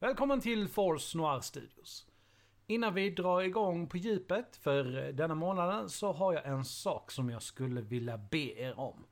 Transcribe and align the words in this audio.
Välkommen 0.00 0.40
till 0.40 0.68
Force 0.68 1.18
Noir 1.18 1.40
Studios. 1.40 2.06
Innan 2.66 2.94
vi 2.94 3.10
drar 3.10 3.40
igång 3.40 3.86
på 3.88 3.96
djupet 3.96 4.56
för 4.56 5.06
eh, 5.06 5.14
denna 5.14 5.34
månaden 5.34 5.88
så 5.88 6.12
har 6.12 6.32
jag 6.32 6.46
en 6.46 6.64
sak 6.64 7.10
som 7.10 7.30
jag 7.30 7.42
skulle 7.42 7.80
vilja 7.80 8.18
be 8.18 8.60
er 8.60 8.78
om. 8.78 9.06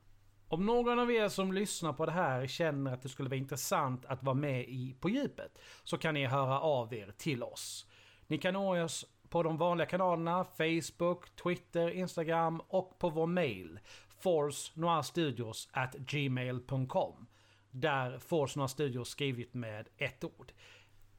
Om 0.47 0.65
någon 0.65 0.99
av 0.99 1.11
er 1.11 1.29
som 1.29 1.53
lyssnar 1.53 1.93
på 1.93 2.05
det 2.05 2.11
här 2.11 2.47
känner 2.47 2.93
att 2.93 3.01
det 3.01 3.09
skulle 3.09 3.29
vara 3.29 3.37
intressant 3.37 4.05
att 4.05 4.23
vara 4.23 4.35
med 4.35 4.61
i 4.61 4.95
På 4.99 5.09
djupet 5.09 5.59
så 5.83 5.97
kan 5.97 6.13
ni 6.13 6.25
höra 6.25 6.59
av 6.59 6.93
er 6.93 7.13
till 7.17 7.43
oss. 7.43 7.85
Ni 8.27 8.37
kan 8.37 8.53
nå 8.53 8.83
oss 8.83 9.05
på 9.29 9.43
de 9.43 9.57
vanliga 9.57 9.87
kanalerna 9.87 10.45
Facebook, 10.45 11.35
Twitter, 11.35 11.89
Instagram 11.89 12.61
och 12.67 12.99
på 12.99 13.09
vår 13.09 13.27
mail 13.27 13.79
forcenoirstudios 14.19 15.69
at 15.71 15.95
gmail.com 15.95 17.27
där 17.71 18.19
Force 18.19 18.59
Noir 18.59 18.67
Studios 18.67 19.09
skrivit 19.09 19.53
med 19.53 19.87
ett 19.97 20.23
ord. 20.23 20.51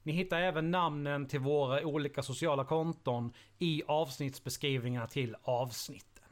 Ni 0.08 0.14
hittar 0.14 0.40
även 0.40 0.70
namnen 0.70 1.26
till 1.26 1.40
våra 1.40 1.86
olika 1.86 2.22
sociala 2.22 2.64
konton 2.64 3.32
i 3.58 3.82
avsnittsbeskrivningarna 3.86 5.06
till 5.06 5.36
avsnitten. 5.42 6.24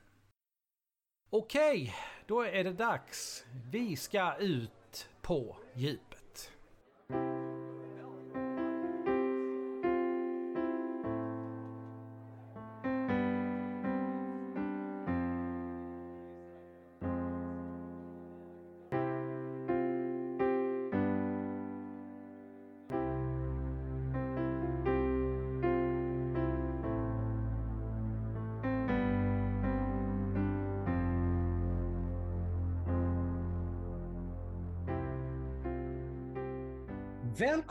Okej, 1.30 1.94
då 2.26 2.42
är 2.42 2.64
det 2.64 2.72
dags. 2.72 3.44
Vi 3.70 3.96
ska 3.96 4.36
ut 4.36 5.08
på 5.22 5.56
djupet. 5.74 6.15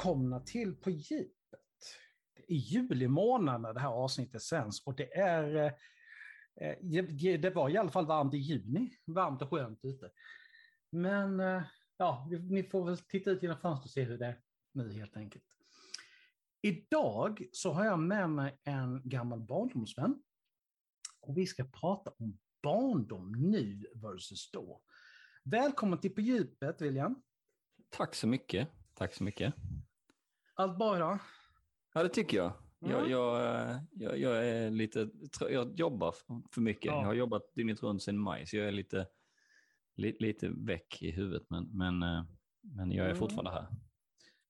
Välkomna 0.06 0.40
till 0.40 0.76
På 0.76 0.90
djupet. 0.90 1.60
Det 2.36 2.54
är 2.54 2.58
juli 2.58 3.08
månad 3.08 3.62
när 3.62 3.74
det 3.74 3.80
här 3.80 3.90
avsnittet 3.90 4.42
sänds 4.42 4.84
och 4.86 4.96
det 4.96 5.18
är 5.18 5.56
eh, 5.56 6.70
eh, 6.70 7.38
det 7.40 7.56
var 7.56 7.70
i 7.70 7.78
alla 7.78 7.90
fall 7.90 8.06
varmt 8.06 8.34
i 8.34 8.38
juni, 8.38 8.98
varmt 9.06 9.42
och 9.42 9.50
skönt 9.50 9.86
ute. 9.86 10.12
Men 10.90 11.40
eh, 11.40 11.64
ja, 11.98 12.30
ni 12.50 12.64
får 12.64 12.86
väl 12.86 12.98
titta 12.98 13.32
ut 13.32 13.44
genom 13.44 13.60
fönstret 13.60 13.86
och 13.86 13.92
se 13.92 14.04
hur 14.04 14.18
det 14.18 14.26
är 14.26 14.42
nu 14.72 14.94
helt 14.94 15.18
enkelt. 15.18 15.46
Idag 16.62 17.46
så 17.52 17.74
har 17.74 17.86
jag 17.86 18.00
med 18.00 18.30
mig 18.30 18.60
en 18.64 19.02
gammal 19.06 19.42
barndomsvän. 19.42 20.24
Och 21.22 21.38
vi 21.38 21.46
ska 21.46 21.64
prata 21.64 22.12
om 22.18 22.40
barndom 22.64 23.32
nu 23.32 23.86
versus 23.96 24.52
då. 24.52 24.82
Välkommen 25.44 26.00
till 26.00 26.16
På 26.16 26.22
djupet, 26.22 26.82
William. 26.82 27.24
Tack 27.90 28.16
så 28.16 28.28
mycket. 28.28 28.70
Tack 28.94 29.14
så 29.14 29.24
mycket. 29.24 29.54
Allt 30.56 30.78
idag? 30.96 31.20
Ja, 31.94 32.04
det 32.04 32.10
tycker 32.10 32.38
jag. 32.38 32.54
Mm. 32.82 32.92
Jag, 32.92 33.10
jag, 33.10 33.80
jag, 33.92 34.18
jag 34.20 34.48
är 34.48 34.70
lite, 34.70 35.10
jag 35.40 35.80
jobbar 35.80 36.16
för 36.52 36.62
mycket. 36.62 36.86
Ja. 36.86 37.00
Jag 37.00 37.06
har 37.06 37.14
jobbat 37.14 37.54
dygnet 37.54 37.84
runt 37.84 38.04
sedan 38.04 38.18
maj, 38.20 38.46
så 38.48 38.58
jag 38.58 38.68
är 38.68 38.72
lite, 38.72 39.08
lite, 39.96 40.24
lite 40.24 40.50
väck 40.50 41.02
i 41.02 41.12
huvudet. 41.12 41.44
Men, 41.50 41.64
men, 41.78 42.04
eh, 42.04 42.24
men 42.62 42.92
jag 42.92 43.06
är 43.06 43.10
Mm. 43.10 43.20
fortfarande 43.20 43.52
här. 43.52 43.68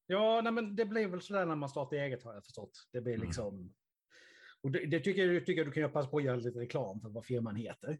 Ja, 0.07 0.41
nej, 0.43 0.53
men 0.53 0.75
det 0.75 0.85
blir 0.85 1.07
väl 1.07 1.21
sådär 1.21 1.45
när 1.45 1.55
man 1.55 1.69
startar 1.69 1.97
eget 1.97 2.23
har 2.23 2.33
jag 2.33 2.43
förstått. 2.45 2.87
Det 2.91 3.01
blir 3.01 3.13
Mm. 3.13 3.25
liksom... 3.25 3.73
Och 4.61 4.71
det, 4.71 4.85
det 4.85 4.99
tycker, 4.99 5.31
jag, 5.31 5.45
tycker 5.45 5.61
jag 5.61 5.67
du 5.67 5.81
kan 5.81 5.91
passa 5.91 6.09
på 6.09 6.17
att 6.17 6.23
göra 6.23 6.35
lite 6.35 6.59
reklam 6.59 7.01
för 7.01 7.09
vad 7.09 7.25
firman 7.25 7.55
heter. 7.55 7.99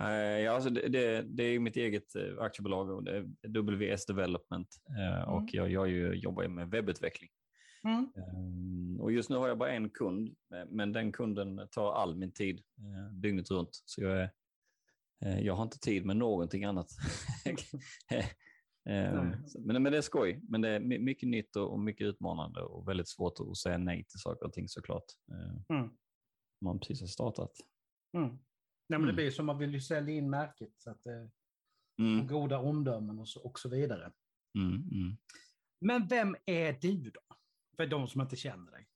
Eh, 0.00 0.08
Ja, 0.40 0.52
alltså 0.52 0.70
det, 0.70 0.88
det, 0.88 1.22
det 1.22 1.42
är 1.42 1.58
mitt 1.58 1.76
eget 1.76 2.14
eh, 2.14 2.38
aktiebolag 2.38 2.90
och 2.90 3.04
det 3.04 3.16
är 3.16 3.92
WS 3.94 4.06
Development. 4.06 4.68
eh, 4.98 5.28
Och 5.28 5.38
Mm. 5.40 5.48
jag, 5.52 5.70
jag 5.70 5.88
ju 5.88 6.12
jobbar 6.14 6.42
ju 6.42 6.48
med 6.48 6.70
webbutveckling. 6.70 7.30
Mm. 7.84 9.00
Och 9.00 9.12
just 9.12 9.30
nu 9.30 9.36
har 9.36 9.48
jag 9.48 9.58
bara 9.58 9.70
en 9.72 9.90
kund, 9.90 10.36
men 10.68 10.92
den 10.92 11.12
kunden 11.12 11.68
tar 11.70 11.92
all 11.92 12.16
min 12.16 12.32
tid 12.32 12.62
dygnet 13.12 13.50
runt. 13.50 13.82
Så 13.84 14.02
jag, 14.02 14.28
är, 15.20 15.40
jag 15.40 15.54
har 15.54 15.62
inte 15.62 15.78
tid 15.78 16.04
med 16.04 16.16
någonting 16.16 16.64
annat. 16.64 16.88
Men, 18.84 19.82
men 19.82 19.92
det 19.92 19.98
är 19.98 20.02
skoj. 20.02 20.40
Men 20.48 20.60
det 20.60 20.68
är 20.68 20.80
my- 20.80 20.98
mycket 20.98 21.28
nytt 21.28 21.56
och, 21.56 21.80
mycket 21.80 22.06
utmanande 22.06 22.60
och 22.62 22.88
väldigt 22.88 23.08
svårt 23.08 23.40
att 23.40 23.56
säga 23.56 23.78
nej 23.78 24.04
till 24.04 24.18
saker 24.20 24.46
och 24.46 24.52
ting 24.52 24.68
såklart. 24.68 25.04
Mm. 25.70 25.90
Man 26.60 26.78
precis 26.80 27.00
har 27.00 27.06
startat. 27.06 27.52
Mm. 28.16 28.38
Nej, 28.88 28.98
men 28.98 29.06
det 29.06 29.12
Mm. 29.12 29.16
blir 29.16 29.30
som 29.30 29.46
man 29.46 29.58
vill 29.58 29.74
ju 29.74 29.80
sälja 29.80 30.14
in 30.14 30.30
märket 30.30 30.72
så 30.78 30.90
att 30.90 31.02
det 31.02 31.30
Mm, 32.00 32.20
får 32.20 32.28
goda 32.34 32.58
omdömen 32.58 33.18
och 33.18 33.28
så, 33.28 33.40
och 33.42 33.58
så 33.58 33.68
vidare. 33.68 34.12
mm, 34.54 34.74
mm. 34.74 35.16
Men 35.80 36.06
vem 36.06 36.36
är 36.46 36.72
du 36.72 37.10
då? 37.10 37.20
För 37.76 37.86
de 37.86 38.08
som 38.08 38.20
inte 38.20 38.36
känner 38.36 38.72
dig. 38.72 38.88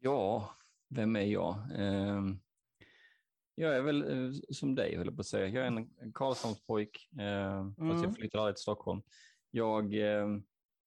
Ja, 0.00 0.50
vem 0.88 1.16
är 1.16 1.20
jag? 1.20 1.54
Eh, 1.74 2.22
jag 3.54 3.76
är 3.76 3.82
väl 3.82 4.02
eh, 4.26 4.32
som 4.50 4.74
dig, 4.74 4.96
höll 4.96 5.06
jag 5.06 5.16
på 5.16 5.20
att 5.20 5.26
säga. 5.26 5.46
Jag 5.48 5.62
är 5.66 5.66
en, 6.00 6.12
Karlshamnspojk, 6.12 7.08
eh, 7.20 7.64
fast 7.66 7.78
Mm. 7.78 8.02
jag 8.02 8.14
flyttade 8.16 8.42
aldrig 8.42 8.56
till 8.56 8.62
Stockholm. 8.62 9.02
Jag, 9.50 9.94
eh, 9.94 10.28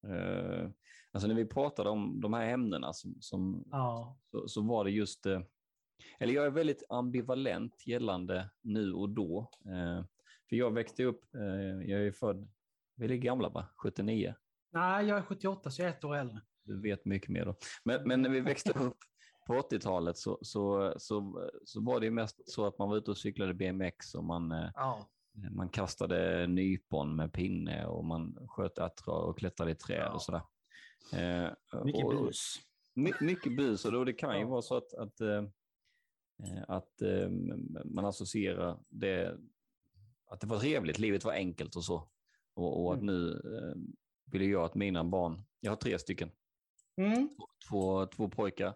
eh, 0.08 0.70
alltså 1.12 1.28
när 1.28 1.36
vi 1.36 1.46
pratade 1.46 1.90
om 1.90 2.22
de 2.22 2.34
här 2.34 2.48
ämnena 2.48 2.94
som, 2.94 3.16
som, 3.22 3.68
Ja. 3.72 4.18
så, 4.32 4.48
så 4.48 4.62
var 4.62 4.84
det 4.86 4.92
just, 4.92 5.26
eh, 5.26 5.42
eller 6.20 6.34
jag 6.34 6.46
är 6.46 6.50
väldigt 6.50 6.84
ambivalent 6.90 7.88
gällande 7.88 8.50
nu 8.62 8.94
och 8.94 9.10
då. 9.10 9.52
Eh, 9.66 10.06
för 10.50 10.56
jag 10.56 10.72
växte 10.74 11.04
upp, 11.04 11.36
eh, 11.36 11.90
jag 11.90 12.08
är 12.08 12.12
född, 12.12 12.48
vi 12.96 13.06
är 13.06 13.18
gamla 13.18 13.50
va? 13.50 13.66
79? 13.76 14.36
Nej, 14.72 15.06
jag 15.06 15.18
är 15.18 15.22
78 15.22 15.72
så 15.72 15.82
jag 15.82 15.90
är 15.90 15.94
ett 15.94 16.04
år 16.04 16.16
äldre. 16.16 16.42
Du 16.64 16.82
vet 16.82 17.06
mycket 17.06 17.30
mer 17.30 17.46
då. 17.46 17.56
Men, 17.84 18.08
men 18.08 18.22
när 18.22 18.30
vi 18.30 18.42
växte 18.42 18.72
upp 18.80 18.98
på 19.48 19.54
80-talet 19.54 20.18
så, 20.18 20.40
så, 20.42 20.94
så, 20.98 21.50
så 21.66 21.82
var 21.84 22.00
det 22.00 22.06
ju 22.06 22.12
mest 22.12 22.52
så 22.52 22.66
att 22.66 22.78
man 22.78 22.90
var 22.90 22.98
ute 22.98 23.12
och 23.12 23.18
cyklade 23.18 23.54
BMX 23.54 24.16
och 24.16 24.24
man, 24.24 24.52
eh, 24.52 24.70
Ja. 24.76 25.08
man 25.52 25.70
kastade 25.70 26.48
nypon 26.48 27.16
med 27.16 27.34
pinne 27.34 27.86
och 27.86 28.06
man 28.06 28.38
sköt 28.48 28.80
attra 28.80 29.14
och 29.14 29.38
klättrade 29.38 29.72
i 29.72 29.76
träd 29.76 30.02
Ja. 30.02 30.12
och 30.14 30.22
sådär. 30.22 30.42
Eh, 31.14 31.52
Mycket 31.84 32.06
och, 32.06 32.26
bus. 32.26 32.56
My, 32.96 33.12
mycket 33.22 33.58
bus 33.58 33.86
och 33.86 33.92
då 33.92 34.04
det 34.04 34.14
kan 34.14 34.36
ju 34.36 34.42
Ja. 34.42 34.48
vara 34.48 34.62
så 34.62 34.76
att, 34.78 34.94
att, 34.94 35.22
eh, 35.22 35.44
att 36.68 37.02
eh, 37.02 37.30
man 37.86 38.06
associerar 38.06 38.80
det, 38.90 39.38
att 40.32 40.42
det 40.42 40.48
var 40.48 40.60
trevligt, 40.60 41.00
livet 41.00 41.26
var 41.26 41.34
enkelt 41.34 41.76
och 41.76 41.84
så. 41.86 42.10
Och, 42.56 42.84
och 42.86 42.94
att 42.94 43.02
Mm. 43.02 43.16
nu 43.16 43.32
eh, 43.32 43.76
vill 44.32 44.50
jag 44.50 44.64
att 44.64 44.76
mina 44.76 45.04
barn, 45.04 45.42
jag 45.60 45.72
har 45.72 45.76
tre 45.76 46.00
stycken, 46.00 46.32
Mm. 47.02 47.30
två, 47.70 48.06
två 48.06 48.30
pojkar 48.30 48.74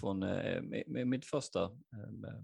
från 0.00 0.22
eh, 0.22 0.62
med, 0.86 1.06
mitt 1.08 1.26
första 1.26 1.62
eh, 1.64 2.40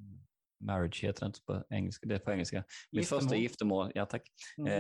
marriage 0.60 1.04
heter 1.04 1.20
det 1.20 1.26
inte 1.26 1.40
på 1.46 1.64
engelska, 1.70 2.08
det 2.08 2.14
är 2.14 2.18
på 2.18 2.30
engelska. 2.32 2.64
Mitt 2.92 3.00
Giftermål. 3.00 3.20
första 3.22 3.36
giftermål, 3.36 3.92
ja 3.94 4.06
tack. 4.06 4.22
Mm. 4.58 4.72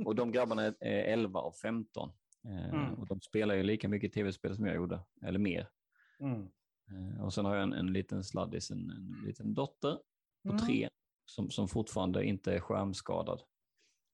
Eh, 0.00 0.06
och 0.06 0.14
de 0.14 0.32
grabbarna 0.32 0.62
är 0.62 0.74
eh, 0.80 1.12
11 1.12 1.40
och 1.40 1.56
15. 1.56 2.10
Eh, 2.48 2.68
Mm. 2.74 2.94
Och 2.94 3.06
de 3.06 3.20
spelar 3.20 3.54
ju 3.54 3.62
lika 3.62 3.88
mycket 3.88 4.12
tv-spel 4.12 4.56
som 4.56 4.66
jag 4.66 4.76
gjorde, 4.76 5.00
eller 5.26 5.38
mer. 5.38 5.68
Mm. 6.20 6.48
Eh, 6.90 7.24
och 7.24 7.34
sen 7.34 7.44
har 7.44 7.54
jag 7.54 7.62
en, 7.62 7.72
en 7.72 7.92
liten 7.92 8.24
sladdis, 8.24 8.70
en, 8.70 8.90
en 8.90 9.22
liten 9.26 9.54
dotter 9.54 9.98
på 10.42 10.52
Mm. 10.52 10.58
tre 10.66 10.88
som, 11.24 11.50
som 11.50 11.68
fortfarande 11.68 12.24
inte 12.24 12.54
är 12.54 12.60
skärmskadad. 12.60 13.40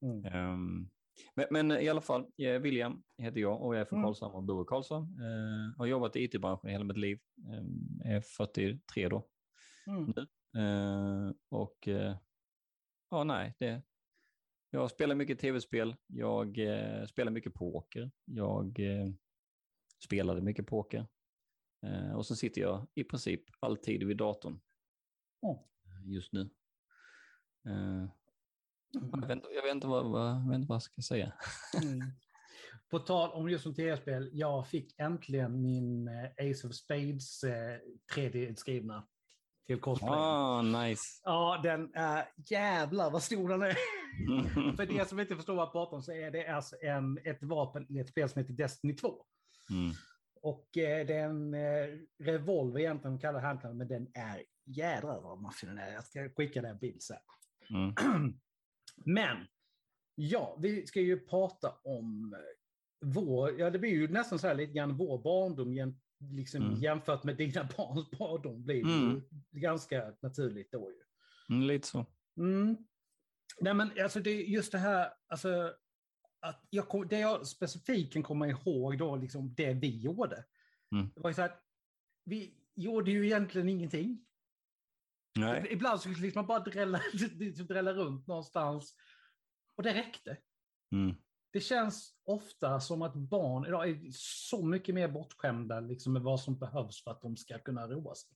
Mm. 0.02 0.24
Ehm, 0.24 0.90
men, 1.34 1.46
men 1.50 1.70
i 1.70 1.88
alla 1.88 2.00
fall, 2.00 2.26
eh, 2.38 2.58
William 2.58 3.02
heter 3.18 3.40
jag 3.40 3.62
och 3.62 3.74
jag 3.74 3.80
är 3.80 3.84
från 3.84 3.98
Mm. 3.98 4.06
Karlshamn 4.06 4.34
och 4.34 4.42
bor 4.42 4.62
i 4.62 4.66
Karlshamn. 4.68 5.06
Eh, 5.20 5.78
har 5.78 5.86
jobbat 5.86 6.16
i 6.16 6.24
it-branschen 6.24 6.70
hela 6.70 6.84
mitt 6.84 6.96
liv. 6.96 7.18
Eh, 8.04 8.12
är 8.14 8.20
43 8.20 9.08
då. 9.08 9.28
Mm. 9.86 10.10
Eh, 10.56 11.32
och 11.50 11.88
eh, 11.88 12.16
ja, 13.10 13.24
nej, 13.24 13.54
det, 13.58 13.82
jag 14.70 14.90
spelar 14.90 15.14
mycket 15.14 15.38
tv-spel. 15.38 15.96
Jag 16.06 16.58
spelar 17.08 17.30
mycket 17.32 17.54
poker. 17.54 18.10
Jag 18.24 18.80
spelade 20.04 20.40
mycket 20.40 20.66
poker. 20.66 21.06
Eh, 21.84 22.12
och 22.16 22.26
så 22.26 22.36
sitter 22.36 22.60
jag 22.60 22.86
i 22.94 23.04
princip 23.04 23.42
alltid 23.60 24.06
vid 24.06 24.16
datorn 24.16 24.60
Mm. 25.42 26.12
just 26.12 26.32
nu. 26.32 26.40
Eh, 27.66 28.04
jag, 28.90 29.20
vet, 29.20 29.30
inte- 29.30 29.48
jag, 29.54 29.62
vet 29.62 29.74
inte 29.74 29.86
vad, 29.86 30.10
vad, 30.10 30.30
jag 30.30 30.48
vet 30.48 30.54
inte 30.56 30.68
vad 30.68 30.76
jag 30.76 30.82
ska 30.82 31.02
säga. 31.02 31.32
Mm. 31.82 32.00
På 32.90 32.98
tal 32.98 33.30
om 33.30 33.48
just 33.50 33.62
som 33.62 33.74
tv-spel, 33.74 34.30
jag 34.32 34.66
fick 34.68 34.94
äntligen 34.98 35.62
min 35.62 36.08
Ace 36.38 36.66
of 36.68 36.74
Spades 36.74 37.44
eh, 37.44 37.78
3D-utskrivna 38.14 39.02
till 39.66 39.80
cosplay. 39.80 40.10
Ah, 40.12 40.62
nice. 40.62 41.02
Ja, 41.24 41.60
den 41.62 41.94
är 41.94 42.28
jävlar 42.50 43.10
vad 43.10 43.22
stor 43.22 43.48
den 43.48 43.62
är. 43.62 43.76
För 44.76 44.92
er 45.00 45.04
som 45.04 45.20
inte 45.20 45.36
förstår 45.36 45.54
vad 45.54 45.66
jag 45.66 45.72
pratar 45.72 45.96
om 45.96 46.02
så 46.02 46.12
är 46.12 46.30
det 46.30 46.46
alltså 46.48 46.76
en, 46.82 47.18
ett 47.24 47.42
vapen 47.42 47.86
i 47.88 47.98
ett 47.98 48.08
spel 48.08 48.28
som 48.28 48.40
heter 48.42 48.54
Destiny 48.54 48.94
2. 48.96 49.24
Mm. 49.70 49.92
Och 50.44 50.76
eh, 50.78 51.06
det 51.06 51.14
är 51.14 51.24
en 51.28 51.54
eh, 51.54 51.98
revolver 52.18 52.80
egentligen, 52.80 53.18
kallar 53.18 53.40
handknappen, 53.40 53.76
men 53.78 53.88
den 53.88 54.08
är 54.14 54.42
jädrar 54.64 55.20
vad 55.20 55.40
maffig 55.42 55.68
den 55.68 55.78
är. 55.78 55.92
Jag 55.92 56.04
ska 56.04 56.28
skicka 56.28 56.62
dig 56.62 56.70
en 56.70 56.78
bild 56.78 57.02
sen. 57.02 57.16
Mm. 57.70 57.94
Men, 59.04 59.36
ja, 60.14 60.58
vi 60.60 60.86
ska 60.86 61.00
ju 61.00 61.20
prata 61.20 61.70
om 61.84 62.34
eh, 62.34 62.40
vår, 63.06 63.60
ja 63.60 63.70
det 63.70 63.78
blir 63.78 63.90
ju 63.90 64.08
nästan 64.08 64.38
så 64.38 64.46
här 64.46 64.54
lite 64.54 64.72
grann 64.72 64.96
vår 64.96 65.22
barndom 65.22 65.94
liksom 66.32 66.62
Mm. 66.62 66.74
jämfört 66.74 67.24
med 67.24 67.36
dina 67.36 67.64
barns 67.76 68.10
barndom 68.10 68.64
blir 68.64 68.82
Mm. 68.84 69.22
ganska 69.50 70.14
naturligt 70.22 70.72
då 70.72 70.90
ju. 70.90 71.00
Mm, 71.54 71.66
lite 71.68 71.86
så. 71.88 72.06
Mm. 72.36 72.76
Nej 73.60 73.74
men 73.74 73.90
alltså 74.02 74.20
det 74.20 74.30
just 74.42 74.72
det 74.72 74.78
här, 74.78 75.12
alltså, 75.26 75.74
att 76.44 76.66
jag, 76.70 77.08
det 77.08 77.18
jag 77.18 77.46
specifikt 77.46 78.12
kan 78.12 78.22
komma 78.22 78.48
ihåg 78.48 78.98
då, 78.98 79.16
liksom 79.16 79.54
det 79.54 79.74
vi 79.74 80.00
gjorde. 80.00 80.44
Mm. 80.92 81.10
Det 81.14 81.20
var 81.20 81.30
ju 81.30 81.34
så 81.34 81.42
att 81.42 81.62
vi 82.24 82.54
gjorde 82.74 83.10
ju 83.10 83.26
egentligen 83.26 83.68
ingenting. 83.68 84.24
Nej. 85.38 85.66
Ibland 85.70 86.00
så 86.00 86.08
liksom 86.08 86.32
man 86.34 86.46
bara 86.46 86.60
drälla, 86.60 87.00
drälla 87.68 87.92
runt 87.92 88.26
någonstans. 88.26 88.94
Och 89.76 89.82
det 89.82 89.94
räckte. 89.94 90.36
Mm. 90.92 91.16
Det 91.52 91.60
känns 91.60 92.14
ofta 92.24 92.80
som 92.80 93.02
att 93.02 93.14
barn 93.14 93.66
idag 93.66 93.88
är 93.88 94.10
så 94.12 94.66
mycket 94.66 94.94
mer 94.94 95.08
bortskämda 95.08 95.80
liksom, 95.80 96.12
med 96.12 96.22
vad 96.22 96.40
som 96.40 96.58
behövs 96.58 97.04
för 97.04 97.10
att 97.10 97.22
de 97.22 97.36
ska 97.36 97.58
kunna 97.58 97.88
roa 97.88 98.14
sig. 98.14 98.30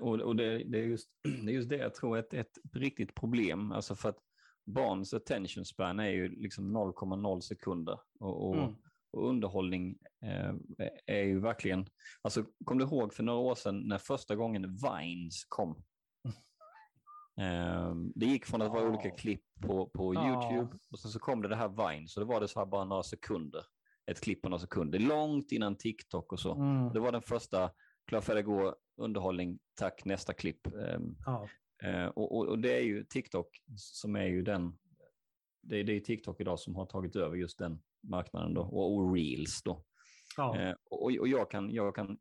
Och, 0.00 0.20
och 0.20 0.36
det, 0.36 0.64
det, 0.64 0.78
är 0.78 0.84
just, 0.84 1.10
det 1.22 1.50
är 1.50 1.54
just 1.54 1.68
det 1.68 1.76
jag 1.76 1.94
tror 1.94 2.16
är 2.16 2.20
ett, 2.20 2.34
ett 2.34 2.58
riktigt 2.72 3.14
problem. 3.14 3.72
Alltså 3.72 3.94
för 3.94 4.08
att 4.08 4.18
barns 4.74 5.14
attention 5.14 5.64
span 5.64 6.00
är 6.00 6.08
ju 6.10 6.28
liksom 6.28 6.76
0,0 6.76 7.40
sekunder. 7.40 8.00
Och, 8.20 8.48
och, 8.48 8.56
Mm. 8.56 8.74
och 9.10 9.28
underhållning 9.28 9.98
eh, 10.22 10.54
är 11.06 11.22
ju 11.22 11.40
verkligen... 11.40 11.86
Alltså, 12.22 12.44
kom 12.64 12.78
du 12.78 12.84
ihåg 12.84 13.14
för 13.14 13.22
några 13.22 13.38
år 13.38 13.54
sedan 13.54 13.88
när 13.88 13.98
första 13.98 14.36
gången 14.36 14.62
Vines 14.76 15.44
kom? 15.48 15.82
Eh, 17.40 17.94
det 18.14 18.26
gick 18.26 18.46
från 18.46 18.62
att 18.62 18.70
vara 18.70 18.82
Ja. 18.82 18.88
olika 18.88 19.10
klipp 19.10 19.42
på, 19.60 19.86
på 19.88 20.14
Ja. 20.14 20.28
YouTube 20.52 20.78
och 20.90 20.98
sen 20.98 21.10
så 21.10 21.18
kom 21.18 21.42
det 21.42 21.48
det 21.48 21.56
här 21.56 21.68
Vine, 21.68 22.08
så 22.08 22.20
det 22.20 22.26
var 22.26 22.40
det 22.40 22.48
så 22.48 22.58
här 22.58 22.66
bara 22.66 22.84
några 22.84 23.02
sekunder. 23.02 23.64
Ett 24.10 24.20
klipp 24.20 24.42
på 24.42 24.48
några 24.48 24.60
sekunder, 24.60 24.98
långt 24.98 25.52
innan 25.52 25.76
TikTok 25.76 26.32
och 26.32 26.40
så. 26.40 26.54
Mm. 26.54 26.92
Det 26.92 27.00
var 27.00 27.12
den 27.12 27.22
första, 27.22 27.70
klar 28.06 28.20
färdig 28.20 28.44
gå, 28.44 28.76
underhållning, 28.96 29.58
tack, 29.74 30.04
nästa 30.04 30.32
klipp. 30.32 30.66
Ehm, 30.66 31.16
Ja. 31.26 31.48
Eh, 31.82 32.06
och, 32.06 32.32
och, 32.48 32.58
det 32.58 32.72
är 32.72 32.80
ju 32.82 33.04
TikTok 33.04 33.62
som 33.76 34.16
är 34.16 34.24
ju 34.26 34.42
den, 34.42 34.78
det 35.62 35.76
är, 35.76 35.84
det 35.84 35.92
är 35.92 36.00
TikTok 36.00 36.40
idag 36.40 36.58
som 36.60 36.76
har 36.76 36.86
tagit 36.86 37.16
över 37.16 37.36
just 37.36 37.58
den 37.58 37.82
marknaden 38.02 38.54
då, 38.54 38.60
och, 38.62 38.96
och 38.96 39.14
reels 39.14 39.62
då. 39.62 39.84
Ja. 40.36 40.58
Eh, 40.60 40.74
och, 40.90 41.02
och 41.02 41.28
jag 41.28 41.50
kan, 41.50 41.70
jag, 41.70 41.94
kan, 41.94 42.18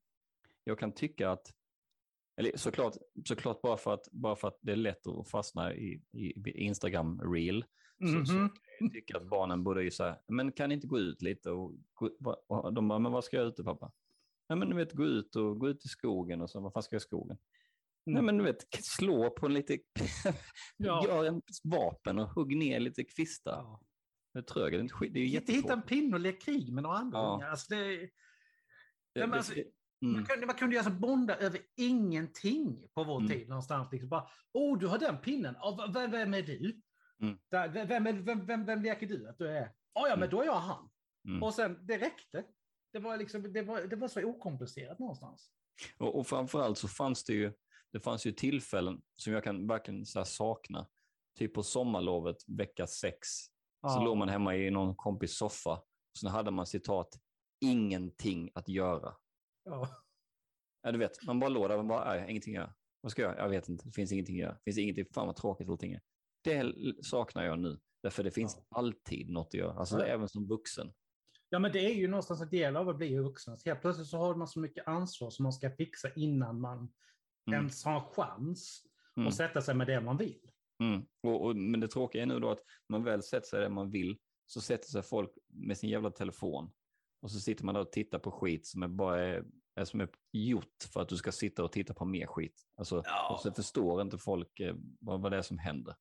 jag 0.64 0.80
kan 0.80 0.92
tycka 0.92 1.30
att, 1.32 1.54
eller 2.38 2.58
såklart, 2.58 2.94
såklart 3.26 3.62
bara, 3.62 3.78
för 3.78 3.94
att, 3.94 4.08
bara 4.12 4.36
för 4.36 4.48
att 4.48 4.58
det 4.62 4.72
är 4.72 4.76
lätt 4.76 5.08
att 5.08 5.30
fastna 5.30 5.74
i, 5.76 6.02
i 6.12 6.34
Instagram-reel, 6.68 7.64
så, 8.00 8.26
så 8.26 8.34
Mhm. 8.34 8.50
kan 8.50 8.60
jag 8.80 8.92
tycka 8.94 9.18
att 9.18 9.30
barnen 9.30 9.64
borde 9.64 9.84
ju 9.84 9.92
säga, 9.92 10.18
men 10.28 10.52
kan 10.52 10.70
ni 10.70 10.76
inte 10.76 10.88
gå 10.88 11.00
ut 11.00 11.22
lite? 11.22 11.52
Och, 11.52 11.74
och 12.48 12.74
de 12.74 12.88
bara, 12.88 13.00
men 13.00 13.12
vad 13.12 13.24
ska 13.24 13.38
jag 13.38 13.48
ute 13.48 13.64
pappa? 13.64 13.92
Nej 14.50 14.60
men 14.60 14.70
du 14.70 14.76
vet, 14.76 14.94
gå 14.94 15.06
ut 15.06 15.36
och 15.36 15.60
gå 15.60 15.70
ut 15.70 15.86
i 15.86 15.88
skogen 15.88 16.42
och 16.42 16.50
så, 16.50 16.60
vad 16.60 16.74
fan 16.74 16.84
ska 16.84 16.96
jag 16.96 17.00
i 17.00 17.04
skogen? 17.04 17.38
Nej 18.08 18.14
Mm. 18.22 18.26
men 18.26 18.38
du 18.38 18.44
vet, 18.44 18.86
slå 18.86 19.30
på 19.30 19.46
en 19.46 19.54
lite, 19.54 19.78
Ja. 20.78 21.04
gör 21.08 21.26
en 21.26 21.42
vapen 21.64 22.20
och 22.20 22.28
hugg 22.30 22.58
ner 22.58 22.80
lite 22.80 23.04
kvistar. 23.04 23.52
Ja. 23.52 23.82
Det 24.34 24.40
är 24.40 24.44
trög, 24.44 24.74
det 24.74 24.78
är, 24.78 24.82
inte 24.82 24.94
skit, 24.94 25.14
det 25.14 25.20
är 25.20 25.26
ju 25.26 25.40
Hitta, 25.54 25.74
en 25.74 25.82
pinne 25.82 26.14
och 26.16 26.20
leka 26.20 26.40
krig 26.46 26.74
med 26.74 26.84
några 26.84 26.98
andra 26.98 27.18
Ja. 27.20 27.46
Alltså 27.50 27.74
det, 27.76 27.86
Det- 27.98 28.10
men 29.16 29.30
det- 29.32 29.38
alltså- 29.38 29.54
det- 29.54 29.66
man, 30.02 30.12
mm. 30.14 30.26
kunde, 30.26 30.46
man 30.46 30.56
kunde 30.56 30.76
ju 30.76 30.80
alltså 30.80 30.94
bonda 30.94 31.36
över 31.36 31.60
ingenting 31.76 32.88
på 32.94 33.04
vår 33.04 33.18
Mm. 33.18 33.30
tid 33.32 33.50
någonstans. 33.50 33.92
Liksom 33.92 34.10
bara, 34.10 34.28
oh, 34.54 34.78
du 34.80 34.88
har 34.88 34.98
den 35.00 35.18
pinnen. 35.18 35.56
Oh, 35.56 35.94
vem, 35.94 36.12
vem 36.12 36.34
är 36.34 36.42
du? 36.42 36.82
Mm. 37.22 37.38
Där, 37.52 37.70
vem, 37.70 37.88
vem, 38.04 38.26
vem, 38.26 38.46
vem, 38.46 38.66
vem 38.66 38.82
leker 38.82 39.08
du 39.08 39.30
att 39.30 39.38
du 39.38 39.48
är? 39.48 39.64
Oh, 39.66 40.08
ja, 40.08 40.10
men 40.10 40.18
Mm. 40.18 40.30
då 40.30 40.42
är 40.42 40.46
jag 40.46 40.60
han. 40.60 40.90
Mm. 41.28 41.44
Och 41.44 41.54
sen, 41.54 41.86
det 41.88 41.98
räckte. 41.98 42.44
Det 42.94 43.00
var, 43.00 43.18
liksom, 43.18 43.54
det 43.54 43.62
var, 43.62 43.82
det 43.82 43.96
var 43.96 44.08
så 44.08 44.24
okomplicerat 44.24 45.00
någonstans. 45.00 45.52
Och, 45.98 46.20
och 46.20 46.28
framförallt 46.28 46.78
så 46.78 46.88
fanns 46.88 47.24
det 47.24 47.34
ju, 47.34 47.54
det 47.98 48.02
fanns 48.04 48.26
ju 48.28 48.32
tillfällen 48.32 49.02
som 49.16 49.34
jag 49.34 49.44
kan 49.44 49.68
verkligen 49.68 50.06
så 50.06 50.24
sakna. 50.26 50.88
Typ 51.38 51.54
på 51.54 51.64
sommarlovet 51.64 52.36
vecka 52.48 52.88
sex. 52.88 53.28
Så 53.88 54.04
låg 54.04 54.18
man 54.18 54.30
hemma 54.30 54.56
i 54.56 54.72
någon 54.72 54.96
kompis 54.96 55.38
soffa. 55.38 55.72
Och 55.74 56.18
så 56.18 56.30
hade 56.30 56.52
man 56.52 56.66
citat, 56.66 57.20
ingenting 57.60 58.52
att 58.54 58.70
göra. 58.70 59.14
Ja. 59.64 59.90
Ja, 60.82 60.92
du 60.92 60.98
vet, 60.98 61.24
man 61.26 61.40
bara 61.40 61.50
låg 61.50 61.70
där 61.70 61.78
och 61.78 61.86
bara, 61.86 62.14
nej, 62.14 62.26
ingenting 62.32 62.56
att 62.58 62.62
göra. 62.62 62.74
Vad 63.02 63.12
ska 63.12 63.22
jag 63.22 63.32
göra? 63.32 63.42
Jag 63.44 63.50
vet 63.50 63.70
inte, 63.70 63.86
det 63.86 63.92
finns 63.92 64.12
ingenting 64.12 64.36
att 64.36 64.42
göra. 64.42 64.54
Det 64.54 64.62
finns 64.64 64.78
ingenting, 64.78 65.06
fan 65.14 65.28
vad 65.28 65.36
tråkigt 65.36 65.70
allting 65.70 65.94
är. 65.94 66.02
Det 66.44 66.74
saknar 67.06 67.44
jag 67.44 67.60
nu. 67.60 67.80
Därför 68.04 68.24
det 68.24 68.32
finns 68.32 68.58
Ja. 68.70 68.78
alltid 68.78 69.30
något 69.30 69.48
att 69.48 69.54
göra. 69.54 69.74
Alltså 69.80 70.00
Ja. 70.00 70.06
även 70.06 70.30
som 70.30 70.48
vuxen. 70.48 70.94
ja, 71.50 71.60
men 71.60 71.72
det 71.72 71.80
är 71.80 71.94
ju 71.94 72.08
någonstans 72.08 72.42
en 72.42 72.50
del 72.50 72.78
av 72.78 72.90
att 72.90 72.98
bli 72.98 73.18
vuxen. 73.18 73.58
Så 73.58 73.70
helt 73.70 73.82
plötsligt 73.82 74.08
så 74.08 74.18
har 74.18 74.36
man 74.36 74.48
så 74.48 74.60
mycket 74.60 74.88
ansvar 74.88 75.30
som 75.30 75.44
man 75.44 75.54
ska 75.54 75.72
fixa 75.72 76.14
innan 76.16 76.62
man 76.62 76.94
Mm. 77.48 77.60
ens 77.60 77.86
har 77.86 77.96
en 77.96 78.02
chans 78.02 78.84
Mm. 79.18 79.28
att 79.28 79.36
sätta 79.36 79.62
sig 79.62 79.76
med 79.76 79.88
det 79.88 80.02
man 80.02 80.18
vill. 80.18 80.40
Mm. 80.84 81.02
Och, 81.24 81.46
och, 81.46 81.56
men 81.56 81.80
det 81.80 81.88
tråkiga 81.88 82.22
är 82.22 82.26
nu 82.26 82.40
då 82.40 82.50
att 82.52 82.60
man 82.90 83.04
väl 83.04 83.24
sätter 83.24 83.48
sig 83.48 83.60
där 83.62 83.70
man 83.70 83.92
vill, 83.92 84.18
så 84.46 84.62
sätter 84.62 84.88
sig 84.88 85.02
folk 85.04 85.32
med 85.48 85.78
sin 85.78 85.90
jävla 85.90 86.12
telefon. 86.12 86.72
Och 87.22 87.32
så 87.32 87.40
sitter 87.40 87.66
man 87.66 87.76
där 87.76 87.82
och 87.82 87.92
tittar 87.92 88.20
på 88.20 88.32
skit 88.32 88.66
som 88.68 88.84
är 88.84 88.88
bara 88.88 89.20
är, 89.26 89.44
som 89.84 90.02
är 90.02 90.10
gjort 90.32 90.84
för 90.94 91.02
att 91.02 91.10
du 91.10 91.16
ska 91.18 91.32
sitta 91.32 91.64
och 91.64 91.72
titta 91.72 91.94
på 91.94 92.06
mer 92.06 92.26
skit. 92.28 92.62
Alltså, 92.76 93.02
Ja. 93.06 93.34
Och 93.34 93.40
så 93.40 93.52
förstår 93.52 94.02
inte 94.02 94.18
folk 94.18 94.60
eh, 94.60 94.76
vad, 95.00 95.22
vad 95.22 95.32
det 95.32 95.38
är 95.38 95.42
som 95.42 95.58
händer. 95.58 95.96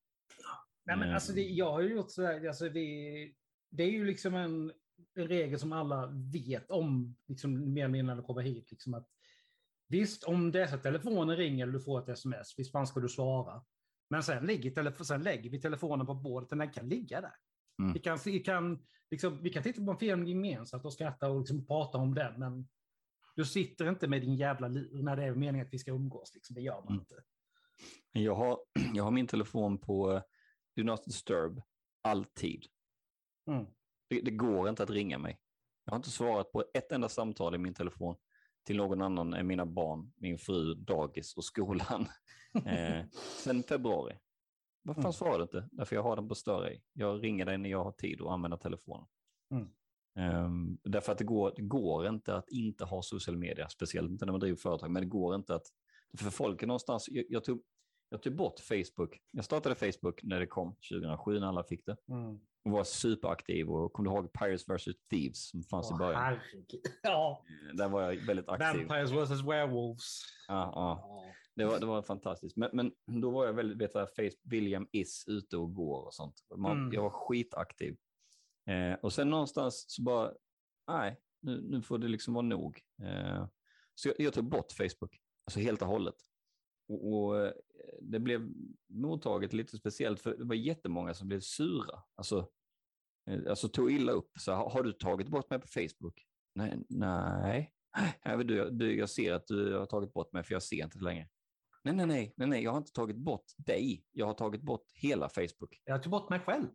Nej, 0.86 0.96
men 0.96 1.02
Mm. 1.02 1.14
alltså 1.14 1.32
det, 1.32 1.42
jag 1.42 1.72
har 1.72 1.80
ju 1.80 1.94
gjort 1.94 2.10
så 2.10 2.22
här, 2.22 2.46
alltså 2.48 2.68
det, 2.68 3.32
det 3.70 3.82
är 3.82 3.90
ju 3.90 4.04
liksom 4.04 4.34
en, 4.34 4.72
en 5.14 5.28
regel 5.28 5.58
som 5.58 5.72
alla 5.72 6.06
vet 6.32 6.70
om, 6.70 7.16
liksom 7.28 7.72
mer 7.72 7.84
eller 7.84 7.92
mindre 7.92 8.14
när 8.14 8.22
de 8.22 8.26
kommer 8.26 8.42
hit. 8.42 8.70
Liksom 8.70 8.94
att, 8.94 9.08
visst, 9.88 10.24
om 10.24 10.52
det 10.52 10.62
är 10.62 10.66
så 10.66 10.74
att 10.74 10.82
telefonen 10.82 11.36
ringer 11.36 11.62
eller 11.62 11.72
du 11.72 11.80
får 11.80 12.02
ett 12.02 12.08
sms, 12.08 12.58
visst 12.58 12.72
fan 12.72 12.86
ska 12.86 13.00
du 13.00 13.08
svara. 13.08 13.64
Men 14.10 14.22
sen, 14.22 14.46
ligger 14.46 15.04
sen 15.04 15.22
lägger 15.22 15.50
vi 15.50 15.60
telefonen 15.60 16.06
på 16.06 16.14
bordet 16.14 16.50
den 16.50 16.70
kan 16.70 16.88
ligga 16.88 17.20
där. 17.20 17.34
Mm. 17.82 17.92
Vi, 17.92 18.00
kan, 18.00 18.18
vi, 18.24 18.38
kan, 18.40 18.86
liksom, 19.10 19.42
vi 19.42 19.50
kan 19.50 19.62
titta 19.62 19.84
på 19.84 19.90
en 19.90 19.98
film 19.98 20.26
gemensamt 20.26 20.84
och 20.84 20.92
skratta 20.92 21.30
och 21.30 21.38
liksom 21.38 21.66
prata 21.66 21.98
om 21.98 22.14
den, 22.14 22.40
men 22.40 22.68
du 23.36 23.44
sitter 23.44 23.88
inte 23.88 24.08
med 24.08 24.20
din 24.22 24.34
jävla 24.36 24.68
lur 24.68 25.02
när 25.02 25.16
det 25.16 25.24
är 25.24 25.34
meningen 25.34 25.66
att 25.66 25.72
vi 25.74 25.78
ska 25.78 25.90
umgås. 25.90 26.34
Liksom. 26.34 26.54
Det 26.54 26.60
gör 26.60 26.82
man 26.84 26.88
Mm. 26.88 27.00
inte. 27.00 27.14
Jag 28.12 28.34
har, 28.34 28.58
jag 28.94 29.04
har 29.04 29.10
min 29.10 29.26
telefon 29.26 29.78
på 29.78 30.12
eh, 30.12 30.22
Do 30.76 30.82
Not 30.82 31.04
Disturb 31.04 31.62
alltid. 32.02 32.66
Mm. 33.50 33.66
Det, 34.08 34.20
det 34.20 34.30
går 34.30 34.68
inte 34.68 34.82
att 34.82 34.90
ringa 34.90 35.18
mig. 35.18 35.40
Jag 35.84 35.92
har 35.92 35.96
inte 35.96 36.10
svarat 36.10 36.52
på 36.52 36.64
ett 36.74 36.92
enda 36.92 37.08
samtal 37.08 37.54
i 37.54 37.58
min 37.58 37.74
telefon 37.74 38.16
till 38.66 38.76
någon 38.76 39.02
annan 39.02 39.34
än 39.34 39.46
mina 39.46 39.66
barn, 39.66 40.12
min 40.16 40.38
fru, 40.38 40.74
dagis 40.74 41.36
och 41.36 41.44
skolan. 41.44 42.06
eh, 42.66 43.04
sen 43.44 43.62
februari. 43.62 44.18
Varför 44.82 45.00
Mm. 45.00 45.12
svarar 45.12 45.36
du 45.38 45.42
inte? 45.42 45.68
Därför 45.72 45.96
jag 45.96 46.02
har 46.02 46.16
den 46.16 46.28
på 46.28 46.34
större. 46.34 46.80
Jag 46.92 47.24
ringer 47.24 47.46
dig 47.46 47.58
när 47.58 47.70
jag 47.70 47.84
har 47.84 47.92
tid 47.92 48.20
att 48.20 48.28
använda 48.28 48.56
telefonen. 48.56 49.06
Mm. 49.50 49.68
Ehm, 50.16 50.78
därför 50.84 51.12
att 51.12 51.18
det 51.18 51.24
går, 51.24 51.52
det 51.56 51.62
går 51.62 52.06
inte 52.08 52.34
att 52.36 52.48
inte 52.48 52.84
ha 52.84 53.02
social 53.02 53.36
media, 53.36 53.68
speciellt 53.68 54.10
inte 54.10 54.24
när 54.26 54.32
man 54.32 54.40
driver 54.40 54.56
företag, 54.56 54.90
men 54.90 55.02
det 55.02 55.08
går 55.08 55.34
inte 55.34 55.54
att, 55.54 55.66
för 56.18 56.30
folk 56.30 56.62
är 56.62 56.66
någonstans, 56.66 57.08
jag, 57.08 57.24
jag, 57.28 57.44
tog, 57.44 57.62
jag 58.08 58.22
tog 58.22 58.36
bort 58.36 58.60
Facebook. 58.60 59.20
Jag 59.32 59.44
startade 59.44 59.74
Facebook 59.74 60.20
när 60.22 60.40
det 60.40 60.46
kom, 60.46 60.74
2007 60.90 61.40
när 61.40 61.46
alla 61.46 61.64
fick 61.64 61.86
det, 61.86 61.96
Mm. 62.08 62.40
Och 62.66 62.72
var 62.72 62.84
superaktiv 62.84 63.70
och 63.70 63.92
kom 63.92 64.04
du 64.04 64.10
ihåg 64.10 64.32
Pirates 64.32 64.68
vs. 64.68 64.84
Thieves 65.10 65.48
som 65.50 65.62
fanns 65.62 65.90
i 65.90 65.92
Åh, 65.92 65.98
början? 65.98 66.22
herregud. 66.22 66.70
Ja, 67.02 67.44
Eh, 67.70 67.76
Där 67.76 67.88
var 67.88 68.02
jag 68.02 68.26
väldigt 68.26 68.48
aktiv. 68.48 68.86
Vampires 68.86 69.10
vs. 69.10 69.42
Werewolves. 69.42 70.20
Ja, 70.48 70.72
ja. 70.74 71.22
Det, 71.54 71.64
var, 71.64 71.80
det 71.80 71.86
var 71.86 72.02
fantastiskt. 72.02 72.56
Men, 72.56 72.70
men 72.72 73.20
då 73.20 73.30
var 73.30 73.46
jag 73.46 73.52
väldigt, 73.52 73.78
vet 73.78 73.94
jag, 73.94 74.08
face, 74.14 74.36
William 74.44 74.88
is 74.92 75.24
ute 75.28 75.56
och 75.56 75.74
går 75.74 76.06
och 76.06 76.14
sånt. 76.14 76.34
Man, 76.56 76.72
Mm. 76.80 76.92
Jag 76.92 77.02
var 77.02 77.10
skitaktiv. 77.10 77.96
Eh, 78.70 78.94
och 79.02 79.12
sen 79.12 79.30
någonstans 79.30 79.84
så 79.88 80.02
bara, 80.02 80.32
nej, 80.88 81.20
nu, 81.42 81.60
nu 81.62 81.82
får 81.82 81.98
det 81.98 82.08
liksom 82.08 82.34
vara 82.34 82.42
nog. 82.46 82.80
Eh, 83.02 83.46
så 83.94 84.08
jag, 84.08 84.14
jag 84.18 84.32
tog 84.32 84.44
bort 84.50 84.72
Facebook, 84.72 85.20
alltså 85.46 85.60
helt 85.60 85.82
och 85.82 85.88
hållet. 85.88 86.14
Och, 86.88 87.12
och 87.14 87.40
eh, 87.40 87.52
det 88.00 88.18
blev 88.18 88.48
mottaget 88.88 89.52
lite 89.52 89.76
speciellt, 89.76 90.20
för 90.20 90.36
det 90.36 90.44
var 90.44 90.54
jättemånga 90.54 91.14
som 91.14 91.28
blev 91.28 91.40
sura. 91.40 92.02
Alltså, 92.14 92.50
eh, 93.30 93.40
alltså 93.48 93.68
tog 93.68 93.92
illa 93.92 94.12
upp. 94.12 94.30
Så, 94.38 94.52
har, 94.52 94.82
du 94.82 94.92
tagit 94.92 95.28
bort 95.28 95.50
mig 95.50 95.60
på 95.60 95.68
Facebook? 95.68 96.26
Nej, 96.54 96.78
nej. 96.88 97.72
Du, 98.24 98.70
du, 98.70 98.98
jag 98.98 99.10
ser 99.10 99.32
att 99.32 99.46
du 99.46 99.74
har 99.74 99.86
tagit 99.86 100.12
bort 100.12 100.32
mig 100.32 100.44
för 100.44 100.52
jag 100.52 100.62
ser 100.62 100.84
inte 100.84 100.98
längre. 100.98 101.28
Nej, 101.84 101.94
nej, 101.94 102.06
nej, 102.06 102.34
nej, 102.36 102.48
nej, 102.48 102.64
jag 102.64 102.70
har 102.70 102.78
inte 102.78 102.92
tagit 102.92 103.16
bort 103.16 103.44
dig. 103.56 104.04
Jag 104.12 104.26
har 104.26 104.34
tagit 104.34 104.62
bort 104.62 104.84
hela 104.94 105.28
Facebook. 105.28 105.80
Jag 105.84 106.02
tog 106.02 106.10
bort 106.10 106.30
mig 106.30 106.40
själv. 106.40 106.66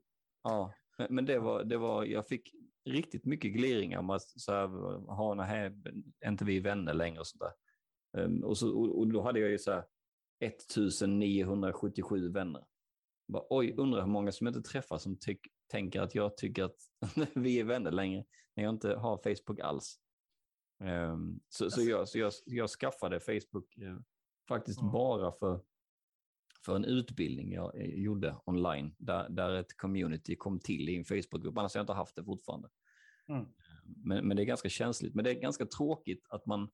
Ja, 0.43 0.73
men, 0.97 1.15
men 1.15 1.25
det 1.25 1.39
var, 1.39 1.63
det 1.63 1.77
var, 1.77 2.05
jag 2.05 2.27
fick, 2.27 2.53
riktigt 2.85 3.25
mycket 3.25 3.53
gliringar 3.53 3.99
om 3.99 4.09
att 4.09 4.21
så 4.21 4.51
här, 4.51 4.67
ha, 5.15 5.33
nej, 5.33 5.71
är 6.19 6.29
inte 6.29 6.45
vi 6.45 6.59
vänner 6.59 6.93
längre 6.93 7.19
och 7.19 7.27
sånt 7.27 7.41
där. 7.41 7.53
Um, 8.23 8.43
och, 8.43 8.57
så, 8.57 8.79
och, 8.79 8.99
och, 8.99 9.07
då 9.07 9.21
hade 9.21 9.39
jag 9.39 9.49
ju 9.49 9.57
så 9.57 9.71
här 9.71 9.83
1977 10.41 12.31
vänner. 12.31 12.65
Bara, 13.27 13.43
Oj, 13.49 13.73
undrar 13.77 14.01
hur 14.01 14.07
många 14.07 14.31
som 14.31 14.47
inte 14.47 14.61
träffar 14.61 14.97
som 14.97 15.17
tänker 15.71 16.01
att 16.01 16.15
jag 16.15 16.37
tycker 16.37 16.63
att 16.63 16.77
vi 17.35 17.59
är 17.59 17.63
vänner 17.63 17.91
längre 17.91 18.25
när 18.55 18.63
jag 18.63 18.73
inte 18.73 18.95
har 18.95 19.17
Facebook 19.17 19.59
alls. 19.59 19.99
Um, 20.83 21.39
så, 21.49 21.71
så, 21.71 21.81
jag, 21.81 22.09
så 22.09 22.19
jag, 22.19 22.33
jag 22.45 22.69
skaffade 22.69 23.19
Facebook 23.19 23.77
uh, 23.77 23.99
faktiskt 24.47 24.81
mm. 24.81 24.91
bara 24.91 25.31
för, 25.31 25.61
för 26.65 26.75
en 26.75 26.85
utbildning 26.85 27.51
jag, 27.51 27.71
jag 27.75 27.87
gjorde 27.87 28.35
online, 28.45 28.95
där, 28.97 29.29
där 29.29 29.55
ett 29.55 29.77
community 29.77 30.35
kom 30.35 30.59
till 30.59 30.89
i 30.89 30.97
en 30.97 31.05
Facebookgrupp. 31.05 31.57
Annars 31.57 31.73
har 31.73 31.79
jag 31.79 31.83
inte 31.83 31.93
haft 31.93 32.15
det 32.15 32.23
fortfarande. 32.23 32.69
Mm. 33.27 33.45
Men, 33.85 34.27
men 34.27 34.37
det 34.37 34.43
är 34.43 34.45
ganska 34.45 34.69
känsligt. 34.69 35.15
Men 35.15 35.25
det 35.25 35.31
är 35.31 35.41
ganska 35.41 35.65
tråkigt 35.65 36.25
att 36.29 36.45
man 36.45 36.69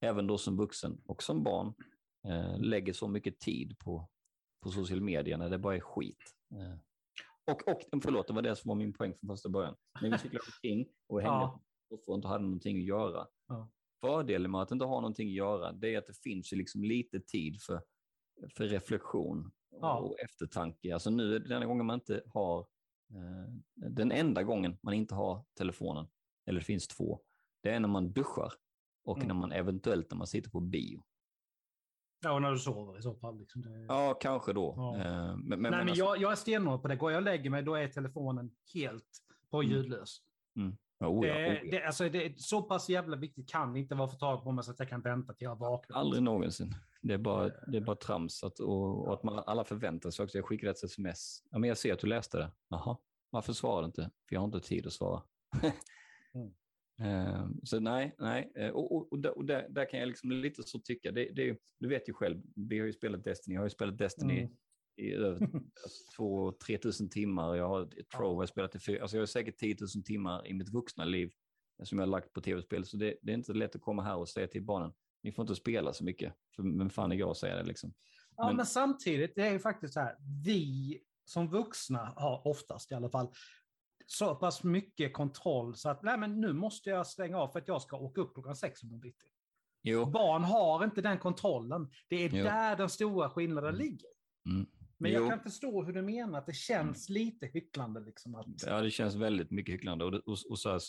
även 0.00 0.26
då 0.26 0.38
som 0.38 0.56
vuxen 0.56 1.00
och 1.06 1.22
som 1.22 1.42
barn 1.42 1.74
eh, 2.28 2.58
lägger 2.60 2.92
så 2.92 3.08
mycket 3.08 3.40
tid 3.40 3.78
på, 3.78 4.08
på 4.62 4.70
social 4.70 5.00
media 5.00 5.36
när 5.36 5.50
det 5.50 5.58
bara 5.58 5.76
är 5.76 5.80
skit. 5.80 6.34
Eh. 6.52 6.78
Och, 7.44 7.68
och 7.68 8.02
förlåt, 8.02 8.26
det 8.26 8.32
var 8.32 8.42
det 8.42 8.56
som 8.56 8.68
var 8.68 8.74
min 8.74 8.92
poäng 8.92 9.14
från 9.14 9.28
första 9.28 9.48
början. 9.48 9.76
När 10.02 10.10
vi 10.10 10.18
cyklade 10.18 10.44
omkring 10.46 10.88
och 11.08 11.20
hängde 11.20 11.36
ja. 11.36 11.60
och 12.06 12.14
inte 12.14 12.28
hade 12.28 12.44
någonting 12.44 12.76
att 12.76 12.84
göra. 12.84 13.26
Ja. 13.48 13.70
Fördelen 14.00 14.50
med 14.50 14.60
att 14.60 14.70
inte 14.70 14.84
ha 14.84 15.00
någonting 15.00 15.28
att 15.28 15.34
göra, 15.34 15.72
det 15.72 15.94
är 15.94 15.98
att 15.98 16.06
det 16.06 16.18
finns 16.22 16.52
liksom 16.52 16.84
lite 16.84 17.20
tid 17.20 17.62
för, 17.62 17.82
för 18.56 18.64
reflektion 18.64 19.52
ja. 19.70 19.98
och 19.98 20.20
eftertanke. 20.20 20.94
Alltså 20.94 21.10
nu 21.10 21.34
är 21.34 21.40
det 21.40 21.48
den 21.48 21.68
gången 21.68 21.86
man 21.86 21.94
inte 21.94 22.22
har, 22.26 22.60
eh, 23.10 23.54
den 23.74 24.12
enda 24.12 24.42
gången 24.42 24.78
man 24.82 24.94
inte 24.94 25.14
har 25.14 25.44
telefonen, 25.58 26.06
eller 26.46 26.60
det 26.60 26.66
finns 26.66 26.88
två, 26.88 27.20
det 27.62 27.70
är 27.70 27.80
när 27.80 27.88
man 27.88 28.12
duschar 28.12 28.52
och 29.04 29.16
mm. 29.16 29.28
när 29.28 29.34
man 29.34 29.52
eventuellt 29.52 30.10
när 30.10 30.18
man 30.18 30.26
sitter 30.26 30.50
på 30.50 30.60
bio. 30.60 31.02
Ja, 32.22 32.32
och 32.32 32.42
när 32.42 32.50
du 32.50 32.58
sover 32.58 32.98
i 32.98 33.02
så 33.02 33.14
fall. 33.14 33.38
Liksom. 33.38 33.62
Det... 33.62 33.84
Ja, 33.88 34.14
kanske 34.14 34.52
då. 34.52 34.74
Ja. 34.76 34.96
Eh, 34.96 35.36
men, 35.36 35.48
men, 35.48 35.60
Nej, 35.60 35.70
men 35.70 35.80
alltså... 35.80 36.04
jag, 36.04 36.18
jag 36.18 36.32
är 36.32 36.36
stenhård 36.36 36.82
på 36.82 36.88
det. 36.88 36.96
Går 36.96 37.12
jag 37.12 37.18
och 37.18 37.24
lägger 37.24 37.50
mig, 37.50 37.62
då 37.62 37.74
är 37.74 37.88
telefonen 37.88 38.50
helt 38.74 39.04
på 39.50 39.62
mm. 39.62 39.72
ljudlös. 39.72 40.18
Mm. 40.56 40.76
Oh, 41.00 41.26
ja, 41.26 41.34
oh, 41.34 41.44
ja. 41.44 41.60
Det, 41.70 41.84
alltså, 41.84 42.08
det 42.08 42.26
är 42.26 42.34
så 42.36 42.62
pass 42.62 42.88
jävla 42.88 43.16
viktigt 43.16 43.50
kan 43.50 43.72
det 43.72 43.80
inte 43.80 43.94
vara 43.94 44.08
för 44.08 44.16
tag 44.16 44.44
på 44.44 44.52
mig 44.52 44.64
så 44.64 44.70
att 44.70 44.78
jag 44.78 44.88
kan 44.88 45.00
vänta 45.00 45.32
till 45.32 45.44
jag 45.44 45.56
vaknar. 45.56 45.96
Aldrig 45.96 46.22
någonsin. 46.22 46.74
Det 47.02 47.14
är 47.14 47.18
bara, 47.18 47.48
det 47.48 47.76
är 47.76 47.80
bara 47.80 47.96
trams 47.96 48.44
att, 48.44 48.58
och, 48.58 49.06
och 49.06 49.14
att 49.14 49.22
man, 49.22 49.38
alla 49.46 49.64
förväntar 49.64 50.10
sig 50.10 50.22
också. 50.24 50.38
Jag 50.38 50.44
skickade 50.44 50.70
ett 50.70 50.84
sms. 50.84 51.42
Ja, 51.50 51.58
men 51.58 51.68
jag 51.68 51.78
ser 51.78 51.92
att 51.92 51.98
du 51.98 52.06
läste 52.06 52.38
det. 52.38 52.50
Jaha, 52.68 52.96
varför 53.30 53.52
svarar 53.52 53.82
du 53.82 53.86
inte? 53.86 54.10
För 54.28 54.34
jag 54.34 54.40
har 54.40 54.44
inte 54.44 54.60
tid 54.60 54.86
att 54.86 54.92
svara. 54.92 55.22
mm. 56.34 56.52
Ehm, 56.98 57.60
så 57.62 57.80
nej, 57.80 58.14
nej. 58.18 58.52
Eh, 58.54 58.70
och, 58.70 58.96
och, 58.96 59.12
och, 59.12 59.44
där, 59.44 59.66
där, 59.68 59.90
kan 59.90 60.00
jag 60.00 60.08
liksom 60.08 60.32
lite 60.32 60.62
så 60.62 60.78
tycka. 60.78 61.12
Det, 61.12 61.30
det, 61.32 61.58
du 61.78 61.88
vet 61.88 62.08
ju 62.08 62.12
själv, 62.12 62.42
vi 62.56 62.78
har 62.78 62.86
ju 62.86 62.92
spelat 62.92 63.24
Destiny. 63.24 63.54
Jag 63.54 63.60
har 63.60 63.66
ju 63.66 63.70
spelat 63.70 63.98
Destiny 63.98 64.38
mm. 64.40 64.52
i 64.96 65.12
över 65.12 65.48
2-3 66.18 66.78
tusen 66.78 67.10
timmar. 67.10 67.56
Jag 67.56 67.68
har 67.68 67.88
Trove, 68.16 68.42
jag 68.42 68.48
spelat 68.48 68.74
i 68.74 68.78
fyra. 68.78 69.02
Alltså 69.02 69.16
jag 69.16 69.22
har 69.22 69.26
säkert 69.26 69.58
10 69.58 69.76
000 69.80 70.04
timmar 70.04 70.46
i 70.46 70.54
mitt 70.54 70.68
vuxna 70.68 71.04
liv 71.04 71.32
som 71.82 71.98
jag 71.98 72.06
har 72.06 72.10
lagt 72.10 72.32
på 72.32 72.40
tv-spel. 72.40 72.84
Så 72.84 72.96
det, 72.96 73.16
det, 73.22 73.32
är 73.32 73.34
inte 73.34 73.52
lätt 73.52 73.76
att 73.76 73.82
komma 73.82 74.02
här 74.02 74.16
och 74.16 74.28
säga 74.28 74.46
till 74.46 74.62
barnen, 74.62 74.92
ni 75.22 75.32
får 75.32 75.42
inte 75.42 75.54
spela 75.54 75.92
så 75.92 76.04
mycket. 76.04 76.34
För 76.56 76.78
vem 76.78 76.90
fan 76.90 77.12
är 77.12 77.16
jag 77.16 77.30
att 77.30 77.36
säga 77.36 77.56
det 77.56 77.64
liksom? 77.64 77.94
Ja, 78.36 78.46
men, 78.46 78.56
men 78.56 78.66
samtidigt, 78.66 79.34
det 79.34 79.42
är 79.42 79.52
ju 79.52 79.58
faktiskt 79.58 79.94
så 79.94 80.00
här, 80.00 80.16
vi 80.44 80.98
som 81.24 81.50
vuxna 81.50 82.12
har 82.16 82.46
oftast 82.46 82.92
i 82.92 82.94
alla 82.94 83.10
fall 83.10 83.28
så 84.12 84.34
pass 84.34 84.64
mycket 84.64 85.12
kontroll 85.12 85.76
så 85.76 85.88
att 85.88 86.02
nej, 86.02 86.18
men 86.18 86.40
nu 86.40 86.52
måste 86.52 86.90
jag 86.90 87.06
stänga 87.06 87.38
av 87.38 87.48
för 87.48 87.58
att 87.58 87.68
jag 87.68 87.82
ska 87.82 87.96
åka 87.96 88.20
upp 88.20 88.34
klockan 88.34 88.56
sex 88.56 88.82
imorgon 88.82 89.00
bitti. 89.00 89.26
Barn 90.12 90.44
har 90.44 90.84
inte 90.84 91.02
den 91.02 91.18
kontrollen. 91.18 91.90
Det 92.08 92.16
är 92.16 92.28
jo. 92.28 92.44
där 92.44 92.76
den 92.76 92.88
stora 92.88 93.30
skillnaden 93.30 93.74
mm. 93.74 93.86
ligger. 93.86 94.08
Mm. 94.48 94.66
Men 94.98 95.12
jo. 95.12 95.20
jag 95.20 95.30
kan 95.30 95.40
förstå 95.40 95.84
hur 95.84 95.92
du 95.92 96.02
menar, 96.02 96.38
att 96.38 96.46
det 96.46 96.56
känns 96.56 97.08
mm. 97.08 97.22
lite 97.22 97.46
hycklande. 97.46 98.00
Liksom 98.00 98.34
att... 98.34 98.46
Ja, 98.66 98.80
det 98.80 98.90
känns 98.90 99.14
väldigt 99.14 99.50
mycket 99.50 99.74
hycklande. 99.74 100.04
Och, 100.04 100.14
och, 100.14 100.38
och 100.50 100.58
så 100.58 100.70
här, 100.70 100.80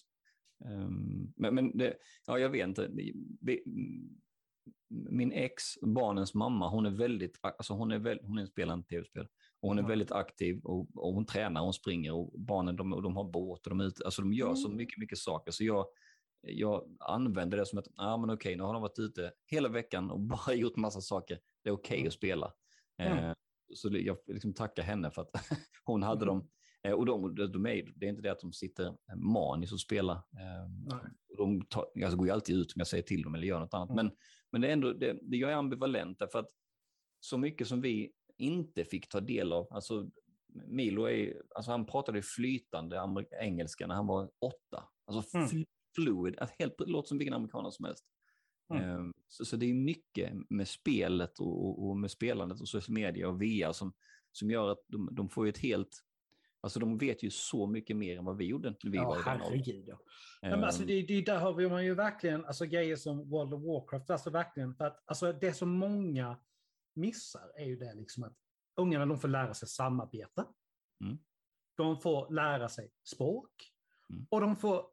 um, 0.66 1.34
men 1.36 1.56
men 1.56 1.78
det, 1.78 1.98
ja, 2.28 2.40
jag 2.40 2.50
vet 2.50 2.68
inte. 2.68 2.88
Det, 3.42 3.64
min 5.10 5.32
ex, 5.32 5.64
barnens 5.82 6.34
mamma, 6.34 6.70
hon 6.70 6.86
är 6.86 6.92
väldigt, 6.92 7.40
alltså 7.42 7.74
hon 7.74 7.92
är, 7.92 8.00
väl, 8.00 8.20
hon 8.24 8.38
är 8.38 8.46
spelande 8.46 8.86
tv-spel. 8.86 9.28
Och 9.64 9.70
hon 9.70 9.80
är 9.80 9.84
väldigt 9.84 10.12
aktiv 10.12 10.60
och, 10.64 10.88
och, 10.96 11.14
hon 11.14 11.26
tränar, 11.26 11.62
hon 11.62 11.74
springer 11.74 12.14
och 12.14 12.40
barnen 12.40 12.76
de, 12.76 13.02
de 13.02 13.16
har 13.16 13.24
båt 13.24 13.68
och 13.68 13.70
de, 13.70 13.82
ut, 13.82 14.02
alltså 14.06 14.22
de 14.22 14.34
gör 14.34 14.46
mm. 14.46 14.56
så 14.56 14.70
mycket, 14.70 15.00
mycket 15.00 15.18
saker. 15.18 15.52
Så 15.52 15.64
jag, 15.64 15.86
jag 16.42 16.98
använder 17.00 17.58
det 17.58 17.66
som 17.66 17.80
att, 17.80 17.88
ja 17.96 18.14
ah, 18.14 18.18
men 18.18 18.30
okej, 18.30 18.56
nu 18.56 18.64
har 18.64 18.74
de 18.74 18.82
varit 18.82 19.00
ute 19.00 19.32
hela 19.46 19.70
veckan 19.70 20.12
och 20.12 20.20
bara 20.20 20.54
gjort 20.54 20.76
massa 20.76 21.02
saker. 21.02 21.40
Det 21.64 21.70
är 21.70 21.74
okej 21.74 21.98
okay 21.98 22.08
att 22.08 22.14
spela. 22.14 22.54
Mm. 22.98 23.18
Eh, 23.18 23.34
så 23.74 23.90
jag 23.92 24.18
liksom 24.28 24.54
tackar 24.54 24.84
henne 24.84 25.12
för 25.12 25.22
att 25.22 25.30
hon 25.84 26.04
hade 26.04 26.26
mm. 26.26 26.28
dem. 26.28 26.50
Eh, 26.84 26.94
och 26.94 27.06
de, 27.06 27.36
de 27.36 27.66
är, 27.66 27.94
det 27.96 28.06
är 28.06 28.10
inte 28.10 28.22
det 28.22 28.32
att 28.32 28.40
de 28.40 28.54
sitter 28.54 28.98
maniskt 29.16 29.74
och 29.74 29.82
spelar. 29.82 30.16
Eh, 30.16 30.98
de 31.38 31.66
tar, 31.66 31.86
alltså 32.04 32.18
går 32.18 32.28
ju 32.28 32.34
alltid 32.34 32.56
ut 32.56 32.68
om 32.68 32.80
jag 32.80 32.88
säger 32.88 33.04
till 33.04 33.22
dem 33.22 33.36
eller 33.36 33.48
gör 33.48 33.60
något 33.60 33.74
annat. 33.74 33.90
Mm. 33.90 34.06
Men, 34.06 34.16
men 34.52 34.62
det 34.62 34.68
är 34.68 34.74
ändå, 34.74 34.94
det, 34.94 35.20
det, 35.22 35.38
jag 35.38 35.52
är 35.52 35.56
ambivalent 35.56 36.20
därför 36.20 36.40
att 36.40 36.50
så 37.20 37.38
mycket 37.38 37.68
som 37.68 37.82
vi 37.82 38.12
inte 38.38 38.86
fick 38.86 39.10
ta 39.10 39.20
del 39.20 39.54
av. 39.54 39.68
Alltså, 39.70 40.10
Milo 40.68 41.06
är, 41.06 41.42
alltså 41.56 41.72
han 41.72 41.86
pratade 41.86 42.22
flytande 42.22 43.26
engelska 43.42 43.88
när 43.88 43.96
han 43.96 44.08
var 44.08 44.32
åtta. 44.40 44.90
Alltså 45.06 45.38
mm. 45.38 45.66
fluid, 45.96 46.40
alltså 46.40 46.56
helt, 46.60 46.74
låter 46.80 47.08
som 47.08 47.18
vilken 47.18 47.34
amerikan 47.34 47.72
som 47.72 47.86
helst. 47.86 48.06
Mm. 48.74 48.90
Um, 48.90 49.14
så, 49.28 49.46
så, 49.46 49.56
det 49.56 49.66
är 49.66 49.74
mycket 49.74 50.34
med 50.50 50.68
spelet 50.68 51.40
och, 51.40 51.88
och, 51.88 51.98
med 51.98 52.12
spelandet 52.12 52.62
och 52.62 52.68
social 52.68 52.94
media 52.94 53.28
och 53.30 53.42
VR 53.42 53.72
som, 53.72 53.94
som 54.32 54.52
gör 54.52 54.72
att 54.72 54.84
de, 54.88 55.10
de 55.12 55.30
får 55.30 55.48
ett 55.48 55.58
helt 55.58 56.04
Alltså 56.64 56.80
de 56.80 56.98
vet 56.98 57.24
ju 57.24 57.30
så 57.30 57.68
mycket 57.68 57.96
mer 57.96 58.18
än 58.18 58.26
vad 58.26 58.38
vi 58.38 58.46
gjorde 58.46 58.76
när 58.84 58.92
vi 58.92 58.98
ja, 58.98 59.06
var 59.06 59.16
i 59.16 59.24
den 59.24 59.40
herregud, 59.40 59.84
ja. 59.88 59.98
Men 60.42 60.64
alltså 60.64 60.84
det, 60.84 61.02
det, 61.02 61.22
där 61.22 61.40
har 61.40 61.54
vi 61.54 61.70
man 61.70 61.86
ju 61.86 61.96
verkligen, 61.96 62.46
alltså 62.46 62.66
grejer 62.66 62.96
som 62.96 63.30
World 63.30 63.54
of 63.54 63.64
Warcraft, 63.64 64.10
alltså 64.10 64.30
verkligen, 64.30 64.76
för 64.76 64.86
att 64.86 65.04
alltså 65.06 65.34
det 65.34 65.48
är 65.48 65.54
så 65.54 65.66
många 65.66 66.38
missar 66.96 67.52
är 67.56 67.66
ju 67.66 67.76
det 67.76 67.94
liksom 67.94 68.24
att 68.24 68.34
ungarna 68.76 69.06
de 69.06 69.20
får 69.20 69.28
lära 69.28 69.54
sig 69.54 69.68
samarbeta. 69.68 70.48
Mm. 71.04 71.18
De 71.76 72.00
får 72.00 72.30
lära 72.30 72.70
sig 72.70 72.92
språk. 73.04 73.74
Mm. 74.10 74.28
Och 74.30 74.42
de 74.42 74.56
får 74.56 74.86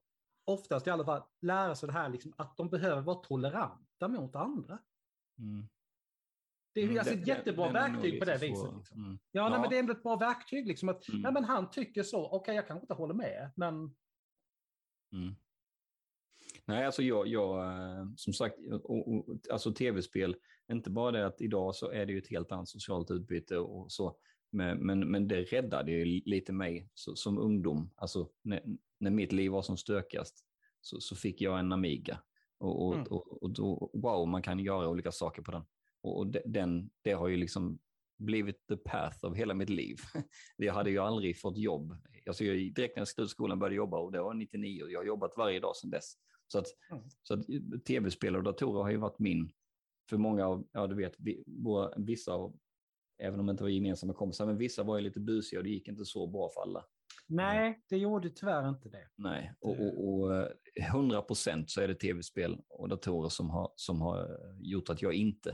oftast 0.45 0.87
i 0.87 0.91
alla 0.91 1.05
fall 1.05 1.23
lära 1.41 1.75
sig 1.75 1.87
det 1.87 1.93
här 1.93 2.09
liksom, 2.09 2.35
att 2.37 2.57
de 2.57 2.71
behöver 2.71 3.03
vara 3.03 3.17
toleranta 3.17 4.09
mot 4.09 4.37
andra. 4.37 4.79
Mm. 5.39 5.69
Det 6.73 6.81
är 6.81 6.85
mm, 6.85 6.99
alltså 6.99 7.15
ett 7.15 7.27
jättebra 7.27 7.67
det, 7.67 7.73
verktyg 7.73 8.19
på 8.19 8.25
det 8.25 8.39
viset. 8.39 8.77
Liksom. 8.77 9.05
Mm. 9.05 9.19
Ja, 9.31 9.49
nej, 9.49 9.61
men 9.61 9.71
det 9.71 9.77
är 9.77 9.81
ändå 9.81 9.93
ett 9.93 10.03
bra 10.03 10.17
verktyg. 10.17 10.67
Liksom, 10.67 10.89
att, 10.89 11.09
mm. 11.09 11.21
nej, 11.21 11.33
men 11.33 11.45
han 11.45 11.71
tycker 11.71 12.03
så, 12.03 12.27
okej 12.27 12.39
okay, 12.39 12.55
jag 12.55 12.67
kanske 12.67 12.85
inte 12.85 12.95
håller 12.95 13.15
med, 13.15 13.51
men... 13.57 13.97
Nej, 16.71 16.87
alltså 16.87 17.03
jag, 17.03 17.27
jag 17.27 17.65
eh, 17.65 18.07
som 18.17 18.33
sagt, 18.33 18.57
och, 18.83 19.09
och, 19.09 19.37
alltså 19.51 19.73
tv-spel, 19.73 20.37
inte 20.73 20.91
bara 20.91 21.11
det 21.11 21.27
att 21.27 21.41
idag 21.41 21.75
så 21.75 21.91
är 21.91 22.07
det 22.07 22.13
ju 22.13 22.19
ett 22.19 22.31
helt 22.31 22.53
annat 22.53 22.69
socialt 22.69 23.11
utbyte 23.11 23.59
och 23.59 23.93
så, 23.93 24.17
men, 24.51 24.79
men, 24.79 25.11
men 25.11 25.29
det 25.29 25.43
räddade 25.43 25.93
ju 25.93 26.05
lite 26.05 26.53
mig 26.53 26.89
så, 26.95 27.17
som 27.17 27.39
ungdom. 27.39 27.91
Alltså 27.97 28.29
när, 28.43 28.63
när 28.99 29.11
mitt 29.11 29.33
liv 29.33 29.51
var 29.51 29.63
som 29.63 29.77
stökigast 29.77 30.45
så, 30.81 31.01
så 31.01 31.17
fick 31.17 31.41
jag 31.41 31.59
en 31.59 31.73
Amiga. 31.73 32.19
Och, 32.59 32.87
och, 32.87 32.95
mm. 32.95 33.07
och, 33.07 33.43
och 33.43 33.51
då, 33.51 33.91
wow, 33.95 34.29
man 34.29 34.43
kan 34.43 34.59
göra 34.59 34.89
olika 34.89 35.13
saker 35.13 35.43
på 35.43 35.51
den. 35.51 35.63
Och, 36.03 36.19
och 36.19 36.27
den, 36.27 36.91
det 37.03 37.13
har 37.13 37.29
ju 37.29 37.37
liksom 37.37 37.79
blivit 38.19 38.67
the 38.67 38.77
path 38.77 39.25
av 39.25 39.35
hela 39.35 39.55
mitt 39.55 39.71
liv. 39.71 39.97
Jag 40.57 40.75
hade 40.75 40.91
ju 40.91 40.99
aldrig 40.99 41.41
fått 41.41 41.59
jobb. 41.59 41.97
Alltså 42.27 42.45
jag, 42.45 42.75
direkt 42.75 42.97
när 42.97 43.01
jag 43.01 43.09
slutade 43.09 43.29
skolan 43.29 43.59
började 43.59 43.77
jobba 43.77 43.99
och 43.99 44.13
det 44.13 44.23
var 44.23 44.35
99 44.35 44.83
och 44.83 44.91
jag 44.91 45.01
har 45.01 45.05
jobbat 45.05 45.33
varje 45.37 45.61
dag 45.61 45.77
sedan 45.77 45.91
dess. 45.91 46.15
Så 46.53 46.59
att, 46.59 46.67
mm. 46.91 47.05
så 47.23 47.35
att 47.35 47.47
tv-spel 47.85 48.37
och 48.37 48.43
datorer 48.43 48.83
har 48.83 48.91
ju 48.91 48.97
varit 48.97 49.19
min, 49.19 49.53
för 50.11 50.17
många 50.17 50.47
av, 50.47 50.69
ja 50.73 50.87
du 50.87 50.95
vet, 50.95 51.15
vi, 51.19 51.45
våra, 51.47 51.95
vissa 51.97 52.33
av, 52.33 52.59
även 53.19 53.41
om 53.41 53.47
det 53.47 53.51
inte 53.51 53.63
var 53.63 53.71
gemensamma 53.71 54.15
kompisar, 54.15 54.47
men 54.47 54.59
vissa 54.59 54.83
var 54.83 54.99
ju 54.99 55.05
lite 55.05 55.21
busiga 55.21 55.61
och 55.61 55.65
det 55.65 55.71
gick 55.71 55.89
inte 55.89 56.05
så 56.05 56.27
bra 56.27 56.51
för 56.55 56.61
alla. 56.61 56.85
Nej, 57.27 57.83
det 57.89 57.97
gjorde 57.97 58.31
tyvärr 58.31 58.69
inte 58.69 58.89
det. 58.89 59.09
Nej, 59.17 59.53
och, 59.61 59.81
och, 59.81 60.09
och 60.09 60.49
100 60.77 61.23
procent 61.23 61.71
så 61.71 61.81
är 61.81 61.89
det 61.89 61.95
tv-spel 61.95 62.61
och 62.69 62.89
datorer 62.89 63.29
som 63.29 63.51
har, 63.51 63.73
som 63.77 64.01
har 64.01 64.39
gjort 64.61 64.91
att 64.91 65.03
jag 65.03 65.15
inte 65.15 65.51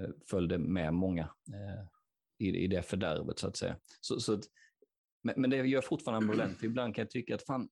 eh, 0.00 0.10
följde 0.30 0.58
med 0.58 0.94
många 0.94 1.22
eh, 1.52 1.86
i, 2.38 2.64
i 2.64 2.66
det 2.66 2.82
fördärvet 2.82 3.38
så 3.38 3.46
att 3.46 3.56
säga. 3.56 3.76
Så, 4.00 4.20
så 4.20 4.32
att, 4.32 4.44
men, 5.22 5.34
men 5.36 5.50
det 5.50 5.56
gör 5.56 5.80
fortfarande 5.80 6.26
ambivalent, 6.26 6.62
ibland 6.62 6.94
kan 6.94 7.02
jag 7.02 7.10
tycka 7.10 7.34
att 7.34 7.42
fan, 7.42 7.68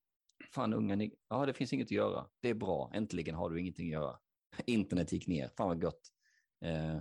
fan 0.54 0.74
ungen, 0.74 1.10
ja 1.28 1.46
det 1.46 1.54
finns 1.54 1.72
inget 1.72 1.86
att 1.86 1.90
göra. 1.90 2.26
Det 2.40 2.48
är 2.48 2.54
bra, 2.54 2.90
äntligen 2.94 3.34
har 3.34 3.50
du 3.50 3.60
ingenting 3.60 3.86
att 3.86 4.00
göra. 4.00 4.18
Internet 4.66 5.12
gick 5.12 5.26
ner, 5.26 5.50
fan 5.56 5.68
vad 5.68 5.80
gott. 5.80 6.00
Eh, 6.64 6.98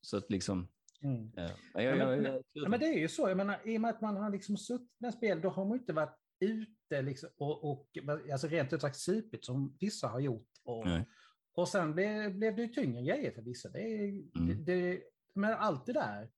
så 0.00 0.16
att 0.16 0.30
liksom, 0.30 0.68
Mm. 1.02 1.30
Ja, 1.36 1.50
ja, 1.74 1.82
ja, 1.82 1.96
men, 2.06 2.42
men, 2.70 2.80
det 2.80 2.86
är 2.86 2.98
ju 2.98 3.08
så, 3.08 3.28
jag 3.28 3.36
menar, 3.36 3.60
i 3.64 3.76
och 3.76 3.80
med 3.80 3.90
att 3.90 4.00
man 4.00 4.16
har 4.16 4.30
liksom 4.30 4.56
suttit 4.56 5.00
med 5.00 5.14
spel, 5.14 5.40
då 5.40 5.48
har 5.48 5.64
man 5.64 5.78
inte 5.78 5.92
varit 5.92 6.16
ute 6.40 7.02
liksom, 7.02 7.28
och, 7.36 7.70
och 7.70 7.88
alltså 8.32 8.46
rent 8.46 8.72
ut 8.72 8.80
sagt 8.80 8.96
supit 8.96 9.44
som 9.44 9.76
vissa 9.80 10.08
har 10.08 10.20
gjort. 10.20 10.48
Och, 10.64 10.86
Nej. 10.86 11.04
och 11.52 11.68
sen 11.68 11.94
blev, 11.94 12.34
blev 12.34 12.56
det 12.56 12.62
ju 12.62 12.68
tyngre 12.68 13.02
grejer 13.02 13.30
för 13.30 13.42
vissa. 13.42 13.68
Det, 13.68 13.80
Mm. 13.80 14.28
det, 14.34 14.54
det, 14.54 15.02
men 15.34 15.52
allt 15.52 15.86
det 15.86 15.92
där, 15.92 16.30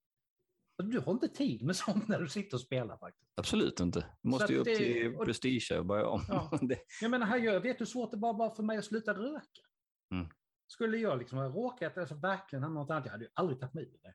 du 0.83 0.99
har 1.01 1.13
inte 1.13 1.29
tid 1.29 1.63
med 1.63 1.77
sånt 1.77 2.09
när 2.09 2.21
du 2.21 2.29
sitter 2.29 2.57
och 2.57 2.61
spelar 2.61 2.97
faktiskt. 2.97 3.33
Absolut 3.35 3.81
inte. 3.81 4.07
Du 4.23 4.29
måste 4.29 4.53
ju 4.53 4.59
upp 4.59 4.65
det- 4.65 4.77
till 4.77 5.15
och- 5.17 5.25
prestige 5.25 5.73
och 5.79 5.87
börja 5.87 6.07
om. 6.07 6.25
Ja. 6.29 6.59
det, 6.63 6.79
Jag 7.01 7.11
menar, 7.11 7.27
här 7.27 7.37
gör, 7.39 7.61
vet 7.61 7.79
du 7.79 7.83
hur 7.85 7.87
svårt 7.87 8.11
det 8.11 8.17
var 8.17 8.35
bara 8.35 8.55
för 8.55 8.63
mig 8.63 8.79
att 8.79 8.85
sluta 8.85 9.15
röka? 9.15 9.63
Mm. 10.15 10.27
Skulle 10.67 10.97
jag 10.99 11.19
liksom 11.19 11.39
ha 11.39 11.45
råkat, 11.49 11.99
alltså 11.99 12.15
verkligen 12.15 12.63
ha 12.63 12.71
något 12.71 12.91
annat, 12.91 13.05
jag 13.05 13.13
hade 13.13 13.25
ju 13.25 13.31
aldrig 13.35 13.61
tagit 13.61 13.75
mig 13.75 13.85
ur 13.85 13.99
det. 14.03 14.15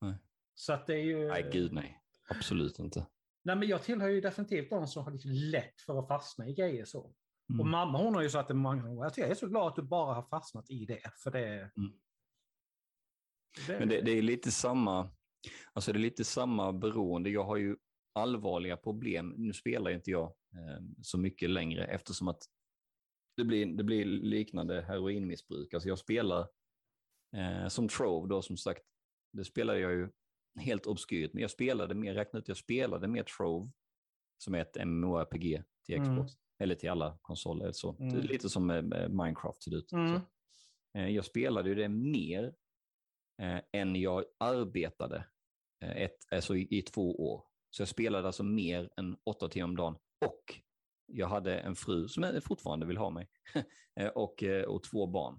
Nej. 0.00 0.14
Så 0.54 0.72
att 0.72 0.86
det 0.86 0.94
är 0.94 1.02
ju... 1.04 1.28
nej, 1.28 1.50
gud 1.52 1.72
nej. 1.72 1.98
Absolut 2.28 2.78
inte. 2.78 3.06
Nej, 3.44 3.56
men 3.56 3.68
jag 3.68 3.82
tillhör 3.82 4.08
ju 4.08 4.20
definitivt 4.20 4.70
de 4.70 4.86
som 4.86 5.04
har 5.04 5.10
liksom 5.12 5.30
lätt 5.30 5.80
för 5.80 5.98
att 5.98 6.08
fastna 6.08 6.48
i 6.48 6.54
grejer 6.54 6.84
så. 6.84 7.00
Och 7.00 7.14
Mm. 7.54 7.70
mamma 7.70 7.98
hon 7.98 8.14
har 8.14 8.22
ju 8.22 8.30
sagt 8.30 8.48
det 8.48 8.54
många 8.54 8.82
gånger, 8.82 9.04
att 9.06 9.18
jag 9.18 9.28
är 9.30 9.34
så 9.34 9.46
glad 9.46 9.66
att 9.68 9.76
du 9.76 9.82
bara 9.82 10.14
har 10.14 10.22
fastnat 10.22 10.70
i 10.70 10.86
det. 10.86 11.00
För 11.22 11.30
det... 11.30 11.70
Mm. 11.76 11.92
Men 13.78 13.88
det, 13.88 14.00
det 14.00 14.10
är 14.18 14.22
lite 14.22 14.50
samma, 14.52 15.10
alltså 15.72 15.92
det 15.92 15.98
är 15.98 16.00
lite 16.00 16.24
samma 16.24 16.72
beroende. 16.72 17.30
Jag 17.30 17.44
har 17.44 17.56
ju 17.56 17.76
allvarliga 18.14 18.76
problem. 18.76 19.34
Nu 19.36 19.52
spelar 19.52 19.90
inte 19.90 20.10
jag 20.10 20.24
eh, 20.26 20.82
så 21.02 21.18
mycket 21.18 21.50
längre 21.50 21.84
eftersom 21.84 22.28
att 22.28 22.42
det 23.36 23.44
blir, 23.44 23.66
det 23.66 23.84
blir 23.84 24.04
liknande 24.04 24.82
heroinmissbruk. 24.82 25.74
Alltså 25.74 25.88
jag 25.88 25.98
spelar 25.98 26.48
eh, 27.36 27.68
som 27.68 27.88
Trove 27.88 28.28
då 28.28 28.42
som 28.42 28.56
sagt. 28.56 28.82
Det 29.32 29.44
spelade 29.44 29.78
jag 29.78 29.92
ju 29.92 30.08
helt 30.60 30.86
obskyrt, 30.86 31.32
men 31.32 31.40
jag 31.42 31.50
spelade 31.50 31.94
mer, 31.94 32.14
räkna 32.14 32.38
ut, 32.38 32.48
jag 32.48 32.56
spelade 32.56 33.08
mer 33.08 33.22
Trove 33.22 33.70
som 34.38 34.54
är 34.54 34.58
ett 34.58 34.86
MMORPG 34.86 35.62
till 35.86 35.94
Mm. 35.96 36.04
Xbox. 36.04 36.32
Eller 36.58 36.74
till 36.74 36.90
alla 36.90 37.18
konsoler. 37.22 37.72
Så. 37.72 37.96
Mm. 38.00 38.20
lite 38.20 38.48
som 38.48 38.70
eh, 38.70 39.08
Minecraft 39.08 39.62
ser 39.62 39.76
ut. 39.76 39.92
Mm. 39.92 40.20
Eh, 40.98 41.08
Jag 41.08 41.24
spelade 41.24 41.68
ju 41.68 41.74
det 41.74 41.88
mer 41.88 42.54
eh, 43.42 43.60
än 43.72 43.96
jag 43.96 44.24
arbetade 44.38 45.24
ett, 45.90 46.16
alltså 46.30 46.56
i, 46.56 46.78
i 46.78 46.82
två 46.82 47.32
år. 47.32 47.44
Så 47.70 47.82
jag 47.82 47.88
spelade 47.88 48.26
alltså 48.26 48.42
mer 48.42 48.90
än 48.96 49.16
åtta 49.24 49.48
timmar 49.48 49.68
om 49.68 49.76
dagen. 49.76 49.96
Och 50.26 50.54
jag 51.06 51.28
hade 51.28 51.58
en 51.60 51.76
fru 51.76 52.08
som 52.08 52.40
fortfarande 52.44 52.86
vill 52.86 52.96
ha 52.96 53.10
mig. 53.10 53.28
Eh, 53.96 54.08
och, 54.08 54.42
eh, 54.42 54.64
och 54.64 54.82
två 54.82 55.06
barn. 55.06 55.34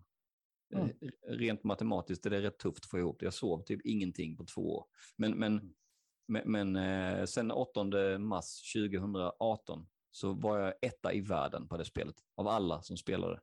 Eh, 0.76 0.80
Mm. 0.80 0.92
Rent 1.28 1.64
matematiskt 1.64 2.26
är 2.26 2.30
det 2.30 2.42
rätt 2.42 2.60
tufft 2.60 2.84
att 2.86 2.90
få 2.90 3.00
ihop 3.00 3.20
det. 3.20 3.26
Jag 3.26 3.34
sov 3.34 3.64
typ 3.64 3.82
ingenting 3.84 4.38
på 4.38 4.46
två 4.46 4.76
år. 4.76 4.86
Men, 5.18 5.32
men, 5.32 5.54
Mm. 5.60 5.74
men, 6.28 6.52
men 6.52 6.76
eh, 7.20 7.26
sen 7.26 7.52
8 7.52 7.84
mars 8.20 8.74
2018 8.74 9.88
så 10.12 10.34
var 10.34 10.60
jag 10.60 10.74
etta 10.82 11.14
i 11.14 11.22
världen 11.22 11.68
på 11.68 11.78
det 11.78 11.86
spelet. 11.86 12.16
Av 12.36 12.48
alla 12.48 12.82
som 12.82 12.98
spelade. 12.98 13.42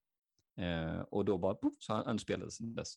Eh, 0.57 1.01
och 1.01 1.24
då 1.24 1.38
bara, 1.38 1.55
poof, 1.55 1.74
så 1.79 1.92
anspelades 1.92 2.59
dess. 2.59 2.94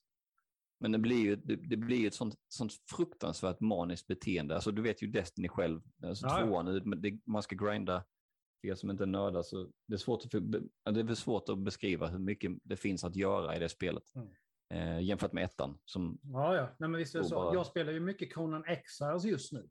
Men 0.83 0.91
det 0.91 0.97
blir 0.99 1.17
ju, 1.21 1.35
det, 1.35 1.55
det 1.55 1.77
blir 1.77 2.07
ett 2.07 2.13
sånt, 2.13 2.35
sånt 2.47 2.73
fruktansvärt 2.95 3.59
maniskt 3.59 4.07
beteende. 4.07 4.55
Alltså 4.55 4.71
du 4.71 4.81
vet 4.81 5.01
ju 5.03 5.07
Destiny 5.07 5.47
själv, 5.47 5.81
alltså 6.03 6.27
Ja, 6.27 6.45
tvåan, 6.45 6.65
det, 7.01 7.19
man 7.25 7.43
ska 7.43 7.55
grinda, 7.55 8.05
för 8.61 8.67
er 8.67 8.75
som 8.75 8.89
inte 8.89 9.03
är 9.03 9.07
nördar, 9.07 9.41
så 9.43 9.69
det 9.87 9.93
är, 9.93 9.97
svårt 9.97 10.25
att, 10.25 10.31
det 10.95 11.01
är 11.01 11.15
svårt 11.15 11.49
att 11.49 11.57
beskriva 11.57 12.07
hur 12.07 12.19
mycket 12.19 12.51
det 12.63 12.75
finns 12.77 13.03
att 13.03 13.15
göra 13.15 13.55
i 13.55 13.59
det 13.59 13.69
spelet. 13.69 14.03
Mm. 14.15 14.27
Eh, 14.73 14.99
jämfört 15.01 15.33
med 15.33 15.43
ettan. 15.43 15.77
Som, 15.85 16.19
Ja, 16.23 16.55
ja. 16.55 16.75
Nej, 16.79 16.89
men 16.89 16.97
visst 16.97 17.15
är 17.15 17.19
det 17.19 17.25
så. 17.25 17.35
bara- 17.35 17.53
Jag 17.53 17.65
spelar 17.65 17.93
ju 17.93 17.99
mycket 17.99 18.33
Conan 18.33 18.65
Exiles 18.65 19.25
just 19.25 19.51
nu. 19.51 19.69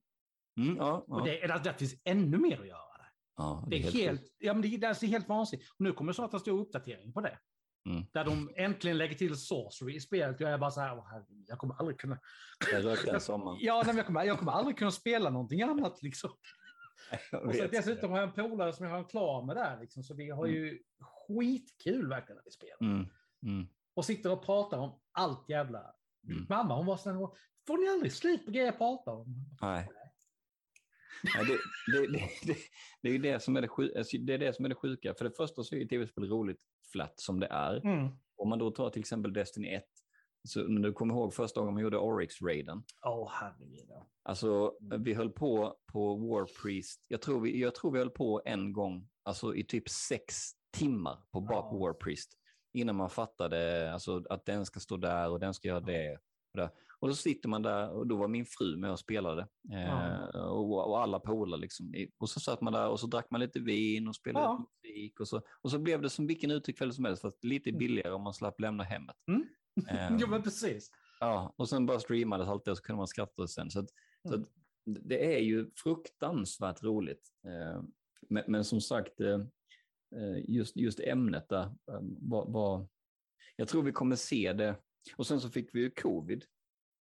mm, 0.61 0.77
ja, 0.77 1.05
ja, 1.09 1.14
Och 1.16 1.25
det, 1.25 1.42
är, 1.42 1.64
det 1.64 1.75
finns 1.75 1.94
ännu 2.05 2.38
mer 2.38 2.61
att 2.61 2.66
göra. 2.66 2.96
Där. 2.98 3.09
ja, 3.37 3.66
Det 3.70 3.77
är 3.77 3.81
helt, 3.92 4.20
sjukt. 4.20 4.35
ja, 4.38 4.53
men 4.53 4.62
det, 4.62 4.77
det 4.77 4.87
är 4.87 5.07
helt 5.07 5.29
vansinnigt. 5.29 5.70
Och 5.70 5.81
nu 5.81 5.92
kommer 5.92 6.12
snart 6.12 6.35
en 6.35 6.40
stor 6.40 6.61
uppdatering 6.61 7.12
på 7.12 7.20
det. 7.20 7.38
Mm. 7.84 8.04
Där 8.12 8.24
de 8.24 8.50
äntligen 8.56 8.98
lägger 8.98 9.14
till 9.14 9.36
sorcery 9.36 9.94
i 9.94 10.00
spelet. 10.00 10.40
Jag 10.40 10.50
är 10.50 10.58
bara 10.58 10.70
så 10.70 10.80
här, 10.80 10.98
"Åh, 10.98 11.06
herregud, 11.10 11.44
jag 11.48 11.58
kommer 11.58 11.74
aldrig 11.74 11.98
kunna... 11.98 12.18
Jag 12.72 12.84
rökte 12.84 13.10
en 13.10 13.20
sommar. 13.20 13.56
Ja, 13.60 13.82
nej, 13.86 13.96
jag, 13.96 14.06
kommer, 14.06 14.24
jag 14.24 14.38
kommer 14.38 14.52
aldrig 14.52 14.78
kunna 14.78 14.90
spela 14.90 15.30
någonting 15.30 15.62
annat 15.62 16.02
liksom. 16.02 16.30
Och 17.32 17.54
så 17.54 17.66
dessutom 17.66 18.10
har 18.10 18.18
jag 18.18 18.28
en 18.28 18.50
polare 18.50 18.72
som 18.72 18.84
jag 18.84 18.92
har 18.92 18.98
en 18.98 19.04
klar 19.04 19.46
med 19.46 19.56
där 19.56 19.80
liksom. 19.80 20.02
Så 20.02 20.14
vi 20.14 20.30
har 20.30 20.46
ju 20.46 20.78
skitkul 21.00 22.08
verkligen 22.08 22.36
när 22.36 22.44
vi 22.44 22.50
spelar. 22.50 22.76
Mm, 22.80 23.06
mm, 23.42 23.68
Och 23.94 24.04
sitter 24.04 24.32
och 24.32 24.44
pratar 24.44 24.78
om 24.78 25.00
allt 25.12 25.48
jävla... 25.48 25.94
Mm. 26.28 26.46
Mamma 26.48 26.76
hon 26.76 26.86
var 26.86 26.96
sån 26.96 27.34
får 27.66 27.78
ni 27.78 27.88
aldrig 27.88 28.12
slut 28.12 28.44
på 28.44 28.50
grejer 28.50 28.66
jag 28.66 28.78
pratar 28.78 29.12
om? 29.12 29.34
nej. 29.60 29.88
Nej, 31.34 31.44
det, 31.46 31.58
det, 31.92 32.06
det, 32.06 32.28
det, 32.42 32.56
det 33.02 33.08
är 33.08 33.18
det 33.18 33.42
som 33.42 33.56
är 33.56 33.60
det, 33.60 33.68
sju, 33.68 33.92
alltså, 33.96 34.16
det 34.18 34.34
är 34.34 34.38
det 34.38 34.56
som 34.56 34.64
är 34.64 34.68
det 34.68 34.74
sjuka. 34.74 35.14
För 35.14 35.24
det 35.24 35.36
första 35.36 35.62
så 35.62 35.76
är 35.76 35.86
tv-spel 35.86 36.28
roligt 36.28 36.62
flat 36.92 37.20
som 37.20 37.40
det 37.40 37.46
är. 37.46 37.87
Mm. 37.87 38.09
Om 38.37 38.48
man 38.48 38.59
då 38.59 38.70
tar 38.70 38.90
till 38.90 39.00
exempel 39.00 39.33
Destiny 39.33 39.68
1, 39.68 39.85
så 40.48 40.62
du 40.62 40.92
kommer 40.92 41.14
ihåg 41.14 41.35
första 41.35 41.61
gången 41.61 41.74
man 41.74 41.83
gjorde 41.83 41.98
Oryx-raiden. 41.98 42.83
Åh 43.07 43.28
herregud. 43.33 43.87
ja. 43.88 44.07
Alltså 44.22 44.76
vi 44.98 45.14
höll 45.14 45.31
på 45.31 45.76
på 45.92 46.16
War 46.16 46.62
Priest, 46.62 47.05
jag 47.09 47.20
tror 47.22 47.40
vi, 47.40 47.61
jag 47.61 47.74
tror 47.74 47.90
vi 47.90 47.98
höll 47.98 48.11
på 48.11 48.42
en 48.44 48.72
gång, 48.72 49.09
alltså 49.22 49.55
i 49.55 49.64
typ 49.64 49.88
sex 49.88 50.35
timmar 50.76 51.18
på 51.33 51.40
bara 51.40 51.59
Ja. 51.59 51.78
War 51.78 51.92
Priest. 51.92 52.33
Innan 52.74 52.96
man 52.96 53.11
fattade 53.11 53.92
alltså, 53.92 54.24
att 54.31 54.46
den 54.46 54.66
ska 54.66 54.81
stå 54.81 54.96
där 54.96 55.31
och 55.31 55.40
den 55.40 55.55
ska 55.55 55.68
göra 55.68 55.81
det. 55.81 56.12
Och, 56.12 56.59
där. 56.59 56.70
Och 57.02 57.08
då 57.08 57.14
sitter 57.14 57.48
man 57.48 57.62
där 57.62 57.90
och 57.90 58.06
då 58.06 58.16
var 58.16 58.28
min 58.28 58.46
fru 58.46 58.76
med 58.76 58.90
och 58.90 58.98
spelade. 58.98 59.42
Eh, 59.72 59.82
Ja. 59.82 60.28
och, 60.50 60.88
och 60.90 61.00
alla 61.02 61.20
polare 61.20 61.60
liksom. 61.60 61.94
Och 62.18 62.28
så 62.30 62.40
satt 62.40 62.60
man 62.60 62.72
där 62.72 62.88
och 62.88 63.00
så 63.00 63.06
drack 63.06 63.26
man 63.30 63.40
lite 63.40 63.60
vin 63.60 64.08
och 64.08 64.16
spelade 64.16 64.46
Ja. 64.46 64.66
musik. 64.84 65.20
Och 65.20 65.28
så, 65.28 65.42
och 65.62 65.70
så 65.70 65.78
blev 65.78 66.02
det 66.02 66.10
som 66.10 66.26
vilken 66.26 66.50
utekväll 66.50 66.92
som 66.92 67.04
helst, 67.04 67.22
fast 67.22 67.44
lite 67.44 67.72
billigare 67.72 68.12
om 68.12 68.22
man 68.22 68.34
slapp 68.34 68.60
lämna 68.60 68.84
hemmet. 68.84 69.16
Mm. 69.28 69.46
Eh, 69.88 70.16
Jo 70.20 70.26
men 70.28 70.42
precis. 70.42 70.90
Ja, 71.20 71.54
och 71.56 71.68
sen 71.68 71.86
bara 71.86 72.00
streamades 72.00 72.48
allt 72.48 72.64
det 72.64 72.70
och 72.70 72.76
så 72.76 72.82
kunde 72.82 72.96
man 72.98 73.08
skratta 73.08 73.46
sen. 73.46 73.70
Så, 73.70 73.78
att, 73.80 73.88
så 74.28 74.34
Mm. 74.34 74.42
att 74.42 74.48
det 75.08 75.36
är 75.36 75.40
ju 75.40 75.70
fruktansvärt 75.76 76.82
roligt. 76.82 77.28
Eh, 77.46 77.82
men, 78.28 78.44
men 78.48 78.64
som 78.64 78.80
sagt, 78.80 79.20
eh, 79.20 79.40
eh, 80.16 80.44
just, 80.48 80.76
just 80.76 81.00
ämnet 81.00 81.48
där 81.48 81.70
var, 82.20 82.46
var... 82.52 82.88
Jag 83.56 83.68
tror 83.68 83.82
vi 83.82 83.92
kommer 83.92 84.16
se 84.16 84.52
det. 84.52 84.76
Och 85.16 85.26
sen 85.26 85.40
så 85.40 85.50
fick 85.50 85.74
vi 85.74 85.80
ju 85.80 85.90
covid 85.90 86.44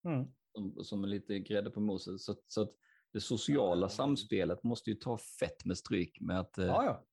Mm. 0.06 0.28
som, 0.52 0.84
som 0.84 1.06
lite 1.06 1.40
grädde 1.40 1.70
på 1.70 1.80
moset. 1.80 2.22
Så, 2.22 2.36
så 2.48 2.62
att 2.62 2.72
det 3.14 3.20
sociala 3.22 3.86
Ja. 3.86 3.90
samspelet 3.90 4.64
måste 4.64 4.90
ju 4.90 4.96
ta 4.96 5.18
fett 5.18 5.66
med 5.66 5.78
stryk 5.78 6.18
med 6.22 6.40
att 6.40 6.58
eh, 6.58 6.66
Ja, 6.66 6.86
ja. 6.86 7.06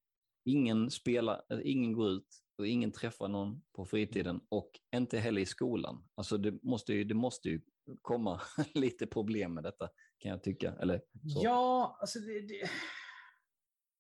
ingen 0.44 0.90
spelar, 0.90 1.42
eh, 1.52 1.58
ingen 1.64 1.92
går 1.92 2.08
ut 2.10 2.28
och 2.58 2.66
ingen 2.66 2.92
träffar 2.92 3.28
någon 3.28 3.62
på 3.72 3.84
fritiden 3.84 4.40
och 4.48 4.70
inte 4.96 5.18
heller 5.18 5.40
i 5.42 5.46
skolan. 5.46 6.08
Alltså 6.14 6.38
det 6.38 6.62
måste 6.62 6.92
ju, 6.94 7.04
det 7.04 7.14
måste 7.14 7.48
ju 7.48 7.60
komma 8.02 8.40
lite 8.74 9.06
problem 9.06 9.54
med 9.54 9.64
detta 9.64 9.88
kan 10.18 10.30
jag 10.30 10.42
tycka. 10.42 10.72
Eller 10.80 10.98
så. 11.34 11.40
Ja, 11.44 11.96
alltså 12.00 12.18
det, 12.18 12.40
det, 12.40 12.70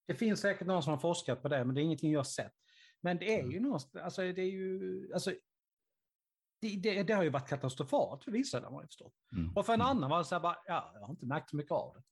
det 0.06 0.14
finns 0.14 0.40
säkert 0.40 0.66
någon 0.66 0.82
som 0.82 0.90
har 0.90 0.98
forskat 0.98 1.42
på 1.42 1.48
det, 1.48 1.64
men 1.64 1.74
det 1.74 1.80
är 1.80 1.82
ingenting 1.82 2.12
jag 2.12 2.26
sett. 2.26 2.52
Men 3.00 3.16
det 3.18 3.34
är 3.34 3.38
Mm. 3.40 3.52
ju 3.52 3.60
någonstans, 3.60 4.04
alltså 4.04 4.22
det 4.22 4.42
är 4.42 4.50
ju, 4.50 5.10
alltså, 5.14 5.32
det, 6.60 6.76
det, 6.82 7.02
det 7.02 7.12
har 7.12 7.22
ju 7.22 7.30
varit 7.30 7.48
katastrofalt 7.48 8.24
för 8.24 8.30
vissa, 8.32 8.60
har 8.60 8.70
man 8.70 8.82
ju 8.82 8.86
förstått. 8.86 9.12
Mm. 9.36 9.52
Och 9.56 9.66
för 9.66 9.72
en 9.72 9.80
Mm. 9.80 9.90
annan 9.90 10.10
var 10.10 10.18
det 10.18 10.24
så 10.24 10.34
här 10.34 10.42
bara, 10.42 10.56
ja, 10.66 10.90
jag 10.94 11.00
har 11.00 11.10
inte 11.10 11.26
märkt 11.26 11.50
så 11.50 11.56
mycket 11.56 11.72
av 11.72 11.94
det. 11.94 12.02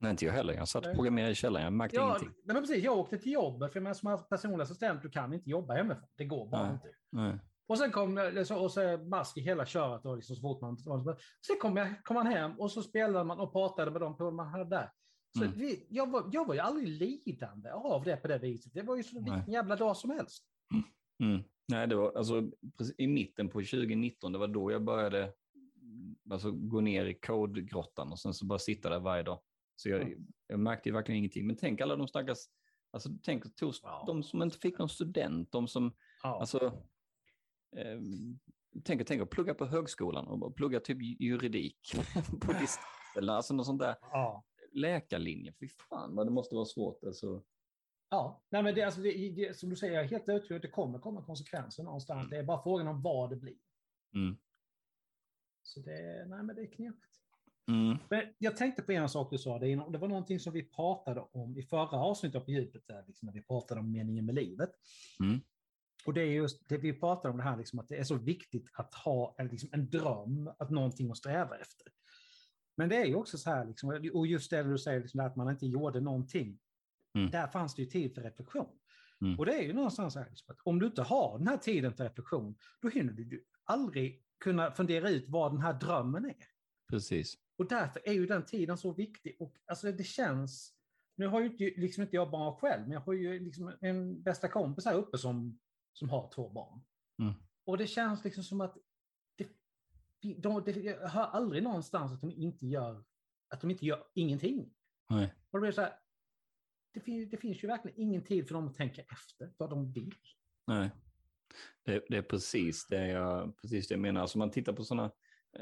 Nej, 0.00 0.10
inte 0.10 0.24
jag 0.24 0.32
heller. 0.32 0.54
Jag 0.54 0.68
satt 0.68 0.86
och 0.86 0.94
programmerade 0.94 1.32
i 1.32 1.34
källaren. 1.34 1.64
Jag 1.64 1.72
märkte 1.72 1.96
Ja, 1.96 2.06
ingenting. 2.08 2.28
nej, 2.44 2.54
men 2.54 2.62
precis, 2.62 2.84
jag 2.84 2.98
åkte 2.98 3.18
till 3.18 3.32
jobbet, 3.32 3.72
för 3.72 3.80
jag 3.80 3.96
som 3.96 4.24
personlig 4.30 4.62
assistent, 4.62 5.02
du 5.02 5.10
kan 5.10 5.32
inte 5.32 5.50
jobba 5.50 5.74
hemifrån. 5.74 6.08
Det 6.16 6.24
går 6.24 6.48
bara 6.50 6.62
Nej. 6.62 6.72
inte. 6.72 6.88
Nej. 7.12 7.38
Och 7.66 7.78
sen 7.78 7.90
kom 7.92 8.44
så, 8.46 8.56
och 8.62 8.72
så 8.72 8.98
mask 8.98 9.36
i 9.36 9.40
hela 9.40 9.66
köret 9.66 10.04
och 10.06 10.16
liksom 10.16 10.36
så 10.36 10.42
fort 10.42 10.60
man... 10.60 10.76
Sen 11.46 11.56
kom, 11.60 11.76
jag, 11.76 12.04
kom 12.04 12.14
man 12.14 12.26
hem 12.26 12.60
och 12.60 12.70
så 12.70 12.82
spelade 12.82 13.24
man 13.24 13.40
och 13.40 13.52
pratade 13.52 13.90
med 13.90 14.00
de 14.00 14.16
på 14.16 14.30
man 14.30 14.46
hade 14.48 14.64
där. 14.64 14.90
Så 15.38 15.44
Mm. 15.44 15.58
vi, 15.58 15.86
jag, 15.90 16.10
var, 16.10 16.28
jag 16.32 16.46
var 16.46 16.54
ju 16.54 16.60
aldrig 16.60 16.88
lidande 16.88 17.70
av 17.70 18.04
det 18.04 18.16
på 18.16 18.28
det 18.28 18.38
viset. 18.38 18.74
Det 18.74 18.82
var 18.82 18.96
ju 18.96 19.02
så 19.02 19.20
vilken 19.20 19.52
jävla 19.52 19.76
dag 19.76 19.96
som 19.96 20.10
helst. 20.10 20.44
Mm. 21.22 21.42
Nej, 21.68 21.88
det 21.88 21.96
var 21.96 22.12
alltså 22.16 22.50
i 22.98 23.06
mitten 23.06 23.48
på 23.48 23.58
2019. 23.60 24.32
Det 24.32 24.38
var 24.38 24.48
då 24.48 24.72
jag 24.72 24.84
började 24.84 25.32
alltså, 26.30 26.50
gå 26.52 26.80
ner 26.80 27.04
i 27.06 27.14
kodgrottan 27.14 28.12
och 28.12 28.18
sen 28.20 28.34
så 28.34 28.46
bara 28.46 28.58
sitta 28.58 28.90
där 28.90 29.00
varje 29.00 29.22
dag. 29.22 29.40
Så 29.76 29.88
jag, 29.88 30.02
Mm. 30.02 30.26
jag 30.46 30.60
märkte 30.60 30.92
verkligen 30.92 31.18
ingenting. 31.18 31.46
Men 31.46 31.56
tänk 31.56 31.80
alla 31.80 31.96
de 31.96 32.08
stackars, 32.08 32.38
alltså 32.90 33.08
tänk 33.22 33.44
tos- 33.44 33.80
Ja. 33.82 34.04
de 34.06 34.22
som 34.22 34.42
inte 34.42 34.58
fick 34.58 34.78
någon 34.78 34.88
student, 34.88 35.52
de 35.52 35.68
som 35.68 35.92
Ja. 36.22 36.40
Alltså, 36.40 36.64
eh, 37.76 38.00
tänk, 38.84 39.06
tänk 39.06 39.22
att 39.22 39.30
plugga 39.30 39.54
på 39.54 39.66
högskolan 39.66 40.26
och 40.26 40.56
plugga 40.56 40.80
typ 40.80 40.98
juridik 41.20 41.92
på 42.40 42.52
distans. 42.60 42.78
Eller 43.16 43.32
alltså 43.32 43.54
något 43.54 43.66
sånt 43.66 43.80
där 43.80 43.96
ja. 44.00 44.44
läkarlinje. 44.72 45.52
Fy 45.60 45.68
fan 45.68 46.14
vad 46.14 46.26
det 46.26 46.30
måste 46.30 46.54
vara 46.54 46.64
svårt. 46.64 47.04
Alltså, 47.04 47.42
Ja, 48.14 48.42
nej 48.48 48.62
men 48.62 48.74
det, 48.74 48.82
alltså 48.82 49.00
det, 49.00 49.30
det, 49.30 49.56
som 49.56 49.70
du 49.70 49.76
säger, 49.76 49.94
jag 49.94 50.04
är 50.04 50.08
helt 50.08 50.28
övertygad 50.28 50.56
att 50.56 50.62
det 50.62 50.68
kommer 50.68 50.98
komma 50.98 51.22
konsekvenser 51.22 51.82
någonstans. 51.82 52.18
Mm. 52.18 52.30
Det 52.30 52.36
är 52.36 52.42
bara 52.42 52.62
frågan 52.62 52.88
om 52.88 53.02
vad 53.02 53.30
det 53.30 53.36
blir. 53.36 53.56
mm. 54.14 54.36
Så 55.62 55.80
det, 55.80 56.26
nej 56.28 56.42
men 56.42 56.56
det 56.56 56.62
är 56.62 56.66
knepigt. 56.66 57.20
Mm. 57.68 57.98
Men 58.10 58.22
jag 58.38 58.56
tänkte 58.56 58.82
på 58.82 58.92
en 58.92 59.08
sak 59.08 59.30
du 59.30 59.38
sa, 59.38 59.58
det, 59.58 59.66
det 59.66 59.98
var 59.98 60.08
någonting 60.08 60.40
som 60.40 60.52
vi 60.52 60.62
pratade 60.62 61.20
om 61.20 61.56
i 61.56 61.62
förra 61.62 61.98
avsnittet 61.98 62.40
av 62.40 62.44
På 62.44 62.50
djupet, 62.50 62.86
där, 62.86 63.04
liksom, 63.06 63.26
när 63.26 63.32
vi 63.32 63.42
pratade 63.42 63.80
om 63.80 63.92
meningen 63.92 64.26
med 64.26 64.34
livet. 64.34 64.70
Mm. 65.20 65.40
Och 66.06 66.14
det 66.14 66.22
är 66.22 66.26
just 66.26 66.68
det 66.68 66.78
vi 66.78 66.92
pratar 66.92 67.30
om 67.30 67.36
det 67.36 67.42
här, 67.42 67.56
liksom, 67.56 67.78
att 67.78 67.88
det 67.88 67.96
är 67.96 68.04
så 68.04 68.16
viktigt 68.16 68.66
att 68.72 68.94
ha 68.94 69.34
en, 69.38 69.48
liksom, 69.48 69.68
en 69.72 69.90
dröm, 69.90 70.50
att 70.58 70.70
någonting 70.70 71.10
att 71.10 71.16
sträva 71.16 71.56
efter. 71.56 71.92
Men 72.76 72.88
det 72.88 72.96
är 72.96 73.06
ju 73.06 73.14
också 73.14 73.38
så 73.38 73.50
här, 73.50 73.64
liksom, 73.64 74.10
och 74.14 74.26
just 74.26 74.50
det 74.50 74.62
du 74.62 74.78
säger, 74.78 75.00
liksom, 75.00 75.20
att 75.20 75.36
man 75.36 75.50
inte 75.50 75.66
gjorde 75.66 76.00
någonting. 76.00 76.58
Mm. 77.14 77.30
Där 77.30 77.46
fanns 77.46 77.74
det 77.74 77.82
ju 77.82 77.88
tid 77.88 78.14
för 78.14 78.22
reflektion. 78.22 78.68
Mm. 79.20 79.38
Och 79.38 79.46
det 79.46 79.54
är 79.54 79.62
ju 79.62 79.72
någonstans 79.72 80.12
så 80.12 80.18
här, 80.18 80.28
att 80.46 80.60
om 80.64 80.78
du 80.78 80.86
inte 80.86 81.02
har 81.02 81.38
den 81.38 81.48
här 81.48 81.56
tiden 81.56 81.94
för 81.94 82.04
reflektion, 82.04 82.56
då 82.80 82.88
hinner 82.88 83.12
du 83.12 83.44
aldrig 83.64 84.22
kunna 84.40 84.70
fundera 84.70 85.10
ut 85.10 85.24
vad 85.28 85.52
den 85.52 85.60
här 85.60 85.72
drömmen 85.72 86.24
är. 86.24 86.46
Precis. 86.90 87.34
Och 87.58 87.68
därför 87.68 88.00
är 88.04 88.12
ju 88.12 88.26
den 88.26 88.44
tiden 88.44 88.78
så 88.78 88.92
viktig. 88.92 89.36
Och 89.38 89.56
alltså 89.66 89.92
det 89.92 90.04
känns, 90.04 90.74
nu 91.16 91.26
har 91.26 91.40
ju 91.40 91.46
inte, 91.46 91.80
liksom 91.80 92.02
inte 92.02 92.16
jag 92.16 92.30
barn 92.30 92.56
själv, 92.56 92.82
men 92.82 92.90
jag 92.90 93.00
har 93.00 93.12
ju 93.12 93.38
liksom 93.38 93.72
en 93.80 94.22
bästa 94.22 94.48
kompis 94.48 94.84
här 94.84 94.94
uppe 94.94 95.18
som, 95.18 95.58
som 95.92 96.10
har 96.10 96.30
två 96.34 96.48
barn. 96.48 96.80
Mm. 97.18 97.34
Och 97.66 97.78
det 97.78 97.86
känns 97.86 98.24
liksom 98.24 98.44
som 98.44 98.60
att 98.60 98.76
det, 99.36 99.48
de, 100.36 100.62
det, 100.64 100.76
jag 100.76 101.08
hör 101.08 101.24
aldrig 101.24 101.62
någonstans 101.62 102.12
att 102.12 102.20
de 102.20 102.30
inte 102.30 102.66
gör, 102.66 103.04
att 103.48 103.60
de 103.60 103.70
inte 103.70 103.86
gör 103.86 104.04
ingenting. 104.14 104.74
Nej. 105.10 105.34
Och 105.50 105.58
det, 105.58 105.60
blir 105.60 105.72
så 105.72 105.80
här, 105.80 105.92
det, 106.94 107.00
finns, 107.00 107.30
det 107.30 107.36
finns 107.36 107.64
ju 107.64 107.68
verkligen 107.68 108.00
ingen 108.00 108.24
tid 108.24 108.46
för 108.48 108.54
dem 108.54 108.68
att 108.68 108.74
tänka 108.74 109.02
efter 109.02 109.52
vad 109.56 109.70
de 109.70 109.92
vill. 109.92 110.14
Nej. 110.66 110.90
Det, 111.84 112.04
det 112.08 112.16
är 112.16 112.22
precis 112.22 112.86
det, 112.86 113.06
jag, 113.08 113.56
precis 113.62 113.88
det 113.88 113.92
jag 113.94 114.00
menar. 114.00 114.20
Alltså 114.20 114.38
man 114.38 114.50
tittar 114.50 114.72
på 114.72 114.84
sådana 114.84 115.12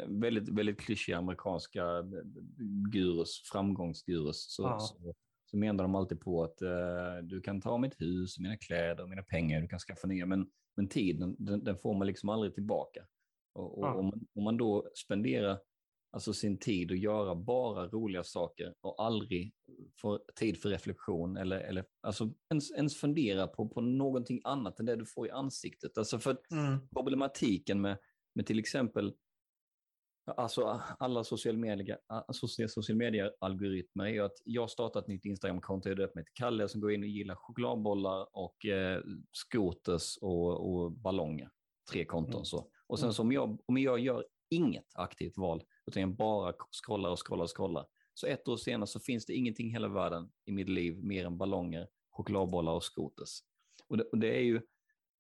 väldigt, 0.06 0.48
väldigt 0.48 0.80
klyschiga 0.80 1.18
amerikanska 1.18 1.82
eh, 1.98 2.04
gurus, 2.92 3.42
framgångsgurus, 3.52 4.54
så, 4.54 4.62
Ja. 4.62 4.78
så, 4.80 5.14
så 5.50 5.56
menar 5.56 5.84
de 5.84 5.94
alltid 5.94 6.20
på 6.20 6.44
att 6.44 6.62
eh, 6.62 7.16
du 7.22 7.40
kan 7.40 7.60
ta 7.60 7.78
mitt 7.78 8.00
hus, 8.00 8.38
mina 8.38 8.56
kläder, 8.56 9.06
mina 9.06 9.22
pengar, 9.22 9.60
du 9.60 9.68
kan 9.68 9.78
skaffa 9.78 10.06
nya, 10.06 10.26
men, 10.26 10.46
men 10.76 10.88
tiden, 10.88 11.36
den, 11.38 11.64
den 11.64 11.78
får 11.78 11.94
man 11.94 12.06
liksom 12.06 12.28
aldrig 12.28 12.54
tillbaka. 12.54 13.06
Och, 13.52 13.78
och 13.78 13.84
Ja. 13.86 13.94
om, 13.94 14.04
man, 14.06 14.26
om 14.34 14.44
man 14.44 14.56
då 14.56 14.90
spenderar 14.94 15.58
alltså 16.12 16.32
sin 16.32 16.58
tid 16.58 16.92
att 16.92 16.98
göra 16.98 17.34
bara 17.34 17.88
roliga 17.88 18.24
saker 18.24 18.74
och 18.80 19.04
aldrig 19.04 19.54
får 20.00 20.20
tid 20.36 20.62
för 20.62 20.68
reflektion 20.68 21.36
eller, 21.36 21.58
eller 21.60 21.84
alltså 22.02 22.30
ens, 22.50 22.70
ens 22.70 22.96
fundera 22.96 23.46
på, 23.46 23.68
på 23.68 23.80
någonting 23.80 24.40
annat 24.44 24.80
än 24.80 24.86
det 24.86 24.96
du 24.96 25.06
får 25.06 25.26
i 25.26 25.30
ansiktet. 25.30 25.98
Alltså 25.98 26.18
för 26.18 26.38
problematiken 26.94 27.80
med, 27.80 27.98
med 28.34 28.46
till 28.46 28.58
exempel 28.58 29.14
alltså 30.36 30.80
alla 30.98 31.24
social 31.24 31.56
media, 31.56 31.98
alltså 32.08 32.46
social 32.68 32.96
media-algoritmer 32.98 34.04
är 34.04 34.08
ju 34.08 34.20
att 34.20 34.36
jag 34.44 34.70
startar 34.70 35.00
ett 35.00 35.08
nytt 35.08 35.24
Instagram-konto, 35.24 35.88
jag 35.88 35.98
döper 35.98 36.14
mig 36.14 36.24
till 36.24 36.34
Kalle 36.34 36.68
som 36.68 36.80
går 36.80 36.92
in 36.92 37.02
och 37.02 37.08
gillar 37.08 37.34
chokladbollar 37.34 38.28
och 38.32 38.66
eh, 38.66 39.02
scooters 39.32 40.16
och, 40.20 40.72
och 40.72 40.92
ballonger. 40.92 41.50
Tre 41.92 42.04
konton 42.04 42.34
Mm. 42.34 42.44
så. 42.44 42.70
Och 42.86 42.98
sen 42.98 43.06
Mm. 43.06 43.12
så 43.12 43.22
om 43.22 43.32
jag, 43.32 43.60
om 43.66 43.78
jag 43.78 43.98
gör 44.00 44.24
inget 44.50 44.86
aktivt 44.94 45.36
val, 45.38 45.62
utan 45.86 46.00
jag 46.00 46.14
bara 46.16 46.54
scrollar 46.84 47.10
och 47.10 47.26
scrollar 47.26 47.44
och 47.44 47.56
scrollar, 47.56 47.86
så 48.14 48.26
ett 48.26 48.48
år 48.48 48.56
senare 48.56 48.86
så 48.86 49.00
finns 49.00 49.26
det 49.26 49.34
ingenting 49.34 49.68
i 49.68 49.72
hela 49.72 49.88
världen 49.88 50.30
i 50.44 50.52
mitt 50.52 50.68
liv 50.68 51.04
mer 51.04 51.26
än 51.26 51.38
ballonger, 51.38 51.88
chokladbollar 52.10 52.72
och 52.72 52.84
scooters. 52.84 53.40
Och 53.88 53.96
det, 53.96 54.04
och 54.04 54.18
det 54.18 54.36
är 54.36 54.42
ju 54.42 54.60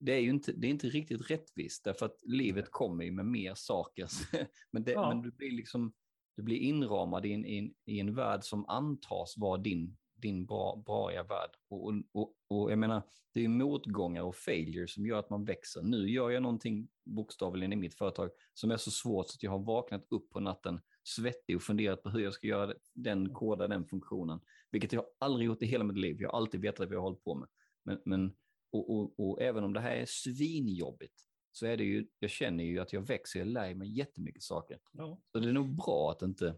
det 0.04 0.12
är 0.12 0.20
ju 0.20 0.30
inte, 0.30 0.52
det 0.52 0.66
är 0.66 0.70
inte 0.70 0.88
riktigt 0.88 1.30
rättvist, 1.30 1.84
därför 1.84 2.06
att 2.06 2.18
livet 2.22 2.70
kommer 2.70 3.04
ju 3.04 3.12
med 3.12 3.26
mer 3.26 3.54
saker. 3.54 4.08
men, 4.72 4.84
det, 4.84 4.92
Ja. 4.92 5.08
men 5.08 5.22
du 5.22 5.30
blir 5.30 5.50
liksom 5.50 5.92
du 6.36 6.42
blir 6.42 6.56
inramad 6.56 7.26
i 7.26 7.32
en, 7.32 7.46
i 7.46 7.58
en, 7.58 7.74
i 7.84 8.00
en 8.00 8.14
värld 8.14 8.44
som 8.44 8.68
antas 8.68 9.34
vara 9.36 9.58
din, 9.58 9.96
din 10.22 10.46
bra, 10.46 10.82
braiga 10.86 11.22
värld. 11.22 11.50
Och, 11.70 11.86
och, 11.86 11.94
och, 12.12 12.34
och 12.48 12.72
jag 12.72 12.78
menar, 12.78 13.02
det 13.34 13.44
är 13.44 13.48
motgångar 13.48 14.22
och 14.22 14.36
failure 14.36 14.88
som 14.88 15.06
gör 15.06 15.18
att 15.18 15.30
man 15.30 15.44
växer. 15.44 15.82
Nu 15.82 16.10
gör 16.10 16.30
jag 16.30 16.42
någonting 16.42 16.88
bokstavligen 17.04 17.72
i 17.72 17.76
mitt 17.76 17.94
företag 17.94 18.30
som 18.54 18.70
är 18.70 18.76
så 18.76 18.90
svårt 18.90 19.28
så 19.28 19.36
att 19.36 19.42
jag 19.42 19.50
har 19.50 19.58
vaknat 19.58 20.06
upp 20.10 20.30
på 20.30 20.40
natten 20.40 20.80
svettig 21.04 21.56
och 21.56 21.62
funderat 21.62 22.02
på 22.02 22.10
hur 22.10 22.20
jag 22.20 22.32
ska 22.32 22.46
göra 22.46 22.74
den 22.94 23.34
koda, 23.34 23.68
den 23.68 23.86
funktionen. 23.86 24.40
Vilket 24.70 24.92
jag 24.92 25.04
aldrig 25.18 25.46
gjort 25.46 25.62
i 25.62 25.66
hela 25.66 25.84
mitt 25.84 25.98
liv. 25.98 26.16
Jag 26.20 26.28
har 26.28 26.38
alltid 26.38 26.60
vetat 26.60 26.78
vad 26.78 26.94
jag 26.94 27.00
har 27.00 27.08
hållit 27.08 27.24
på 27.24 27.34
med. 27.34 27.48
Men, 27.84 28.00
men 28.04 28.32
och, 28.72 28.90
och, 28.90 29.20
och 29.20 29.42
även 29.42 29.64
om 29.64 29.72
det 29.72 29.80
här 29.80 29.96
är 29.96 30.06
svinjobbigt 30.08 31.14
så 31.52 31.66
är 31.66 31.76
det 31.76 31.84
ju, 31.84 32.06
jag 32.18 32.30
känner 32.30 32.64
ju 32.64 32.78
att 32.78 32.92
jag 32.92 33.00
växer, 33.00 33.38
jag 33.38 33.48
lär 33.48 33.74
mig 33.74 33.98
jättemycket 33.98 34.42
saker. 34.42 34.78
Ja. 34.92 35.20
Så 35.32 35.38
det 35.38 35.48
är 35.48 35.52
nog 35.52 35.76
bra 35.76 36.10
att 36.10 36.22
inte 36.22 36.54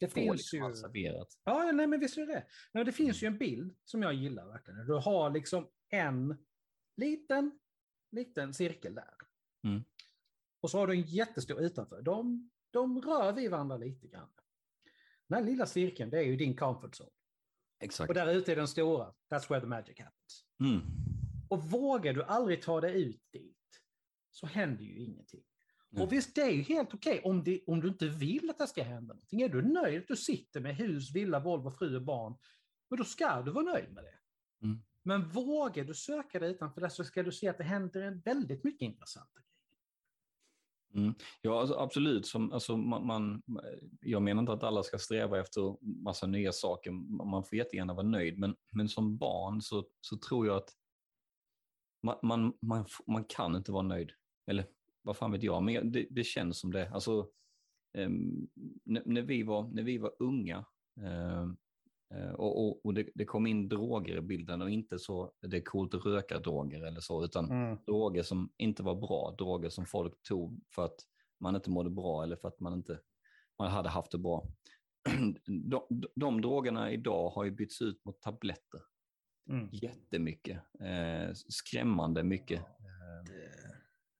Det 0.00 0.08
finns 0.08 0.36
liksom 0.36 0.58
ju- 0.58 0.64
allt 0.64 0.78
serverat. 0.78 1.28
Ja, 1.44 1.72
nej, 1.72 1.86
men 1.86 2.00
visst 2.00 2.16
är 2.18 2.26
det 2.26 2.32
det. 2.32 2.46
Nej, 2.72 2.84
det 2.84 2.92
finns 2.92 3.22
ju 3.22 3.26
en 3.26 3.38
bild 3.38 3.76
som 3.84 4.02
jag 4.02 4.14
gillar 4.14 4.46
verkligen. 4.46 4.86
Du 4.86 4.94
har 4.94 5.30
liksom 5.30 5.68
en 5.88 6.46
liten, 6.96 7.58
liten 8.12 8.54
cirkel 8.54 8.94
där. 8.94 9.14
Mm. 9.64 9.84
Och 10.60 10.70
så 10.70 10.78
har 10.78 10.86
du 10.86 10.92
en 10.92 11.02
jättestor 11.02 11.60
utanför. 11.60 12.02
De, 12.02 12.50
de 12.70 13.00
rör 13.02 13.32
vid 13.32 13.50
varandra 13.50 13.76
lite 13.76 14.08
grann. 14.08 14.28
Den 15.28 15.38
här 15.38 15.44
lilla 15.50 15.66
cirkeln, 15.66 16.10
det 16.10 16.18
är 16.18 16.22
ju 16.22 16.36
din 16.36 16.56
comfort 16.56 17.00
zone. 17.00 17.10
Exakt. 17.80 18.08
Och 18.08 18.14
där 18.14 18.34
ute 18.34 18.52
är 18.52 18.56
den 18.56 18.68
stora. 18.68 19.14
That's 19.30 19.48
where 19.48 19.60
the 19.60 19.66
magic 19.66 19.98
happens. 19.98 20.44
Mm. 20.60 20.80
Och 21.48 21.62
vågar 21.70 22.12
du 22.12 22.24
aldrig 22.24 22.62
ta 22.62 22.80
dig 22.80 23.02
ut 23.02 23.22
dit 23.32 23.56
så 24.30 24.46
händer 24.46 24.84
ju 24.84 24.98
ingenting. 24.98 25.44
Nej. 25.90 26.02
Och 26.02 26.12
visst, 26.12 26.34
det 26.34 26.40
är 26.40 26.50
ju 26.50 26.62
helt 26.62 26.94
okej 26.94 27.20
om, 27.24 27.44
det, 27.44 27.60
om 27.66 27.80
du 27.80 27.88
inte 27.88 28.08
vill 28.08 28.50
att 28.50 28.58
det 28.58 28.66
ska 28.66 28.82
hända 28.82 29.14
någonting. 29.14 29.42
Är 29.42 29.48
du 29.48 29.62
nöjd 29.62 30.00
att 30.00 30.08
du 30.08 30.16
sitter 30.16 30.60
med 30.60 30.76
hus, 30.76 31.14
villa, 31.14 31.40
Volvo, 31.40 31.70
fru 31.70 31.96
och 31.96 32.02
barn, 32.02 32.36
men 32.90 32.98
då 32.98 33.04
ska 33.04 33.42
du 33.42 33.50
vara 33.50 33.64
nöjd 33.64 33.92
med 33.92 34.04
det. 34.04 34.14
Mm. 34.66 34.82
Men 35.02 35.28
vågar 35.28 35.84
du 35.84 35.94
söka 35.94 36.38
dig 36.38 36.50
utanför 36.50 36.80
det 36.80 36.90
så 36.90 37.04
ska 37.04 37.22
du 37.22 37.32
se 37.32 37.48
att 37.48 37.58
det 37.58 37.64
händer 37.64 38.02
en 38.02 38.20
väldigt 38.20 38.64
mycket 38.64 38.82
intressanta 38.82 39.40
grejer. 39.40 39.56
Mm. 40.94 41.14
Ja, 41.42 41.60
alltså, 41.60 41.74
absolut. 41.74 42.26
Som, 42.26 42.52
alltså, 42.52 42.76
man, 42.76 43.06
man, 43.06 43.42
jag 44.00 44.22
menar 44.22 44.40
inte 44.40 44.52
att 44.52 44.62
alla 44.62 44.82
ska 44.82 44.98
sträva 44.98 45.40
efter 45.40 45.76
massa 46.02 46.26
nya 46.26 46.52
saker. 46.52 46.90
Man 47.24 47.44
får 47.44 47.58
jättegärna 47.58 47.94
vara 47.94 48.06
nöjd. 48.06 48.38
Men, 48.38 48.56
men 48.72 48.88
som 48.88 49.16
barn 49.16 49.62
så, 49.62 49.86
så 50.00 50.16
tror 50.16 50.46
jag 50.46 50.56
att 50.56 50.70
man, 52.02 52.16
man, 52.22 52.52
man, 52.62 52.86
man 53.06 53.24
kan 53.24 53.56
inte 53.56 53.72
vara 53.72 53.82
nöjd. 53.82 54.10
Eller 54.46 54.66
vad 55.06 55.16
fan 55.16 55.32
vet 55.32 55.42
jag, 55.42 55.62
men 55.62 55.92
det, 55.92 56.06
det 56.10 56.24
känns 56.24 56.60
som 56.60 56.72
det. 56.72 56.90
Alltså, 56.90 57.28
ehm, 57.98 58.48
när, 58.84 59.02
när, 59.06 59.22
vi 59.22 59.42
var, 59.42 59.68
när 59.68 59.82
vi 59.82 59.98
var 59.98 60.12
unga 60.18 60.64
ehm, 61.00 61.56
eh, 62.14 62.30
och, 62.30 62.66
och, 62.66 62.86
och 62.86 62.94
det, 62.94 63.08
det 63.14 63.24
kom 63.24 63.46
in 63.46 63.68
droger 63.68 64.16
i 64.16 64.20
bilden 64.20 64.62
och 64.62 64.70
inte 64.70 64.98
så 64.98 65.32
det 65.40 65.56
är 65.56 65.64
coolt 65.64 65.94
att 65.94 66.06
röka 66.06 66.38
droger 66.38 66.84
eller 66.84 67.00
så, 67.00 67.24
utan 67.24 67.76
droger 67.86 68.22
som 68.22 68.52
inte 68.56 68.82
var 68.82 68.94
bra, 68.94 69.34
droger 69.38 69.68
som 69.68 69.86
folk 69.86 70.22
tog 70.22 70.60
för 70.74 70.84
att 70.84 71.00
man 71.40 71.56
inte 71.56 71.70
mådde 71.70 71.90
bra 71.90 72.22
eller 72.22 72.36
för 72.36 72.48
att 72.48 72.60
man 72.60 72.72
inte 72.72 73.00
man 73.58 73.70
hade 73.70 73.88
haft 73.88 74.10
det 74.10 74.18
bra. 74.18 74.46
De, 75.46 75.86
de, 75.88 76.08
de 76.14 76.40
drogerna 76.40 76.92
idag 76.92 77.30
har 77.30 77.44
ju 77.44 77.50
bytts 77.50 77.82
ut 77.82 78.04
mot 78.04 78.20
tabletter 78.20 78.80
Mm. 79.50 79.68
jättemycket. 79.72 80.62
Eh, 80.80 81.32
skrämmande 81.34 82.22
mycket. 82.22 82.58
Eh, 82.58 83.75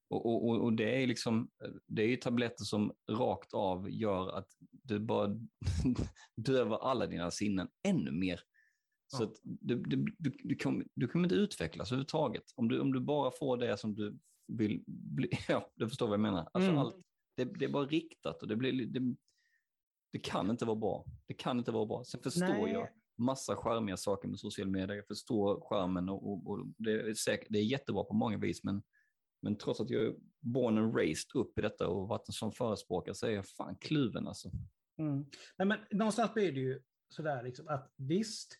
och, 0.09 0.25
och, 0.49 0.63
och- 0.63 0.73
det 0.73 1.03
är 1.03 1.07
liksom, 1.07 1.49
det 1.87 2.01
är 2.03 2.07
ju 2.07 2.15
tabletter 2.15 2.63
som 2.63 2.93
rakt 3.11 3.53
av 3.53 3.89
gör 3.91 4.29
att 4.37 4.47
du 4.71 4.99
bara 4.99 5.39
dövar 6.35 6.77
alla 6.77 7.07
dina 7.07 7.31
sinnen 7.31 7.67
ännu 7.87 8.11
mer. 8.11 8.39
Så 9.07 9.23
Ja. 9.23 9.27
att 9.27 9.35
du, 9.43 9.75
du, 9.83 10.05
du, 10.17 10.31
du, 10.39 10.55
kommer, 10.55 10.85
du 10.95 11.07
kommer 11.07 11.25
inte 11.25 11.35
utvecklas 11.35 11.91
överhuvudtaget. 11.91 12.43
Om 12.55 12.67
du, 12.67 12.79
om 12.79 12.93
du 12.93 12.99
bara 12.99 13.31
får 13.31 13.57
det 13.57 13.77
som 13.77 13.95
du 13.95 14.17
vill 14.47 14.83
bli, 14.87 15.29
ja, 15.47 15.71
du 15.75 15.89
förstår 15.89 16.07
vad 16.07 16.13
jag 16.13 16.19
menar. 16.21 16.49
Alltså 16.53 16.69
Mm. 16.69 16.77
allt, 16.81 16.95
det, 17.37 17.45
det 17.45 17.65
är 17.65 17.69
bara 17.69 17.85
riktat 17.85 18.41
och 18.41 18.47
det 18.47 18.55
blir, 18.55 18.85
det, 18.85 19.15
det 20.13 20.19
kan 20.19 20.49
inte 20.49 20.65
vara 20.65 20.75
bra. 20.75 21.05
Det 21.27 21.33
kan 21.33 21.57
inte 21.59 21.71
vara 21.71 21.85
bra. 21.85 22.03
Sen 22.03 22.21
förstår 22.21 22.47
Nej. 22.47 22.71
jag 22.71 22.87
massa 23.19 23.55
skärmiga 23.55 23.97
saker 23.97 24.27
med 24.27 24.39
sociala 24.39 24.71
medier. 24.71 24.95
Jag 24.95 25.07
förstår 25.07 25.61
skärmen 25.69 26.09
och, 26.09 26.29
och, 26.31 26.47
och 26.49 26.67
det, 26.77 26.91
är 26.91 27.13
säkert, 27.13 27.47
det 27.49 27.59
är 27.59 27.63
jättebra 27.63 28.03
på 28.03 28.13
många 28.13 28.37
vis, 28.37 28.63
men, 28.63 28.83
men 29.47 29.57
trots 29.57 29.79
att 29.79 29.89
jag 29.89 30.05
är 30.05 30.15
born 30.39 30.77
and 30.77 30.95
raised 30.95 31.35
upp 31.35 31.57
i 31.57 31.61
detta 31.61 31.87
och 31.87 32.07
varit 32.07 32.27
en 32.29 32.33
sån 32.33 32.51
förespråkare 32.51 33.15
så 33.15 33.27
är 33.27 33.31
jag 33.31 33.47
fan 33.47 33.75
kluven 33.75 34.27
alltså. 34.27 34.51
Mm. 34.97 35.25
Nej, 35.57 35.67
men 35.67 35.79
någonstans 35.91 36.33
blir 36.33 36.51
det 36.51 36.59
ju 36.59 36.81
sådär 37.09 37.43
liksom 37.43 37.67
att 37.67 37.93
visst, 37.95 38.59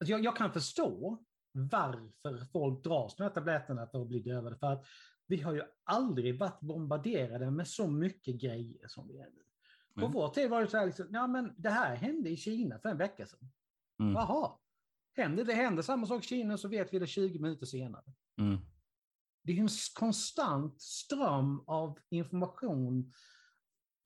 alltså 0.00 0.10
jag, 0.10 0.24
jag 0.24 0.36
kan 0.36 0.52
förstå 0.52 1.18
varför 1.52 2.44
folk 2.52 2.84
dras 2.84 3.18
med 3.18 3.26
de 3.26 3.28
här 3.28 3.34
tabletterna 3.34 3.86
för 3.86 4.02
att 4.02 4.08
bli 4.08 4.20
dövade. 4.20 4.56
För 4.56 4.66
att 4.66 4.86
vi 5.26 5.40
har 5.40 5.54
ju 5.54 5.62
aldrig 5.84 6.38
varit 6.38 6.60
bombarderade 6.60 7.50
med 7.50 7.68
så 7.68 7.86
mycket 7.86 8.40
grejer 8.40 8.88
som 8.88 9.08
vi 9.08 9.18
är 9.18 9.30
nu. 9.30 9.42
På 9.94 10.00
Mm. 10.00 10.12
vår 10.12 10.28
tid 10.28 10.50
var 10.50 10.60
det 10.60 10.68
så 10.68 10.76
här, 10.76 10.86
liksom, 10.86 11.06
ja 11.10 11.26
men 11.26 11.54
det 11.56 11.70
här 11.70 11.96
hände 11.96 12.30
i 12.30 12.36
Kina 12.36 12.78
för 12.78 12.88
en 12.88 12.98
vecka 12.98 13.26
sedan. 13.26 13.50
Mm. 14.00 14.12
Jaha, 14.14 14.52
händer 15.16 15.44
det 15.44 15.52
händer 15.52 15.82
samma 15.82 16.06
sak 16.06 16.24
i 16.24 16.26
Kina 16.26 16.58
så 16.58 16.68
vet 16.68 16.94
vi 16.94 16.98
det 16.98 17.06
20 17.06 17.38
minuter 17.38 17.66
senare. 17.66 18.04
Mm. 18.40 18.58
Det 19.46 19.52
är 19.52 19.60
en 19.60 19.68
konstant 19.94 20.80
ström 20.82 21.64
av 21.66 21.98
information 22.10 23.12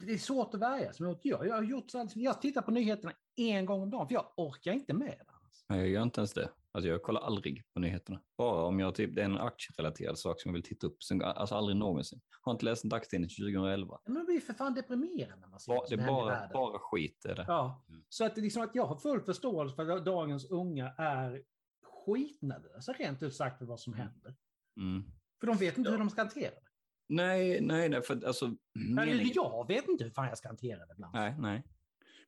det 0.07 0.13
är 0.13 0.19
svårt 0.19 0.55
att 0.55 0.61
värja 0.61 0.93
sig 0.93 1.07
mot. 1.07 1.21
Jag, 1.23 1.47
jag 1.47 1.55
har 1.55 1.63
gjort 1.63 1.85
jag 2.15 2.43
tittar 2.43 2.63
på 2.63 2.71
nyheterna 2.71 3.13
en 3.37 3.67
gång 3.67 3.83
om 3.83 3.91
dagen, 3.91 4.09
för 4.09 4.15
jag 4.15 4.33
orkar 4.37 4.73
inte 4.73 4.93
med 4.93 5.09
det. 5.19 5.25
Nej, 5.69 5.79
jag 5.79 5.89
gör 5.89 6.03
inte 6.03 6.21
ens 6.21 6.33
det. 6.33 6.51
Alltså 6.73 6.89
jag 6.89 7.03
kollar 7.03 7.21
aldrig 7.21 7.63
på 7.75 7.81
nyheterna. 7.81 8.21
Bara 8.39 8.65
om 8.65 8.81
jag 8.81 8.95
typ, 8.95 9.15
det 9.15 9.21
är 9.21 9.25
en 9.25 9.39
aktierelaterad 9.39 10.19
sak 10.19 10.41
som 10.41 10.49
jag 10.49 10.53
vill 10.53 10.63
titta 10.63 10.87
upp. 10.87 10.97
Alltså 11.25 11.55
aldrig 11.55 11.77
någonsin. 11.77 12.21
Har 12.41 12.53
inte 12.53 12.65
läst 12.65 12.85
en 12.85 12.91
dagstidning 12.91 13.31
2011. 13.31 14.01
Men 14.05 14.15
det 14.15 14.25
blir 14.25 14.41
för 14.41 14.53
fan 14.53 14.75
deprimerande 14.75 15.37
när 15.41 15.49
man 15.49 15.61
ser 15.61 15.73
Ba, 15.73 15.87
det 15.89 15.95
är 15.95 16.07
bara, 16.07 16.49
bara 16.53 16.79
skit 16.79 17.25
är 17.25 17.35
det. 17.35 17.45
Ja, 17.49 17.85
Mm. 17.89 18.05
så 18.09 18.25
att, 18.25 18.37
liksom 18.37 18.63
att 18.63 18.75
jag 18.75 18.87
har 18.87 18.97
full 18.97 19.21
förståelse 19.21 19.77
för 19.77 19.91
att 19.91 20.05
dagens 20.05 20.51
unga 20.51 20.95
är 20.99 21.43
skitnervösa 21.83 22.93
rent 22.93 23.23
ut 23.23 23.35
sagt 23.35 23.59
för 23.59 23.65
vad 23.67 23.81
som 23.81 23.93
händer. 23.93 24.37
Mm. 24.77 25.03
För 25.41 25.47
de 25.47 25.57
vet 25.57 25.79
inte 25.79 25.91
hur 25.91 25.99
de 25.99 26.11
ska 26.11 26.21
hantera 26.21 26.51
det. 26.51 26.61
Nej, 27.09 27.61
nej, 27.61 27.89
nej, 27.89 28.03
för 28.03 28.27
alltså... 28.27 28.57
Meningen- 28.75 29.31
jag 29.35 29.69
vet 29.69 29.89
inte 29.89 30.05
hur 30.05 30.11
fan 30.11 30.29
jag 30.29 30.39
ska 30.39 30.49
hantera 30.49 30.87
det 30.87 30.93
ibland. 30.95 31.15
Nej, 31.15 31.35
nej. 31.39 31.63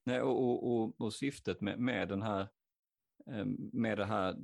nej 0.05 0.21
och, 0.21 0.45
och, 0.45 0.73
och, 0.73 1.01
och 1.01 1.15
syftet 1.15 1.61
med, 1.61 1.79
med 1.79 2.09
den 2.09 2.23
här 2.23 2.41
eh, 3.31 3.45
med 3.73 3.99
det 3.99 4.05
här 4.05 4.37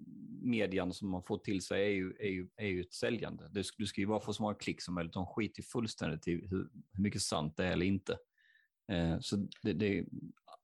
median 0.42 0.92
som 0.92 1.10
man 1.10 1.22
får 1.22 1.38
till 1.38 1.62
sig 1.62 1.82
är 1.84 1.90
ju, 1.90 2.16
är 2.18 2.28
ju, 2.28 2.48
är 2.56 2.66
ju 2.66 2.80
ett 2.80 2.92
säljande. 2.92 3.48
Det, 3.48 3.64
du 3.78 3.86
ska 3.86 4.00
ju 4.00 4.06
bara 4.06 4.20
få 4.20 4.32
så 4.32 4.42
många 4.42 4.54
klick 4.54 4.82
som 4.82 4.94
möjligt. 4.94 5.12
De 5.12 5.26
skiter 5.26 5.62
fullständigt 5.62 6.28
i 6.28 6.32
hur, 6.32 6.70
hur 6.92 7.02
mycket 7.02 7.22
sant 7.22 7.56
det 7.56 7.64
är 7.64 7.72
eller 7.72 7.86
inte. 7.86 8.18
Eh, 8.92 9.18
så 9.20 9.36
det, 9.62 9.72
det 9.72 9.98
är 9.98 10.06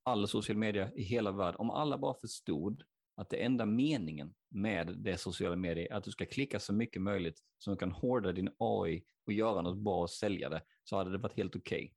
alla 0.03 0.27
social 0.27 0.59
media 0.59 0.93
i 0.93 1.03
hela 1.03 1.33
världen, 1.33 1.61
om 1.61 1.71
alla 1.71 1.99
bara 1.99 2.15
förstod 2.15 2.83
att 3.17 3.31
det 3.31 3.37
enda 3.37 3.67
meningen 3.67 4.35
med 4.51 4.95
det 4.99 5.19
sociala 5.19 5.57
medier 5.57 5.93
är 5.93 5.97
att 5.97 6.05
du 6.05 6.11
ska 6.11 6.27
klicka 6.27 6.61
så 6.61 6.73
mycket 6.73 7.03
möjligt 7.03 7.39
så 7.59 7.71
du 7.71 7.77
kan 7.77 7.93
hårda 7.93 8.33
din 8.33 8.51
AI 8.59 9.05
och 9.27 9.33
göra 9.33 9.63
något 9.63 9.79
bra 9.79 10.01
och 10.03 10.11
sälja 10.11 10.49
det, 10.49 10.63
så 10.85 10.97
hade 10.97 11.11
det 11.13 11.19
varit 11.19 11.37
helt 11.37 11.57
okej. 11.57 11.95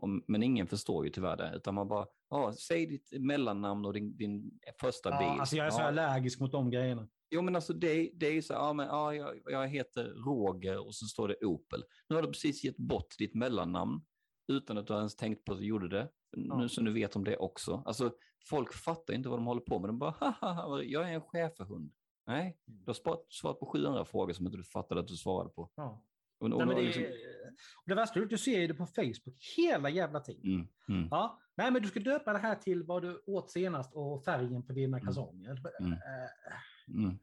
Om- 0.00 0.24
Men 0.28 0.42
ingen 0.42 0.66
förstår 0.66 1.04
ju 1.04 1.10
tyvärr 1.10 1.36
det, 1.36 1.52
utan 1.56 1.74
man 1.74 1.88
bara, 1.88 2.06
ja, 2.30 2.52
säg 2.68 2.86
ditt 2.86 3.12
mellannamn 3.20 3.84
och 3.86 3.92
din, 3.92 4.16
din 4.16 4.60
första 4.80 5.10
bil. 5.10 5.18
Ja, 5.20 5.40
alltså 5.40 5.56
jag 5.56 5.66
är 5.66 5.70
så 5.70 5.80
Ja, 5.80 5.84
allergisk 5.86 6.40
mot 6.40 6.52
de 6.52 6.70
grejerna. 6.70 7.08
Jo, 7.30 7.42
men 7.42 7.56
alltså 7.56 7.72
det, 7.72 8.10
det 8.14 8.26
är 8.26 8.32
ju 8.32 8.42
så, 8.42 8.52
ja, 8.52 8.72
men, 8.72 8.86
ja, 8.86 9.14
jag, 9.14 9.40
jag 9.46 9.68
heter 9.68 10.04
Roger 10.04 10.86
och 10.86 10.94
så 10.94 11.06
står 11.06 11.28
det 11.28 11.44
Opel. 11.46 11.84
Nu 12.08 12.14
har 12.14 12.22
du 12.22 12.28
precis 12.28 12.64
gett 12.64 12.76
bort 12.76 13.18
ditt 13.18 13.34
mellannamn 13.34 14.00
utan 14.52 14.78
att 14.78 14.86
du 14.86 14.94
ens 14.94 15.16
tänkt 15.16 15.44
på 15.44 15.52
att 15.52 15.58
du 15.58 15.66
gjorde 15.66 15.88
det. 15.88 16.08
Ja. 16.36 16.56
Nu 16.56 16.68
så 16.68 16.82
nu 16.82 16.92
vet 16.92 17.16
om 17.16 17.24
det 17.24 17.36
också. 17.36 17.82
Alltså, 17.86 18.12
folk 18.48 18.72
fattar 18.72 19.14
inte 19.14 19.28
vad 19.28 19.38
de 19.38 19.46
håller 19.46 19.60
på 19.60 19.78
med. 19.78 19.88
De 19.88 19.98
bara, 19.98 20.14
haha, 20.20 20.82
jag 20.82 21.10
är 21.10 21.14
en 21.14 21.20
schäferhund. 21.20 21.92
Nej, 22.26 22.58
du 22.64 22.84
har 22.86 23.18
svarat 23.30 23.60
på 23.60 23.66
700 23.66 24.04
frågor 24.04 24.32
som 24.32 24.46
inte 24.46 24.58
du 24.58 24.64
fattade 24.64 25.00
att 25.00 25.08
du 25.08 25.16
svarade 25.16 25.50
på. 25.50 25.70
Ja. 25.74 26.04
Och, 26.38 26.50
och, 26.52 26.58
Nej, 26.58 26.66
men 26.66 26.76
det, 26.76 26.82
liksom, 26.82 27.04
det 27.86 27.94
värsta 27.94 28.20
du 28.20 28.38
ser 28.38 28.68
det 28.68 28.74
på 28.74 28.86
Facebook 28.86 29.36
hela 29.56 29.90
jävla 29.90 30.20
tiden. 30.20 30.44
mm, 30.44 30.68
mm, 30.88 31.08
Ja. 31.10 31.40
Nej, 31.56 31.70
men 31.70 31.82
du 31.82 31.88
ska 31.88 32.00
döpa 32.00 32.32
det 32.32 32.38
här 32.38 32.54
till 32.54 32.82
vad 32.82 33.02
du 33.02 33.22
åt 33.26 33.50
senast 33.50 33.94
och 33.94 34.24
färgen 34.24 34.62
på 34.62 34.72
dina 34.72 35.00
kalsonger. 35.00 35.62
Mm. 35.80 35.92
Eh, 35.92 35.98
mm. 36.88 37.18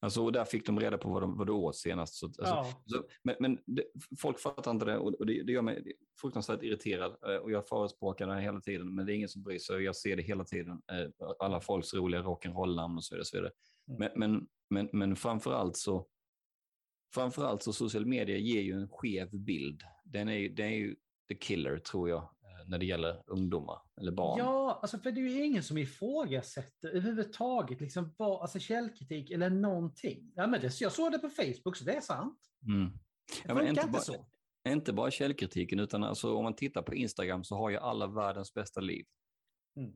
Alltså, 0.00 0.24
och 0.24 0.32
där 0.32 0.44
fick 0.44 0.66
de 0.66 0.80
reda 0.80 0.98
på 0.98 1.08
vad, 1.08 1.22
de, 1.22 1.38
vad 1.38 1.46
du 1.46 1.52
åt 1.52 1.76
senast. 1.76 2.14
Så, 2.14 2.26
alltså, 2.26 2.44
ja. 2.44 2.82
Så, 2.86 3.04
men 3.22 3.36
men 3.40 3.58
det, 3.66 3.84
folk 4.18 4.38
fattar 4.38 4.70
inte 4.70 4.84
det 4.86 4.98
och, 4.98 5.26
det, 5.26 5.42
det 5.42 5.52
gör 5.52 5.62
mig 5.62 5.92
fruktansvärt 6.20 6.62
irriterad. 6.62 7.16
eh, 7.26 7.36
Och 7.36 7.50
jag 7.50 7.68
förespråkar 7.68 8.26
det 8.26 8.34
här 8.34 8.40
hela 8.40 8.60
tiden, 8.60 8.94
men 8.94 9.06
det 9.06 9.12
är 9.12 9.14
ingen 9.14 9.28
som 9.28 9.42
bryr 9.42 9.58
sig. 9.58 9.76
och 9.76 9.82
Jag 9.82 9.96
ser 9.96 10.16
det 10.16 10.22
hela 10.22 10.44
tiden. 10.44 10.82
eh, 10.92 11.26
Alla 11.38 11.60
folks 11.60 11.94
roliga 11.94 12.22
rock'n'roll-namn 12.22 12.96
och 12.96 13.04
så 13.04 13.14
vidare. 13.14 13.24
Så 13.24 13.36
vidare. 13.36 13.52
Mm. 13.90 13.98
Men, 13.98 14.10
men, 14.30 14.46
men, 14.70 14.88
men 14.98 15.16
framförallt 15.16 15.76
så 15.76 16.06
framförallt 17.14 17.62
så 17.62 17.72
social 17.72 18.06
media 18.06 18.36
ger 18.38 18.60
ju 18.62 18.72
en 18.72 18.88
skev 18.88 19.30
bild. 19.30 19.82
Den 20.04 20.28
är, 20.28 20.36
ju- 20.36 20.48
den 20.48 20.66
är 20.66 20.76
ju 20.76 20.96
the 21.28 21.34
killer, 21.34 21.78
tror 21.78 22.08
jag, 22.08 22.28
när 22.68 22.78
det 22.78 22.86
gäller 22.86 23.22
ungdomar 23.26 23.78
eller 24.00 24.12
barn. 24.12 24.38
Ja, 24.38 24.78
alltså 24.82 24.98
för 24.98 25.10
det 25.12 25.20
är 25.20 25.28
ju 25.28 25.44
ingen 25.44 25.62
som 25.62 25.78
ifrågasätter 25.78 26.88
överhuvudtaget 26.88 27.80
liksom 27.80 28.14
vad, 28.18 28.40
alltså 28.42 28.58
källkritik 28.58 29.30
eller 29.30 29.50
någonting. 29.50 30.32
Ja, 30.34 30.46
men 30.46 30.60
det, 30.60 30.80
jag 30.80 30.92
såg 30.92 31.12
det 31.12 31.18
på 31.18 31.28
Facebook, 31.28 31.76
så 31.76 31.84
det 31.84 31.92
är 31.96 32.00
sant. 32.00 32.38
Mm. 32.66 32.90
Det 32.90 32.98
Ja, 33.44 33.54
funkar 33.54 33.68
inte 33.68 33.88
bara- 33.92 34.02
så. 34.02 34.26
Inte 34.68 34.92
bara 34.92 35.10
källkritiken, 35.10 35.80
utan 35.80 36.04
alltså, 36.04 36.34
om 36.34 36.44
man 36.44 36.56
tittar 36.56 36.82
på 36.82 36.94
Instagram 36.94 37.44
så 37.44 37.56
har 37.56 37.70
ju 37.70 37.76
alla 37.76 38.06
världens 38.06 38.54
bästa 38.54 38.80
liv. 38.80 39.06
Mm. 39.76 39.92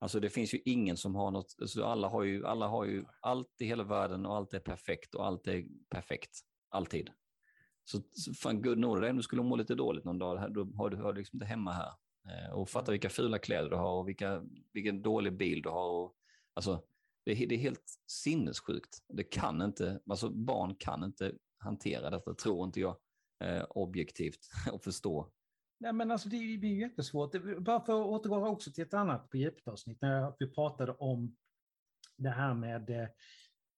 Alltså 0.00 0.20
det 0.20 0.30
finns 0.30 0.54
ju 0.54 0.58
ingen 0.64 0.96
som 0.96 1.14
har 1.14 1.30
något, 1.30 1.54
alltså 1.60 1.84
alla, 1.84 2.08
har 2.08 2.22
ju, 2.22 2.46
alla 2.46 2.68
har 2.68 2.84
ju 2.84 3.04
allt 3.20 3.60
i 3.60 3.64
hela 3.64 3.84
världen 3.84 4.26
och 4.26 4.36
allt 4.36 4.54
är 4.54 4.60
perfekt 4.60 5.14
och 5.14 5.26
allt 5.26 5.46
är 5.46 5.64
perfekt. 5.90 6.30
Alltid. 6.70 7.10
Så, 7.84 8.02
fan 8.42 8.62
good 8.62 8.76
know 8.76 9.00
det, 9.00 9.10
om 9.10 9.16
du 9.16 9.22
skulle 9.22 9.42
må 9.42 9.56
lite 9.56 9.74
dåligt 9.74 10.04
någon 10.04 10.18
dag, 10.18 10.54
då 10.54 10.64
har 10.76 10.90
du, 10.90 10.96
har 10.96 11.12
du 11.12 11.18
liksom 11.18 11.36
inte 11.36 11.46
hemma 11.46 11.72
här. 11.72 11.92
Eh, 12.28 12.52
och 12.52 12.68
fatta 12.68 12.92
vilka 12.92 13.08
fula 13.08 13.38
kläder 13.38 13.70
du 13.70 13.76
har 13.76 13.92
och 13.98 14.08
vilka, 14.08 14.44
vilken 14.72 15.02
dålig 15.02 15.36
bil 15.36 15.62
du 15.62 15.68
har. 15.68 15.90
Och, 15.90 16.14
alltså, 16.54 16.84
det, 17.24 17.32
är- 17.32 17.46
det 17.46 17.54
är 17.54 17.58
helt 17.58 17.84
sinnessjukt. 18.10 18.98
Det 19.08 19.24
kan 19.24 19.62
inte, 19.62 20.00
alltså 20.10 20.30
barn 20.30 20.74
kan 20.74 21.04
inte 21.04 21.32
hantera 21.58 22.10
detta, 22.10 22.34
tror 22.34 22.64
inte 22.66 22.80
jag, 22.80 22.96
eh, 23.44 23.64
objektivt 23.70 24.40
och 24.72 24.82
förstå. 24.84 25.32
Nej, 25.80 25.92
men 25.92 26.10
alltså 26.10 26.28
det 26.28 26.36
blir 26.38 26.70
ju 26.70 26.80
jättesvårt. 26.80 27.58
Bara 27.58 27.80
för 27.84 28.00
att 28.00 28.06
återgå 28.06 28.46
också 28.48 28.72
till 28.72 28.84
ett 28.84 28.94
annat 28.94 29.30
på 29.30 29.36
djupet-avsnitt, 29.36 29.98
när 30.00 30.34
vi 30.38 30.50
pratade 30.50 30.92
om 30.92 31.36
det 32.16 32.30
här 32.30 32.54
med, 32.54 32.90
eh, 32.90 33.08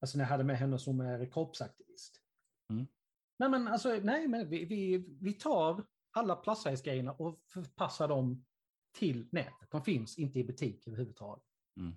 alltså 0.00 0.18
när 0.18 0.24
jag 0.24 0.28
hade 0.30 0.44
med 0.44 0.58
henne 0.58 0.78
som 0.78 1.00
är 1.00 1.30
kroppsaktivist. 1.32 2.20
Mm. 2.72 2.86
Nej, 3.38 3.48
men 3.50 3.68
alltså, 3.68 3.88
nej, 4.02 4.28
men 4.28 4.48
vi, 4.48 4.64
vi, 4.64 4.98
vi 5.20 5.32
tar 5.32 5.86
alla 6.10 6.36
plus-size-grejerna 6.36 7.12
och 7.12 7.40
förpassar 7.52 8.08
dem 8.08 8.44
till 8.98 9.28
nätet. 9.32 9.70
De 9.70 9.84
finns 9.84 10.18
inte 10.18 10.38
i 10.38 10.44
butik 10.44 10.86
överhuvudtaget. 10.86 11.44
Mm. 11.76 11.96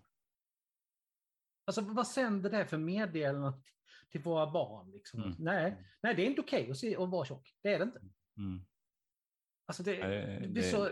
Alltså 1.65 1.81
vad 1.81 2.07
sänder 2.07 2.49
det 2.49 2.65
för 2.65 2.77
meddelanden 2.77 3.53
till 4.11 4.21
våra 4.21 4.51
barn? 4.51 4.91
Liksom? 4.91 5.23
Mm. 5.23 5.35
Nej, 5.39 5.87
nej, 6.03 6.15
det 6.15 6.21
är 6.21 6.25
inte 6.27 6.41
okej 6.41 6.71
att, 6.71 6.77
se, 6.77 6.95
att 6.95 7.09
vara 7.09 7.25
tjock. 7.25 7.55
Det 7.61 7.73
är 7.73 7.79
det 7.79 7.83
inte. 7.83 7.99
Mm. 8.37 8.65
Alltså 9.65 9.83
det, 9.83 9.95
det 10.39 10.39
blir 10.49 10.61
det- 10.63 10.69
så... 10.69 10.89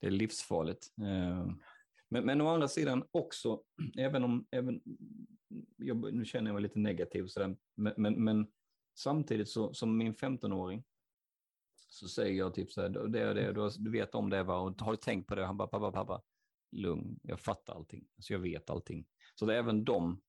Det 0.00 0.06
är 0.06 0.10
livsfarligt. 0.10 0.86
Eh, 0.98 1.46
Men, 2.08 2.24
men 2.26 2.40
å 2.40 2.48
andra 2.48 2.68
sidan 2.68 3.04
också, 3.10 3.62
även 3.98 4.24
om, 4.24 4.46
även, 4.50 4.80
jag, 5.76 6.14
nu 6.14 6.24
känner 6.24 6.48
jag 6.50 6.54
mig 6.54 6.62
lite 6.62 6.78
negativ, 6.78 7.26
så 7.26 7.40
där, 7.40 7.56
men, 7.74 7.94
men, 7.96 8.24
men 8.24 8.52
samtidigt 8.98 9.48
så, 9.48 9.74
som 9.74 9.96
min 9.96 10.14
15-åring, 10.14 10.84
så 11.92 12.08
säger 12.08 12.38
jag 12.38 12.54
typ 12.54 12.72
så 12.72 12.80
här, 12.82 12.88
det 12.88 13.00
och 13.28 13.34
det, 13.34 13.52
du, 13.52 13.60
har- 13.60 13.84
du 13.84 13.90
vet 13.90 14.14
om 14.14 14.30
det 14.30 14.42
va, 14.42 14.58
och 14.58 14.80
har 14.80 14.90
du 14.92 14.96
tänkt 14.96 15.26
på 15.28 15.34
det? 15.34 15.46
Han 15.46 15.56
bara, 15.56 15.68
pappa, 15.68 15.92
pappa, 15.92 16.22
lugn, 16.76 17.18
jag 17.22 17.40
fattar 17.40 17.74
allting, 17.74 18.08
alltså 18.16 18.32
jag 18.32 18.40
vet 18.40 18.70
allting. 18.70 19.06
Så 19.34 19.46
det 19.46 19.54
är 19.54 19.58
även 19.58 19.84
de, 19.84 20.22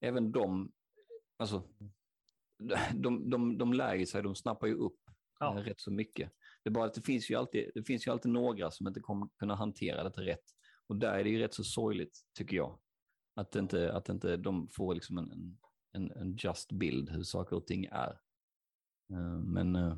även 0.00 0.32
de, 0.32 0.72
alltså, 1.36 1.62
de, 2.94 3.30
de, 3.30 3.58
de 3.58 3.72
lär 3.72 3.94
ju 3.94 4.06
sig, 4.06 4.22
de 4.22 4.34
snappar 4.34 4.66
ju 4.66 4.74
upp 4.74 4.98
Ja. 5.40 5.58
eh, 5.58 5.62
rätt 5.64 5.80
så 5.80 5.90
mycket. 5.90 6.32
Det 6.62 6.68
är 6.70 6.72
bara 6.72 6.84
att 6.86 6.94
det 6.94 7.02
finns 7.02 7.30
ju 7.30 7.34
alltid, 7.34 7.70
det 7.74 7.82
finns 7.82 8.06
ju 8.06 8.10
alltid 8.10 8.32
några 8.32 8.70
som 8.70 8.86
inte 8.88 9.00
kommer 9.00 9.28
kunna 9.38 9.54
hantera 9.54 10.08
det 10.08 10.22
rätt. 10.22 10.44
Och 10.86 10.96
där 10.96 11.14
är 11.18 11.24
det 11.24 11.30
ju 11.30 11.38
rätt 11.38 11.54
så 11.54 11.64
sorgligt, 11.64 12.20
tycker 12.38 12.56
jag. 12.56 12.78
Att 13.34 13.56
inte, 13.56 13.92
att 13.92 14.08
inte 14.08 14.36
de 14.36 14.68
får 14.72 14.94
liksom 14.94 15.18
en, 15.18 15.32
en, 15.32 15.58
en, 15.92 16.10
en 16.10 16.36
just 16.36 16.72
bild 16.72 17.10
hur 17.10 17.22
saker 17.22 17.56
och 17.56 17.66
ting 17.66 17.84
är. 17.84 18.20
Eh, 19.12 19.38
Men, 19.44 19.76
eh, 19.76 19.96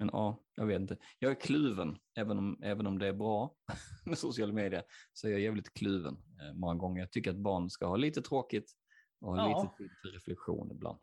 men 0.00 0.10
ja, 0.12 0.44
jag 0.54 0.66
vet 0.66 0.80
inte. 0.80 0.96
Jag 1.18 1.30
är 1.30 1.40
kluven, 1.40 1.98
även 2.16 2.38
om, 2.38 2.58
även 2.62 2.86
om 2.86 2.98
det 2.98 3.06
är 3.06 3.12
bra 3.12 3.56
med 4.06 4.18
sociala 4.18 4.52
medier, 4.52 4.82
så 5.12 5.26
är 5.26 5.30
jag 5.30 5.40
jävligt 5.40 5.74
kluven 5.74 6.14
eh, 6.14 6.54
många 6.54 6.74
gånger. 6.74 7.00
Jag 7.00 7.10
tycker 7.10 7.30
att 7.30 7.36
barn 7.36 7.70
ska 7.70 7.86
ha 7.86 7.96
lite 7.96 8.22
tråkigt 8.22 8.72
och 9.20 9.36
ha 9.36 9.50
Ja. 9.50 9.62
lite 9.62 9.76
tid 9.76 9.90
för 10.02 10.08
reflektion 10.08 10.70
ibland. 10.70 10.98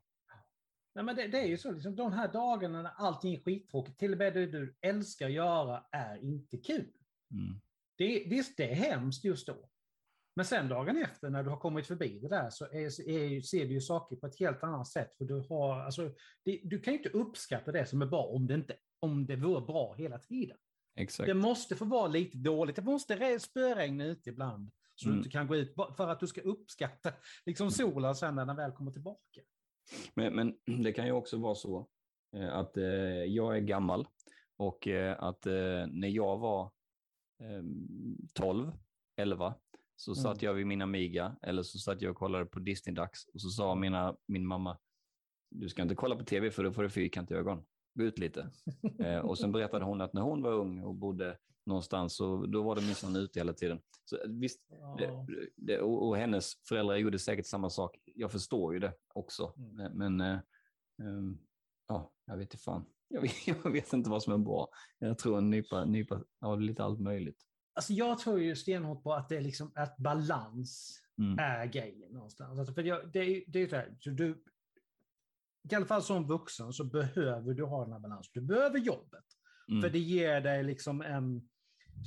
Nej, 0.95 1.03
men 1.03 1.15
det, 1.15 1.27
det 1.27 1.39
är 1.39 1.45
ju 1.47 1.57
så, 1.57 1.71
liksom, 1.71 1.95
de 1.95 2.13
här 2.13 2.33
dagarna 2.33 2.81
när 2.81 2.91
allting 2.97 3.33
är 3.33 3.39
skittråkigt, 3.39 3.99
till 3.99 4.11
och 4.11 4.17
med 4.17 4.33
det 4.33 4.45
du 4.45 4.77
älskar 4.81 5.25
att 5.25 5.31
göra 5.31 5.83
är 5.91 6.23
inte 6.23 6.57
kul. 6.57 6.91
Mm. 7.31 7.61
Det, 7.97 8.23
visst, 8.29 8.57
det 8.57 8.71
är 8.71 8.75
hemskt 8.75 9.23
just 9.23 9.47
då. 9.47 9.69
Men 10.35 10.45
sen 10.45 10.67
dagen 10.69 10.97
efter 10.97 11.29
när 11.29 11.43
du 11.43 11.49
har 11.49 11.57
kommit 11.57 11.87
förbi 11.87 12.19
det 12.19 12.27
där 12.27 12.49
så 12.49 12.65
är, 12.65 13.09
är, 13.09 13.41
ser 13.41 13.65
du 13.65 13.73
ju 13.73 13.81
saker 13.81 14.15
på 14.15 14.27
ett 14.27 14.39
helt 14.39 14.63
annat 14.63 14.87
sätt. 14.87 15.17
För 15.17 15.25
du, 15.25 15.33
har, 15.49 15.79
alltså, 15.79 16.11
det, 16.43 16.61
du 16.63 16.79
kan 16.79 16.93
ju 16.93 16.97
inte 16.97 17.09
uppskatta 17.09 17.71
det 17.71 17.85
som 17.85 18.01
är 18.01 18.05
bra 18.05 18.23
om 18.23 18.47
det, 18.47 18.53
inte, 18.53 18.75
om 18.99 19.25
det 19.25 19.35
vore 19.35 19.61
bra 19.61 19.93
hela 19.93 20.19
tiden. 20.19 20.57
Exakt. 20.95 21.27
Det 21.27 21.33
måste 21.33 21.75
få 21.75 21.85
vara 21.85 22.07
lite 22.07 22.37
dåligt. 22.37 22.75
Det 22.75 22.81
måste 22.81 23.15
re- 23.15 23.39
spöregna 23.39 24.05
ute 24.05 24.29
ibland. 24.29 24.71
Så 24.95 25.05
Mm. 25.07 25.15
du 25.15 25.19
inte 25.19 25.29
kan 25.29 25.47
gå 25.47 25.55
ut 25.55 25.75
för 25.97 26.07
att 26.07 26.19
du 26.19 26.27
ska 26.27 26.41
uppskatta 26.41 27.11
liksom 27.45 27.71
solen 27.71 28.15
sen 28.15 28.35
när 28.35 28.45
den 28.45 28.55
väl 28.55 28.71
kommer 28.71 28.91
tillbaka. 28.91 29.41
Men, 30.13 30.35
men 30.35 30.83
det 30.83 30.91
kan 30.93 31.05
ju 31.05 31.11
också 31.11 31.37
vara 31.37 31.55
så 31.55 31.87
eh, 32.35 32.53
att 32.55 32.77
eh, 32.77 32.83
jag 33.23 33.57
är 33.57 33.61
gammal 33.61 34.07
och 34.57 34.87
eh, 34.87 35.23
att 35.23 35.45
eh, 35.45 35.53
när 35.87 36.07
jag 36.07 36.37
var 36.37 36.63
eh, 37.43 37.63
12, 38.33 38.71
11 39.17 39.55
så 39.95 40.11
Mm. 40.11 40.23
satt 40.23 40.41
jag 40.41 40.53
vid 40.53 40.67
min 40.67 40.81
Amiga 40.81 41.37
eller 41.41 41.63
så 41.63 41.77
satt 41.79 42.01
jag 42.01 42.11
och 42.11 42.17
kollade 42.17 42.45
på 42.45 42.59
Disney-dags 42.59 43.25
och 43.33 43.41
så 43.41 43.49
sa 43.49 43.75
mina, 43.75 44.17
min 44.27 44.45
mamma 44.47 44.77
du 45.49 45.69
ska 45.69 45.81
inte 45.81 45.95
kolla 45.95 46.15
på 46.15 46.23
tv 46.23 46.51
för 46.51 46.63
då 46.63 46.71
får 46.71 46.83
du 46.83 46.89
fyrkantiga 46.89 47.37
ögon. 47.37 47.65
Gå 47.97 48.03
ut 48.03 48.19
lite. 48.19 48.49
Eh, 48.99 49.19
och 49.19 49.37
sen 49.37 49.51
berättade 49.51 49.85
hon 49.85 50.01
att 50.01 50.13
när 50.13 50.21
hon 50.21 50.41
var 50.41 50.51
ung 50.51 50.83
och 50.83 50.95
bodde 50.95 51.37
någonstans, 51.65 52.15
så 52.15 52.45
då 52.45 52.63
var 52.63 52.75
det 52.75 52.81
minsann 52.81 53.15
ute 53.15 53.39
hela 53.39 53.53
tiden. 53.53 53.79
Så 54.05 54.15
eh, 54.15 54.29
visst, 54.29 54.61
det, 54.97 55.25
det, 55.55 55.81
och, 55.81 56.07
och, 56.07 56.17
hennes 56.17 56.53
föräldrar 56.67 56.95
gjorde 56.95 57.19
säkert 57.19 57.45
samma 57.45 57.69
sak. 57.69 57.97
Jag 58.05 58.31
förstår 58.31 58.73
ju 58.73 58.79
det 58.79 58.93
också. 59.13 59.53
Mm. 59.57 59.91
Men, 59.97 60.21
eh, 60.21 60.39
um, 61.01 61.39
ja, 61.87 62.11
jag 62.25 62.37
vet 62.37 62.45
inte 62.45 62.57
fan. 62.63 62.85
Jag 63.09 63.21
vet, 63.21 63.47
jag 63.47 63.71
vet, 63.71 63.93
inte 63.93 64.09
vad 64.09 64.23
som 64.23 64.33
är 64.33 64.37
bra. 64.37 64.69
Jag 64.99 65.17
tror 65.17 65.37
en 65.37 65.49
nypa, 65.49 65.85
nypa 65.85 66.23
av 66.41 66.61
lite 66.61 66.83
allt 66.83 66.99
möjligt. 66.99 67.37
Alltså 67.73 67.93
jag 67.93 68.19
tror 68.19 68.39
ju 68.39 68.55
stenhårt 68.55 69.03
på 69.03 69.13
att 69.13 69.29
det 69.29 69.37
är 69.37 69.41
liksom 69.41 69.71
att 69.75 69.97
balans 69.97 71.01
mm. 71.17 71.39
är 71.39 71.65
grejen 71.65 72.11
någonstans. 72.11 72.59
Alltså 72.59 72.73
för 72.73 72.83
jag, 72.83 73.11
det, 73.11 73.19
är, 73.19 73.43
det 73.47 73.59
är 73.59 73.67
så 73.67 73.75
här, 73.75 73.97
så 73.99 74.09
du, 74.09 74.43
i 75.71 75.75
alla 75.75 75.85
fall 75.85 76.03
som 76.03 76.27
vuxen 76.27 76.73
så 76.73 76.83
behöver 76.83 77.53
du 77.53 77.63
ha 77.63 77.83
den 77.83 77.93
här 77.93 77.99
balansen. 77.99 78.31
Du 78.33 78.41
behöver 78.41 78.79
jobbet. 78.79 79.25
Mm. 79.69 79.81
För 79.81 79.89
det 79.89 79.99
ger 79.99 80.41
dig 80.41 80.63
liksom 80.63 81.01
en 81.01 81.49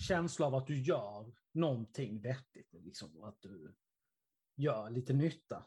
känsla 0.09 0.47
av 0.47 0.55
att 0.55 0.67
du 0.67 0.83
gör 0.83 1.33
någonting 1.53 2.21
vettigt. 2.21 2.73
Liksom, 2.73 3.25
att 3.25 3.37
du 3.41 3.75
gör 4.57 4.91
lite 4.91 5.13
nytta. 5.13 5.67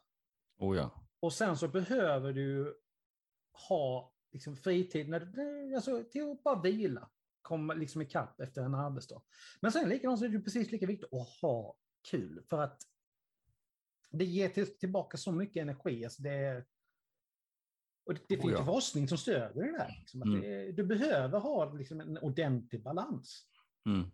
Oh 0.57 0.77
ja. 0.77 1.07
Och 1.19 1.33
sen 1.33 1.57
så 1.57 1.67
behöver 1.67 2.33
du 2.33 2.79
ha 3.69 4.13
liksom, 4.31 4.55
fritid 4.55 5.09
när 5.09 5.19
du, 5.19 5.75
alltså, 5.75 6.03
till 6.03 6.31
att 6.31 6.43
bara 6.43 6.61
vila. 6.61 7.09
Komma 7.41 7.73
liksom 7.73 8.01
ikapp 8.01 8.39
efter 8.39 8.61
en 8.61 8.75
arbetsdag. 8.75 9.21
Men 9.61 9.71
sen 9.71 9.89
likadant 9.89 10.19
så 10.19 10.25
är 10.25 10.29
det 10.29 10.39
precis 10.39 10.71
lika 10.71 10.85
viktigt 10.85 11.13
att 11.13 11.29
ha 11.41 11.75
kul. 12.11 12.43
För 12.49 12.61
att 12.61 12.81
det 14.09 14.25
ger 14.25 14.49
till, 14.49 14.77
tillbaka 14.77 15.17
så 15.17 15.31
mycket 15.31 15.61
energi. 15.61 16.03
Alltså 16.05 16.21
det, 16.21 16.65
och 18.05 18.13
det, 18.13 18.21
det 18.27 18.37
finns 18.37 18.53
oh 18.53 18.59
ja. 18.59 18.65
forskning 18.65 19.07
som 19.07 19.17
stöder 19.17 19.61
det 19.61 19.77
där. 19.77 19.95
Liksom, 19.99 20.21
mm. 20.21 20.41
det, 20.41 20.71
du 20.71 20.83
behöver 20.83 21.39
ha 21.39 21.73
liksom, 21.73 21.99
en 21.99 22.17
ordentlig 22.17 22.83
balans. 22.83 23.47
Mm. 23.85 24.11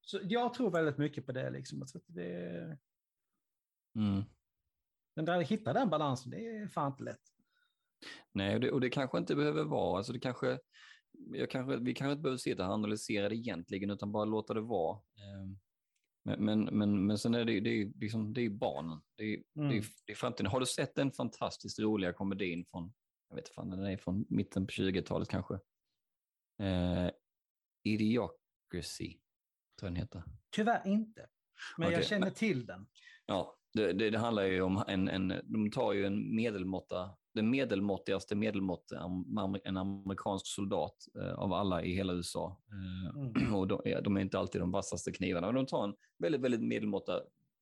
Så 0.00 0.20
jag 0.22 0.54
tror 0.54 0.70
väldigt 0.70 0.98
mycket 0.98 1.26
på 1.26 1.32
det. 1.32 1.50
Liksom, 1.50 1.82
att 1.82 1.90
det 2.06 2.78
mm. 3.96 4.22
Men 5.16 5.24
där 5.24 5.40
hitta 5.40 5.72
den 5.72 5.90
balansen, 5.90 6.30
det 6.30 6.46
är 6.46 6.68
fan 6.68 6.92
inte 6.92 7.04
lätt. 7.04 7.20
Nej, 8.32 8.54
och 8.54 8.60
det, 8.60 8.70
och 8.70 8.80
det 8.80 8.90
kanske 8.90 9.18
inte 9.18 9.36
behöver 9.36 9.64
vara, 9.64 9.98
alltså 9.98 10.12
det 10.12 10.18
kanske, 10.18 10.58
jag 11.32 11.50
kanske, 11.50 11.76
vi 11.76 11.94
kanske 11.94 12.12
inte 12.12 12.22
behöver 12.22 12.38
sitta 12.38 12.66
och 12.66 12.74
analysera 12.74 13.28
det 13.28 13.36
egentligen, 13.36 13.90
utan 13.90 14.12
bara 14.12 14.24
låta 14.24 14.54
det 14.54 14.60
vara. 14.60 15.00
Men, 16.26 16.44
men, 16.44 16.64
men, 16.64 17.06
men 17.06 17.18
sen 17.18 17.34
är 17.34 17.44
det, 17.44 17.60
det, 17.60 17.70
är 17.70 17.92
liksom, 18.00 18.34
det 18.34 18.40
är 18.40 18.50
barnen, 18.50 19.00
det 19.16 19.24
är, 19.24 19.42
mm. 19.56 19.68
det, 19.68 19.78
är, 19.78 19.84
det 20.06 20.12
är 20.12 20.16
framtiden. 20.16 20.50
Har 20.50 20.60
du 20.60 20.66
sett 20.66 20.94
den 20.94 21.12
fantastiskt 21.12 21.78
roliga 21.78 22.12
komedin 22.12 22.64
från, 22.70 22.92
jag 23.28 23.36
vet 23.36 23.48
inte, 23.48 23.76
den 23.76 23.86
är 23.86 23.96
från 23.96 24.26
mitten 24.28 24.66
på 24.66 24.70
20-talet 24.70 25.28
kanske? 25.28 25.54
Eh, 26.62 27.10
Idiocracy, 27.82 29.18
tror 29.78 29.88
jag 29.88 29.90
den 29.90 29.96
heter. 29.96 30.22
Tyvärr 30.50 30.86
inte, 30.86 31.26
men 31.76 31.88
okay. 31.88 31.98
jag 31.98 32.06
känner 32.06 32.30
till 32.30 32.66
den. 32.66 32.86
Ja, 33.26 33.58
det, 33.72 33.92
det, 33.92 34.10
det, 34.10 34.18
handlar 34.18 34.42
ju 34.42 34.62
om 34.62 34.84
en, 34.88 35.08
en, 35.08 35.28
de 35.44 35.70
tar 35.70 35.92
ju 35.92 36.06
en 36.06 36.34
medelmåtta, 36.34 37.16
den 37.36 37.50
medelmåttigaste 37.50 38.34
medelmåtta, 38.34 39.10
en 39.64 39.76
amerikansk 39.76 40.46
soldat 40.46 41.08
eh, 41.20 41.32
av 41.32 41.52
alla 41.52 41.82
i 41.82 41.94
hela 41.94 42.12
USA. 42.12 42.60
Eh, 42.70 43.16
mm. 43.16 43.54
Och 43.54 43.68
de, 43.68 44.16
är 44.16 44.20
inte 44.20 44.38
alltid 44.38 44.60
de 44.60 44.70
vassaste 44.70 45.12
knivarna, 45.12 45.46
men 45.46 45.54
de 45.54 45.66
tar 45.66 45.84
en 45.84 45.94
väldigt, 46.18 46.40
väldigt 46.40 46.62
medelmåtta 46.62 47.20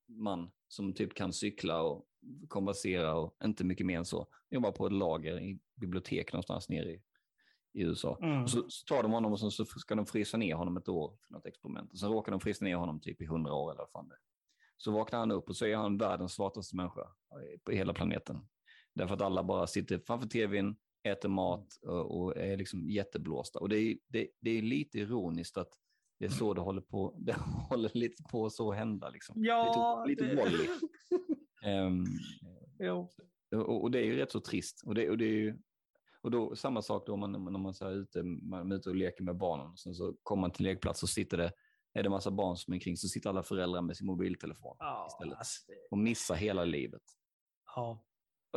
man 0.09 0.51
som 0.69 0.93
typ 0.93 1.15
kan 1.15 1.33
cykla 1.33 1.83
och 1.83 2.07
konversera 2.49 3.15
och 3.15 3.37
inte 3.45 3.65
mycket 3.65 3.87
mer 3.87 3.99
än 3.99 4.05
så. 4.05 4.27
Jobbar 4.51 4.73
på 4.73 4.87
ett 4.87 4.93
lager 4.93 5.41
i 5.41 5.59
bibliotek 5.81 6.33
någonstans 6.33 6.69
nere 6.69 6.91
i, 6.91 7.03
i 7.73 7.83
USA. 7.83 8.19
Mm. 8.23 8.49
Så, 8.49 8.65
så, 8.69 8.95
tar 8.95 9.03
de 9.03 9.13
honom 9.13 9.33
och 9.33 9.41
så, 9.41 9.51
så 9.51 9.65
ska 9.65 9.95
de 9.95 10.07
frysa 10.07 10.37
ner 10.37 10.55
honom 10.55 10.77
ett 10.77 10.89
år 10.89 11.17
för 11.27 11.33
något 11.33 11.47
experiment. 11.47 11.93
Och 11.93 11.99
sen 11.99 12.11
råkar 12.11 12.33
de 12.33 12.41
frysa 12.41 12.65
ner 12.65 12.77
honom 12.77 13.01
typ 13.01 13.23
i 13.23 13.27
hundra 13.27 13.55
år 13.55 13.71
eller 13.71 13.81
vad 13.83 13.91
fan 13.91 14.09
det. 14.09 14.17
Så 14.77 14.93
vaknar 14.93 15.19
han 15.19 15.31
upp 15.31 15.49
och 15.49 15.57
så 15.57 15.67
är 15.67 15.77
han 15.77 15.99
världens 15.99 16.33
smartaste 16.33 16.77
människa 16.77 17.07
på 17.65 17.73
hela 17.73 17.93
planeten. 17.93 18.41
Därför 18.95 19.15
att 19.15 19.23
alla 19.23 19.45
bara 19.45 19.67
sitter 19.67 19.99
framför 19.99 20.29
tvn, 20.29 20.77
äter 21.03 21.29
mat 21.29 21.77
och 21.85 22.37
är 22.37 22.57
liksom 22.57 22.91
jätteblåsta. 22.91 23.59
Och 23.59 23.69
det 23.69 23.79
är, 23.79 23.99
det, 24.09 24.29
det 24.41 24.51
är 24.51 24.63
lite 24.63 24.99
ironiskt 24.99 25.57
att 25.57 25.69
det 26.19 26.25
är 26.25 26.31
så 26.31 26.55
det 26.55 26.61
håller 26.61 26.81
på, 26.81 27.15
det 27.19 27.37
håller 27.69 27.91
lite 27.95 28.23
på 28.23 28.51
så 28.51 28.73
hända. 28.73 29.11
Liksom. 29.11 29.45
Ja, 29.45 30.05
lite 30.09 30.25
lite 30.25 30.37
Wally. 30.37 30.69
um, 31.87 32.07
och, 33.61 33.83
och, 33.83 33.91
det 33.91 33.99
är 33.99 34.05
ju 34.05 34.17
rätt 34.17 34.33
så 34.33 34.41
trist. 34.41 34.83
Och 34.87 34.95
det, 34.95 35.11
och 35.11 35.19
det 35.19 35.25
är 35.25 35.29
ju, 35.29 35.59
och 36.21 36.31
då, 36.31 36.57
samma 36.57 36.83
sak 36.83 37.07
då 37.07 37.17
man, 37.17 37.33
när 37.33 37.59
man, 37.59 37.75
så 37.75 37.85
här 37.85 37.93
ute, 37.93 38.23
man 38.23 38.73
är 38.73 38.77
ute 38.77 38.91
och 38.91 38.97
leker 38.97 39.25
med 39.25 39.37
barnen. 39.37 39.67
Och 39.67 39.79
sen 39.79 39.95
så 39.95 40.17
kommer 40.23 40.41
man 40.41 40.51
till 40.51 40.65
lekplats 40.65 41.03
och 41.03 41.09
sitter 41.09 41.37
det 41.37 41.53
är 41.95 42.03
det 42.03 42.11
massa 42.11 42.31
barn 42.31 42.57
som 42.57 42.75
är 42.75 42.79
kring 42.79 42.97
så 42.97 43.09
sitter 43.09 43.31
alla 43.31 43.43
föräldrar 43.43 43.83
med 43.83 43.97
sin 43.97 44.07
mobiltelefon 44.07 44.77
ja, 44.79 45.07
istället. 45.11 45.39
Alltså 45.39 45.65
det... 45.67 45.75
Och 45.91 45.99
missar 45.99 46.35
hela 46.35 46.65
livet. 46.65 47.03
Ja. 47.77 48.05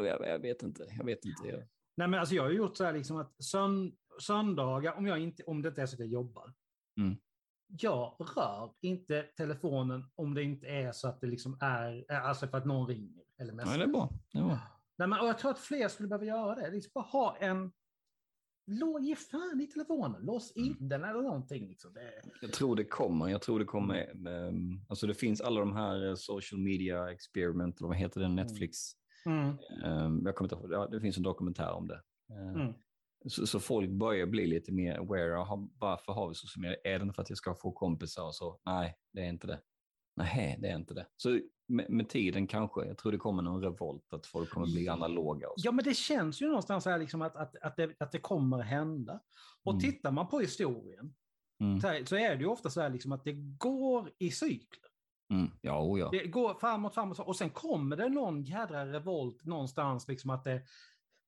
Jag, 0.06 0.28
jag, 0.28 0.40
vet 0.40 0.64
inte. 0.64 0.86
Jag 0.98 1.06
vet 1.06 1.26
inte. 1.26 1.48
Jag... 1.48 1.60
Nej, 1.96 2.08
men 2.08 2.20
alltså 2.20 2.36
jag 2.36 2.44
har 2.44 2.50
gjort 2.50 2.78
så 2.78 2.84
här 2.84 2.94
liksom 2.94 3.18
att 3.18 3.44
sönd 3.44 3.94
söndagar, 4.20 4.94
om, 4.94 5.08
jag 5.08 5.20
inte, 5.20 5.44
om 5.44 5.62
det 5.62 5.70
inte 5.70 5.82
är 5.82 5.86
så 5.86 5.96
att 5.96 6.00
jag 6.00 6.10
jobbar, 6.10 6.54
mm. 7.00 7.18
jag 7.68 8.16
rör 8.36 8.74
inte 8.82 9.24
telefonen 9.24 10.04
om 10.16 10.34
det 10.34 10.44
inte 10.44 10.68
är 10.68 10.92
så 10.92 11.08
att 11.08 11.22
det 11.22 11.28
liksom 11.28 11.58
är, 11.62 12.12
alltså 12.12 12.48
för 12.48 12.58
att 12.58 12.66
någon 12.66 12.88
ringer 12.88 13.24
eller. 13.38 13.54
Ja, 13.58 13.78
det 13.78 13.84
är 13.84 13.88
bra. 13.88 14.10
Det 14.32 14.40
är 14.40 14.44
bra. 14.44 14.60
Nej, 14.98 15.08
men, 15.08 15.20
och 15.20 15.28
jag 15.28 15.38
tror 15.38 15.52
att 15.52 15.60
fler 15.60 15.88
skulle 15.88 16.10
behöva 16.10 16.26
göra 16.26 16.56
det. 16.56 16.72
Liksom 16.72 16.92
bara 16.94 17.06
ha 17.06 17.38
en 17.38 17.72
Ge 19.02 19.16
fan 19.16 19.62
i 19.62 19.68
telefonen, 19.68 20.22
lås 20.22 20.52
in 20.52 20.72
mm. 20.72 20.90
den 20.90 21.04
eller 21.04 21.22
någonting. 21.22 21.68
Liksom. 21.68 21.94
Det... 21.94 22.22
Jag 22.42 22.54
tror 22.54 22.76
det 22.76 22.84
kommer. 22.84 23.28
Jag 23.28 23.42
tror 23.42 23.60
det 23.60 23.66
kommer. 23.66 24.28
Um, 24.28 24.86
alltså 24.90 25.08
det 25.08 25.14
finns 25.14 25.42
alla 25.42 25.60
de 25.60 25.76
här 25.76 26.08
eh, 26.10 26.16
social 26.16 26.62
media 26.62 27.12
experiment, 27.12 27.82
vad 27.82 27.96
heter 27.96 28.20
det, 28.20 28.26
mm. 28.26 28.36
Netflix. 28.36 28.94
Mm. 28.94 29.07
Um, 29.28 30.22
jag 30.26 30.36
kommer 30.36 30.54
inte 30.54 30.74
ja, 30.74 30.88
det 30.88 31.02
finns 31.02 31.18
en 31.18 31.24
dokumentär 31.24 31.72
om 31.72 31.88
det. 31.88 32.02
Uh, 32.32 32.62
mm. 32.62 32.74
så, 33.28 33.48
så, 33.48 33.60
folk 33.60 33.90
börjar 33.90 34.26
bli 34.26 34.48
lite 34.48 34.72
mer 34.72 34.98
aware. 34.98 35.38
Av, 35.38 35.70
varför 35.80 36.14
har 36.14 36.30
vi 36.30 36.36
sociala 36.36 36.62
medier? 36.62 36.80
Är 36.94 37.00
det 37.00 37.14
för 37.14 37.22
att 37.22 37.30
jag 37.30 37.38
ska 37.38 37.56
få 37.56 37.72
kompisar 37.72 38.24
och 38.24 38.36
så? 38.36 38.60
Nej, 38.66 38.96
det 39.14 39.22
är 39.22 39.30
inte 39.30 39.48
det. 39.48 39.60
Nej, 40.16 40.58
det 40.62 40.68
är 40.68 40.76
inte 40.76 40.94
det. 40.94 41.08
Så 41.16 41.40
med, 41.68 41.90
med, 41.90 42.10
tiden 42.10 42.48
kanske, 42.48 42.86
jag 42.86 42.98
tror 42.98 43.12
det 43.12 43.18
kommer 43.18 43.44
någon 43.44 43.64
revolt, 43.64 44.14
att 44.14 44.26
folk 44.26 44.50
kommer 44.50 44.68
bli 44.68 44.88
analoga. 44.88 45.48
Ja, 45.56 45.72
men 45.72 45.86
det 45.86 45.94
känns 45.94 46.42
ju 46.42 46.48
någonstans 46.48 46.86
här 46.86 47.00
liksom 47.00 47.22
att, 47.22 47.36
att, 47.36 47.56
att, 47.56 47.76
det, 47.76 48.02
att 48.02 48.12
det 48.12 48.20
kommer 48.20 48.60
hända. 48.60 49.20
Och 49.64 49.74
mm. 49.74 49.82
tittar 49.82 50.12
man 50.12 50.28
på 50.28 50.40
historien 50.40 51.14
mm. 51.62 51.82
så, 51.82 51.88
här, 51.88 52.06
så, 52.06 52.16
är 52.16 52.36
det 52.36 52.42
ju 52.42 52.48
ofta 52.48 52.70
så 52.70 52.82
här 52.82 52.90
liksom 52.90 53.12
att 53.12 53.24
det 53.24 53.34
går 53.58 54.12
i 54.18 54.32
cykler. 54.32 54.87
Mm. 55.30 55.52
Ja, 55.62 55.98
ja. 55.98 56.10
Det 56.12 56.28
går 56.28 56.54
framåt, 56.54 56.94
framåt, 56.94 57.20
och 57.20 57.36
sen 57.36 57.50
kommer 57.50 57.96
det 57.98 58.10
någon 58.10 58.44
jädra 58.44 58.86
revolt 58.86 59.46
någonstans, 59.46 60.08
liksom 60.08 60.30
att 60.30 60.44
det, 60.44 60.64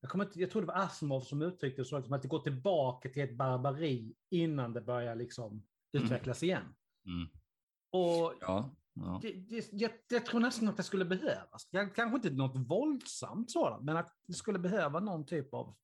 jag, 0.00 0.10
kommer 0.10 0.24
inte, 0.24 0.40
jag 0.40 0.50
tror 0.50 0.62
det 0.62 0.66
var 0.66 0.80
Asimov 0.80 1.20
som 1.20 1.42
uttryckte 1.42 1.82
det 1.82 1.86
så, 1.86 1.96
liksom 1.96 2.12
att 2.12 2.22
det 2.22 2.28
går 2.28 2.40
tillbaka 2.40 3.08
till 3.08 3.22
ett 3.22 3.36
barbari 3.36 4.14
innan 4.30 4.72
det 4.72 4.80
börjar 4.80 5.14
liksom 5.14 5.52
mm. 5.52 6.04
utvecklas 6.04 6.42
igen. 6.42 6.74
Mm. 7.06 7.28
Och 7.92 8.34
ja. 8.40 8.76
Ja. 8.94 9.18
Det, 9.22 9.32
det, 9.32 9.68
jag, 9.72 9.90
jag, 10.08 10.26
tror 10.26 10.40
nästan 10.40 10.68
att 10.68 10.76
det 10.76 10.82
skulle 10.82 11.04
behövas. 11.04 11.68
Jag, 11.70 11.94
kanske 11.94 12.16
inte 12.16 12.30
något 12.30 12.56
våldsamt 12.56 13.50
sådant, 13.50 13.84
men 13.84 13.96
att 13.96 14.14
det 14.26 14.34
skulle 14.34 14.58
behöva 14.58 15.00
någon 15.00 15.26
typ 15.26 15.54
av... 15.54 15.76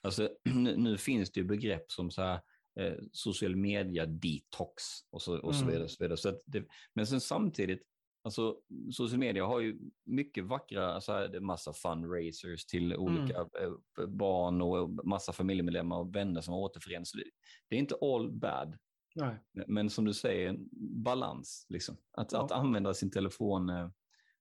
Alltså, 0.00 0.30
nu, 0.44 0.76
nu 0.76 0.98
finns 0.98 1.32
det 1.32 1.40
ju 1.40 1.46
begrepp 1.46 1.92
som 1.92 2.10
så 2.10 2.22
här, 2.22 2.40
eh, 2.80 2.94
social 3.12 3.56
media 3.56 4.06
detox 4.06 4.82
och 5.10 5.22
så, 5.22 5.38
och 5.38 5.54
så 5.54 5.62
mm. 5.62 5.72
vidare. 5.72 5.88
Så 5.88 6.04
vidare. 6.04 6.16
Så 6.16 6.40
det, 6.46 6.64
men 6.94 7.06
sen 7.06 7.20
samtidigt, 7.20 7.82
alltså, 8.22 8.56
social 8.92 9.18
media 9.18 9.46
har 9.46 9.60
ju 9.60 9.78
mycket 10.04 10.44
vackra, 10.44 10.94
alltså, 10.94 11.12
det 11.12 11.36
är 11.36 11.40
massa 11.40 11.72
fundraisers 11.72 12.66
till 12.66 12.96
olika 12.96 13.46
mm. 13.60 14.16
barn 14.16 14.62
och 14.62 15.06
massa 15.06 15.32
familjemedlemmar 15.32 15.98
och 15.98 16.16
vänner 16.16 16.40
som 16.40 16.54
återförenas. 16.54 17.12
Det, 17.12 17.24
det 17.68 17.76
är 17.76 17.80
inte 17.80 17.96
all 18.00 18.32
bad. 18.32 18.78
Nej. 19.14 19.36
Men 19.66 19.90
som 19.90 20.04
du 20.04 20.14
säger, 20.14 20.56
balans. 21.04 21.66
Liksom. 21.68 21.96
Att, 22.12 22.32
ja. 22.32 22.44
att 22.44 22.52
använda 22.52 22.94
sin 22.94 23.10
telefon, 23.10 23.70
eh, 23.70 23.88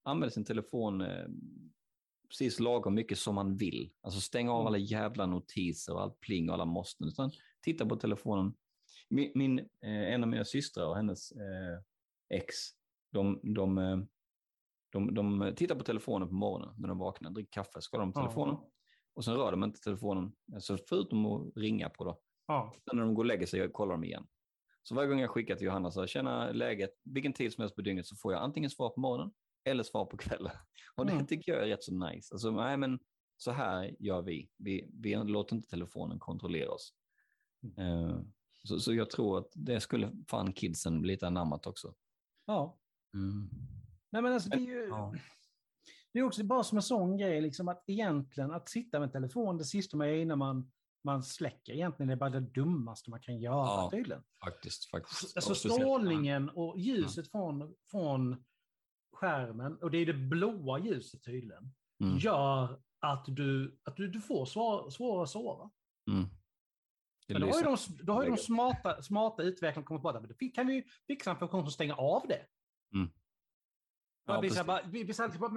använda 0.03 0.31
sin 0.31 0.45
telefon 0.45 1.01
eh, 1.01 1.27
precis 2.29 2.59
lagom 2.59 2.93
mycket 2.93 3.17
som 3.17 3.35
man 3.35 3.57
vill. 3.57 3.89
Alltså 4.01 4.21
stänga 4.21 4.51
av 4.51 4.59
mm. 4.59 4.67
alla 4.67 4.77
jävla 4.77 5.25
notiser 5.25 5.93
och 5.93 6.01
allt 6.01 6.19
pling 6.19 6.49
och 6.49 6.53
alla 6.53 6.65
måsten. 6.65 7.07
Utan 7.07 7.31
titta 7.61 7.85
på 7.85 7.95
telefonen. 7.95 8.53
Min, 9.09 9.31
min 9.35 9.59
eh, 9.59 10.13
en 10.13 10.23
av 10.23 10.29
mina 10.29 10.45
systrar 10.45 10.87
och 10.87 10.95
hennes 10.95 11.31
eh, 11.31 11.79
ex, 12.29 12.55
de, 13.11 13.39
de, 13.43 13.77
eh, 13.77 13.97
de, 14.91 15.13
de, 15.13 15.53
tittar 15.55 15.75
på 15.75 15.83
telefonen 15.83 16.27
på 16.27 16.33
morgonen 16.33 16.75
när 16.77 16.87
de 16.87 16.97
vaknar, 16.97 17.31
dricker 17.31 17.51
kaffe, 17.51 17.81
så 17.81 17.89
kollar 17.91 18.05
de 18.05 18.13
på 18.13 18.19
telefonen. 18.19 18.55
Ja. 18.55 18.71
Och 19.13 19.25
sen 19.25 19.35
rör 19.35 19.51
de 19.51 19.63
inte 19.63 19.79
telefonen, 19.79 20.31
alltså 20.53 20.77
förutom 20.89 21.25
att 21.25 21.51
ringa 21.55 21.89
på 21.89 22.03
då. 22.03 22.19
Ja. 22.47 22.73
Sen 22.73 22.97
när 22.97 23.03
de 23.03 23.13
går 23.13 23.23
och 23.23 23.27
lägger 23.27 23.45
sig 23.45 23.71
kollar 23.71 23.91
de 23.91 24.03
igen. 24.03 24.27
Så 24.83 24.95
varje 24.95 25.09
gång 25.09 25.19
jag 25.19 25.29
skickar 25.29 25.55
till 25.55 25.65
Johanna 25.65 25.91
så 25.91 26.07
känner 26.07 26.53
läget, 26.53 26.91
vilken 27.03 27.33
tid 27.33 27.53
som 27.53 27.61
helst 27.61 27.75
på 27.75 27.81
dygnet 27.81 28.05
så 28.05 28.15
får 28.15 28.33
jag 28.33 28.41
antingen 28.41 28.69
svar 28.69 28.89
på 28.89 28.99
morgonen 28.99 29.31
eller 29.63 29.83
svar 29.83 30.05
på 30.05 30.17
kvällen. 30.17 30.51
Och 30.95 31.05
det 31.05 31.11
mm. 31.11 31.27
tycker 31.27 31.51
jag 31.51 31.63
är 31.63 31.67
rätt 31.67 31.83
så 31.83 31.93
nice. 31.93 32.33
Alltså, 32.33 32.51
nej, 32.51 32.77
men 32.77 32.99
så 33.37 33.51
här 33.51 33.95
gör 33.99 34.21
vi. 34.21 34.49
Vi, 34.57 34.89
vi 34.93 35.15
låter 35.15 35.55
inte 35.55 35.69
telefonen 35.69 36.19
kontrollera 36.19 36.71
oss. 36.71 36.93
Eh, 37.77 38.19
så, 38.63 38.79
så 38.79 38.93
jag 38.93 39.09
tror 39.09 39.37
att 39.39 39.51
det 39.55 39.79
skulle 39.79 40.11
fan 40.27 40.53
kidsen 40.53 41.01
lite 41.01 41.27
anammat 41.27 41.67
också. 41.67 41.93
Ja. 42.45 42.79
Mm. 43.13 43.49
Nej, 44.11 44.21
men 44.21 44.33
alltså, 44.33 44.49
det 44.49 44.55
är 44.57 44.59
ju... 44.59 44.87
Ja. 44.87 45.13
Det 46.13 46.19
är 46.19 46.23
också 46.23 46.43
bara 46.43 46.63
som 46.63 46.77
en 46.77 46.81
sån 46.81 47.17
grej, 47.17 47.41
liksom 47.41 47.67
att 47.67 47.83
egentligen 47.87 48.51
att 48.51 48.69
sitta 48.69 48.99
med 48.99 49.11
telefon 49.11 49.57
det 49.57 49.65
sista 49.65 49.97
man 49.97 50.07
gör 50.07 50.15
innan 50.15 50.37
man, 50.37 50.71
man 51.03 51.23
släcker, 51.23 51.73
egentligen 51.73 52.09
är 52.09 52.15
bara 52.15 52.29
det 52.29 52.39
dummaste 52.39 53.09
man 53.09 53.19
kan 53.21 53.39
göra 53.39 53.55
Ja. 53.55 53.89
tydligen. 53.93 54.23
Faktiskt, 54.43 54.89
faktiskt. 54.89 55.37
Alltså 55.37 55.55
speciellt- 55.55 55.81
strålningen 55.81 56.49
och 56.49 56.79
ljuset 56.79 57.31
från, 57.31 57.75
från 57.91 58.43
skärmen, 59.13 59.77
och 59.77 59.91
det 59.91 59.97
är 59.97 60.05
det 60.05 60.13
blåa 60.13 60.79
ljuset 60.79 61.23
tydligen, 61.23 61.73
Mm. 62.03 62.17
gör 62.17 62.81
att 62.99 63.25
du, 63.27 63.79
att 63.83 63.95
du, 63.95 64.07
du 64.07 64.21
får 64.21 64.45
svår, 64.45 64.89
svårare 64.89 65.23
att 65.23 65.29
sova. 65.29 65.69
Mm. 66.11 66.29
Det 67.29 67.39
Men 67.39 67.41
då 67.41 67.47
har 67.47 67.59
ju 67.59 67.63
de, 67.63 67.77
då 68.03 68.13
har 68.13 68.25
de 68.25 68.37
smarta, 68.37 69.01
smarta 69.01 69.43
utvecklarna 69.43 69.85
kommit 69.85 70.01
på 70.01 70.09
att 70.09 70.29
då 70.29 70.49
kan 70.53 70.67
vi 70.67 70.83
fixa 71.07 71.31
en 71.31 71.37
funktion 71.37 71.61
som 71.61 71.71
stänger 71.71 71.93
av 71.93 72.27
det. 72.27 72.45
Ja, 72.91 74.35
Ja, 74.35 74.41
precis. 74.41 74.63
bara, 74.63 74.77
här, 74.77 74.91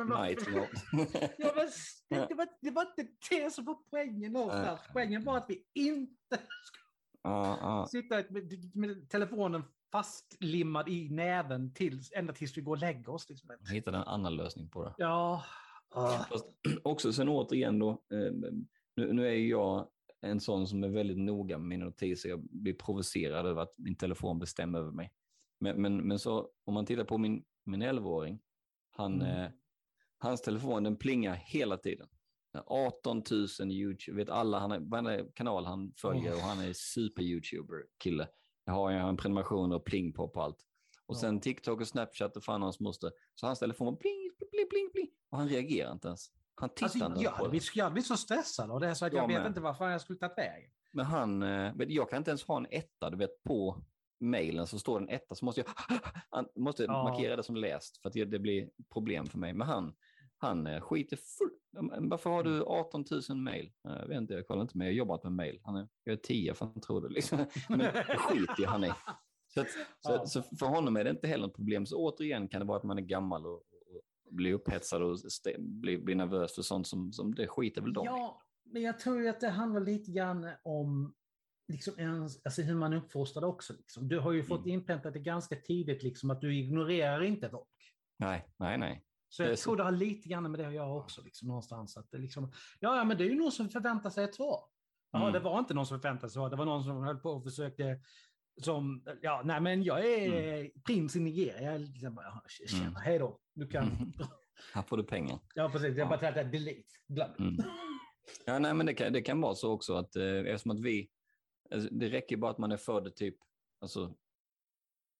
men. 0.04 0.08
Ja, 1.38 1.52
men 1.56 1.66
det, 2.08 2.26
det, 2.28 2.34
var, 2.34 2.48
det 2.60 2.70
var 2.70 2.82
inte 2.82 3.12
det 3.30 3.52
som 3.52 3.64
var 3.64 3.78
poängen 3.90 4.32
någonstans. 4.32 4.80
Poängen 4.92 5.24
var 5.24 5.36
att 5.36 5.46
vi 5.48 5.64
inte 5.74 6.12
ja, 7.22 7.58
ja. 7.60 7.86
sitta 7.86 8.14
med, 8.16 8.76
med 8.76 9.10
telefonen 9.10 9.62
fastlimmad 9.92 10.88
i 10.88 11.08
näven 11.10 11.74
tills, 11.74 12.12
ända 12.12 12.32
tills 12.32 12.56
vi 12.56 12.60
går 12.60 12.72
och 12.72 12.78
lägger 12.78 13.08
oss. 13.08 13.28
Liksom. 13.28 13.50
Hittade 13.70 13.96
en 13.96 14.02
annan 14.02 14.36
lösning 14.36 14.68
på 14.68 14.84
det. 14.84 14.94
Ja. 14.98 15.44
Fast 16.28 16.46
också 16.82 17.12
sen 17.12 17.28
återigen 17.28 17.78
då, 17.78 17.90
eh, 17.90 18.32
nu, 18.96 19.12
nu 19.12 19.26
är 19.28 19.32
jag 19.32 19.88
en 20.22 20.40
sån 20.40 20.66
som 20.66 20.84
är 20.84 20.88
väldigt 20.88 21.18
noga 21.18 21.58
med 21.58 21.68
mina 21.68 21.84
notiser. 21.84 22.28
Jag 22.28 22.42
blir 22.42 22.74
provocerad 22.74 23.46
över 23.46 23.62
att 23.62 23.74
min 23.76 23.96
telefon 23.96 24.38
bestämmer 24.38 24.78
över 24.78 24.90
mig. 24.92 25.12
Men, 25.60 25.82
men, 25.82 25.96
men 26.08 26.18
så 26.18 26.48
om 26.64 26.74
man 26.74 26.86
tittar 26.86 27.04
på 27.04 27.18
min, 27.18 27.44
min 27.64 27.82
11-åring, 27.82 28.40
han, 28.90 29.14
Mm. 29.22 29.42
eh, 29.44 29.50
hans 30.18 30.42
telefon 30.42 30.82
den 30.82 30.96
plingar 30.96 31.34
hela 31.34 31.76
tiden. 31.76 32.08
18 32.66 33.22
000 33.60 33.70
YouTube, 33.72 34.16
vet 34.16 34.28
alla, 34.28 34.58
han 34.58 34.72
är, 34.72 34.80
varenda 34.80 35.24
kanal 35.34 35.64
han 35.64 35.92
följer 35.96 36.32
Oh. 36.32 36.36
och 36.36 36.40
han 36.42 36.58
är 36.60 36.72
super-YouTuber-kille. 36.72 38.28
Jag 38.64 38.72
har 38.72 38.92
en 38.92 39.16
prenumeration 39.16 39.72
och 39.72 39.84
pling 39.84 40.12
på 40.12 40.28
på 40.28 40.40
allt. 40.42 40.66
Och 41.06 41.14
Ja. 41.14 41.18
sen 41.20 41.40
TikTok 41.40 41.80
och 41.80 41.88
Snapchat 41.88 42.36
och 42.36 42.44
fan 42.44 42.62
hans 42.62 42.80
moster. 42.80 43.12
Så 43.34 43.46
hans 43.46 43.58
telefon 43.58 43.86
bara 43.86 43.96
pling, 43.96 44.30
pling, 44.38 44.66
pling, 44.70 44.90
pling. 44.92 45.10
Och 45.30 45.38
han 45.38 45.48
reagerar 45.48 45.92
inte 45.92 46.08
ens. 46.08 46.26
Han 46.62 46.70
tittar 46.70 46.84
Alltså, 47.04 47.22
jag, 47.22 47.36
på 47.36 47.48
det. 47.48 47.60
jag 47.74 47.92
blivit 47.92 48.06
så 48.06 48.16
stressad 48.16 48.70
av 48.70 48.80
det 48.80 48.94
så 48.94 49.06
att 49.06 49.12
jag 49.12 49.22
Jag 49.22 49.28
vet 49.28 49.38
med. 49.38 49.46
inte 49.46 49.60
varför 49.60 49.88
jag 49.88 50.00
skulle 50.00 50.18
tagit 50.18 50.38
vägen. 50.38 50.70
Men 50.92 51.04
han, 51.04 51.42
eh, 51.42 51.74
vet, 51.74 51.90
jag 51.90 52.10
kan 52.10 52.16
inte 52.16 52.30
ens 52.30 52.44
ha 52.44 52.56
en 52.56 52.66
etta, 52.70 53.10
du 53.10 53.16
vet 53.16 53.42
på 53.42 53.82
mailen 54.20 54.66
så 54.66 54.78
står 54.78 55.00
det 55.00 55.04
en 55.06 55.08
etta 55.08 55.34
så 55.34 55.44
måste 55.44 55.60
jag 56.30 56.46
måste 56.56 56.82
Ja. 56.84 57.04
markera 57.04 57.36
det 57.36 57.42
som 57.42 57.56
läst 57.56 57.96
för 58.02 58.08
att 58.08 58.12
det, 58.14 58.38
blir 58.38 58.68
problem 58.92 59.26
för 59.26 59.38
mig. 59.38 59.52
Men 59.52 59.66
han, 59.66 59.94
han 60.36 60.66
eh, 60.66 60.80
skiter 60.80 61.16
full. 61.16 61.50
Men 61.90 62.08
Varför 62.08 62.30
har 62.30 62.40
Mm. 62.40 62.52
du 62.52 62.64
18 62.64 63.04
000 63.28 63.38
mail? 63.38 63.72
Eh, 63.88 63.96
Jag 63.96 64.08
vet 64.08 64.16
inte, 64.18 64.34
jag 64.34 64.46
kollar 64.46 64.62
inte 64.62 64.78
med. 64.78 64.86
Jag 64.86 64.92
har 64.92 64.96
jobbat 64.96 65.22
med 65.24 65.32
är, 65.76 65.88
jag 66.04 66.12
är 66.12 66.16
10 66.16 66.54
för 66.54 66.66
han 66.66 66.80
tror 66.80 67.00
det. 67.00 67.08
Liksom. 67.08 67.38
Men 67.68 67.78
det 67.78 68.16
skiter 68.18 68.66
han 68.66 68.84
i. 68.84 68.92
Så, 69.54 69.60
att, 69.60 69.66
så, 69.70 69.78
Ja. 70.12 70.26
så 70.26 70.42
för 70.42 70.66
honom 70.66 70.96
är 70.96 71.04
det 71.04 71.10
inte 71.10 71.26
heller 71.28 71.46
ett 71.46 71.54
problem. 71.54 71.86
Så 71.86 71.96
återigen 71.96 72.48
kan 72.48 72.60
det 72.60 72.66
vara 72.66 72.78
att 72.78 72.84
man 72.84 72.98
är 72.98 73.02
gammal 73.02 73.46
och, 73.46 73.62
blir 74.36 74.52
upphetsad 74.54 75.02
och 75.02 75.16
blir, 75.58 75.98
blir 75.98 76.14
nervös 76.14 76.54
för 76.54 76.62
sånt 76.62 76.86
som, 76.86 77.12
som 77.12 77.34
det 77.34 77.48
skiter 77.48 77.80
väl 77.82 77.92
de. 77.92 78.04
Ja, 78.06 78.42
men 78.64 78.82
jag 78.82 78.98
tror 78.98 79.20
ju 79.20 79.28
att 79.28 79.40
det 79.40 79.48
handlar 79.48 79.80
lite 79.80 80.12
grann 80.12 80.48
om 80.62 81.14
liksom 81.68 81.94
ens, 81.98 82.44
alltså 82.46 82.62
hur 82.62 82.74
man 82.74 82.92
är 82.92 82.96
uppfostrad 82.96 83.44
också. 83.44 83.72
Liksom. 83.72 84.08
Du 84.08 84.18
har 84.18 84.32
ju 84.32 84.42
fått 84.42 84.60
Mm. 84.64 84.70
inpräntat 84.72 85.12
det 85.12 85.18
ganska 85.18 85.56
tidigt 85.56 86.02
liksom, 86.02 86.30
att 86.30 86.40
du 86.40 86.56
ignorerar 86.56 87.22
inte 87.22 87.50
folk. 87.50 87.68
Nej, 88.18 88.48
nej, 88.58 88.78
nej. 88.78 89.04
Så 89.28 89.42
jag 89.42 89.58
så. 89.58 89.64
tror 89.64 89.76
det 89.76 89.82
har 89.82 89.90
lite 89.92 90.28
grann 90.28 90.50
med 90.50 90.60
det 90.60 90.66
att 90.68 90.74
göra 90.74 90.94
också. 90.94 91.22
Liksom, 91.22 91.48
någonstans. 91.48 91.96
Att 91.96 92.10
det 92.10 92.18
liksom, 92.18 92.52
ja, 92.80 92.96
ja, 92.96 93.04
men 93.04 93.18
det 93.18 93.24
är 93.24 93.28
ju 93.28 93.34
någon 93.38 93.52
som 93.52 93.68
förväntar 93.68 94.10
sig 94.10 94.24
ett 94.24 94.34
svar. 94.34 94.60
Ja, 95.12 95.20
Mm. 95.20 95.32
det 95.32 95.40
var 95.40 95.58
inte 95.58 95.74
någon 95.74 95.86
som 95.86 96.00
förväntade 96.00 96.30
sig. 96.32 96.50
Det 96.50 96.56
var 96.56 96.64
någon 96.64 96.84
som 96.84 97.02
höll 97.02 97.16
på 97.18 97.30
och 97.30 97.44
försökte 97.44 98.00
som, 98.56 99.04
ja, 99.22 99.42
nej 99.44 99.60
men 99.60 99.82
jag 99.82 100.06
är 100.06 100.70
prins 100.86 101.16
i 101.16 101.20
Nigeria. 101.20 101.72
Jag 101.72 101.80
liksom 101.80 102.20
"Ja, 102.24 102.42
tjena, 102.48 102.82
Mm. 102.82 102.94
hej 102.96 103.18
då. 103.18 103.38
Du 103.54 103.66
kan, 103.68 103.84
Mm. 103.88 104.12
Här 104.74 104.82
får 104.82 104.96
du 104.96 105.04
pengar. 105.04 105.38
ja 105.54 105.68
precis, 105.72 105.88
jag 105.96 105.98
Ja. 106.04 106.08
bara 106.08 106.18
tänkte 106.18 106.42
delete. 106.44 106.88
Glöm. 107.08 107.30
Mm. 107.38 107.56
Ja, 108.46 108.58
nej, 108.58 108.74
men 108.74 108.86
det 108.86 108.94
kan, 108.94 109.12
det 109.12 109.22
kan 109.22 109.40
vara 109.40 109.54
så 109.54 109.72
också 109.72 109.94
att 109.94 110.16
eh, 110.16 110.24
eftersom 110.24 110.70
att 110.70 110.80
vi, 110.80 111.10
alltså, 111.70 111.88
det 111.94 112.08
räcker 112.08 112.36
bara 112.36 112.50
att 112.50 112.58
man 112.58 112.72
är 112.72 112.76
född 112.76 113.14
typ, 113.16 113.36
alltså, 113.80 114.14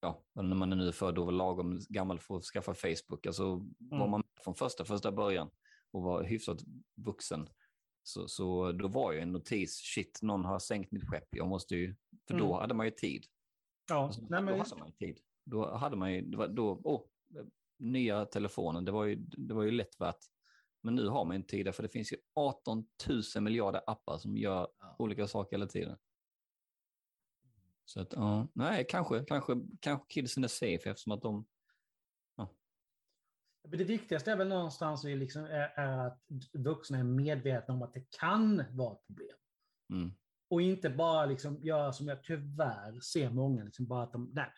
ja, 0.01 0.25
när 0.35 0.43
man 0.57 0.73
är 0.73 0.77
nu 0.77 0.93
född 0.93 1.19
och 1.19 1.25
var 1.25 1.33
lagom 1.33 1.81
gammal 1.89 2.19
för 2.19 2.37
att 2.37 2.45
skaffa 2.45 2.75
Facebook, 2.75 3.27
alltså 3.27 3.45
var 3.79 3.97
Mm. 3.99 4.11
man 4.11 4.23
från 4.45 4.55
första, 4.55 4.85
första 4.85 5.13
början 5.13 5.51
och 5.93 6.03
var 6.03 6.23
hyfsat 6.25 6.59
vuxen, 6.97 7.49
så, 8.03 8.29
så 8.29 8.73
då 8.73 8.89
var 8.89 9.13
ju 9.13 9.21
en 9.21 9.33
notis, 9.33 9.77
shit, 9.77 10.19
någon 10.23 10.45
har 10.45 10.59
sänkt 10.59 10.93
mitt 10.93 11.09
skepp, 11.09 11.29
jag 11.31 11.49
måste 11.49 11.77
ju, 11.77 11.95
för 12.29 12.35
då 12.39 12.45
Mm. 12.45 12.61
hade 12.61 12.75
man 12.75 12.87
ju 12.87 12.91
tid. 12.93 13.27
Ja, 13.89 14.05
Alltså, 14.07 14.21
nej, 14.21 14.43
men 14.43 14.47
då 14.59 14.63
hade 14.65 14.77
man 14.77 14.89
ju 14.89 15.07
tid. 15.07 15.21
Då 15.45 15.75
hade 15.75 15.97
man 15.97 16.13
ju, 16.13 16.37
var, 16.37 16.49
då, 16.49 16.81
åh, 16.85 17.03
nya 17.79 18.25
telefonen, 18.25 18.85
det 18.85 18.93
var, 18.93 19.05
ju, 19.05 19.17
det 19.17 19.55
var 19.55 19.63
ju 19.63 19.71
lätt 19.71 20.01
värt. 20.01 20.19
Men 20.83 20.95
nu 20.95 21.07
har 21.09 21.25
man 21.25 21.37
inte 21.37 21.49
tid, 21.49 21.75
för 21.75 21.83
det 21.83 21.89
finns 21.89 22.13
ju 22.13 22.17
18 22.35 22.85
000 23.35 23.43
miljarder 23.45 23.81
appar 23.87 24.19
som 24.19 24.37
gör 24.37 24.69
Ja. 24.79 24.97
olika 24.99 25.27
saker 25.27 25.57
hela 25.57 25.67
tiden. 25.67 25.99
Så 27.85 28.01
att, 28.01 28.13
ja, 28.13 28.49
nej, 28.55 28.87
kanske, 28.89 29.25
kanske, 29.25 29.53
kanske 29.81 30.07
kidsen 30.09 30.45
är 30.45 30.49
safe 30.49 30.91
eftersom 30.91 31.13
att 31.13 31.23
de, 31.23 31.45
Men 33.69 33.79
det 33.79 33.85
viktigaste 33.85 34.33
är 34.33 34.37
väl 34.37 34.49
någonstans 34.49 35.05
är, 35.05 35.17
liksom, 35.17 35.45
är, 35.45 35.73
är 35.77 36.07
att 36.07 36.23
vuxna 36.53 36.99
är 36.99 37.05
medvetna 37.05 37.75
om 37.75 37.83
att 37.83 37.93
det 37.93 38.11
kan 38.21 38.65
vara 38.71 38.93
ett 38.93 39.07
problem. 39.07 39.37
mm, 39.93 40.13
Och 40.49 40.63
inte 40.63 40.91
bara 40.91 41.27
liksom 41.27 41.59
göra 41.63 41.93
som 41.93 42.07
jag 42.09 42.23
tyvärr 42.25 43.01
ser 43.01 43.31
många, 43.31 43.65
liksom 43.65 43.87
bara 43.87 44.03
att 44.03 44.13
de, 44.13 44.31
nej, 44.35 44.53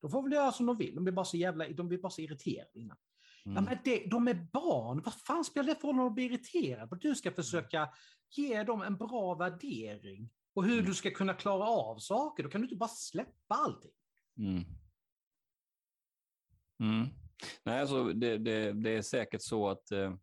de 0.00 0.10
får 0.10 0.22
väl 0.22 0.32
göra 0.32 0.52
som 0.52 0.66
de 0.66 0.76
vill, 0.76 0.94
de 0.94 1.04
blir 1.04 1.14
bara 1.14 1.24
så 1.24 1.36
jävla, 1.36 1.68
de 1.68 1.88
blir 1.88 1.98
bara 1.98 2.10
så 2.10 2.20
irriterade 2.20 2.70
innan. 2.78 2.96
Ja, 3.44 3.50
mm, 3.50 3.64
men 3.64 3.78
det, 3.84 4.04
de 4.10 4.28
är 4.28 4.48
barn, 4.52 5.02
vad 5.04 5.14
fan 5.14 5.44
spelar 5.44 5.68
det 5.68 5.80
för 5.80 5.88
roll 5.88 5.98
om 5.98 6.04
de 6.04 6.14
blir 6.14 6.24
irriterade? 6.32 6.96
Du 7.00 7.14
ska 7.14 7.30
försöka 7.30 7.88
ge 8.30 8.62
dem 8.62 8.82
en 8.82 8.96
bra 8.96 9.34
värdering 9.34 10.30
och 10.54 10.64
hur 10.64 10.72
Mm. 10.72 10.84
du 10.84 10.94
ska 10.94 11.10
kunna 11.10 11.34
klara 11.34 11.64
av 11.64 11.98
saker. 11.98 12.42
Då 12.42 12.48
kan 12.48 12.60
du 12.60 12.64
inte 12.66 12.76
bara 12.76 12.88
släppa 12.88 13.54
allting. 13.54 13.92
mm. 16.80 17.08
Nej, 17.64 17.80
alltså 17.80 18.04
det, 18.04 18.38
det, 18.38 18.72
det 18.72 18.90
är 18.90 19.02
säkert 19.02 19.42
så 19.42 19.68
att 19.68 19.90
eh, 19.90 20.14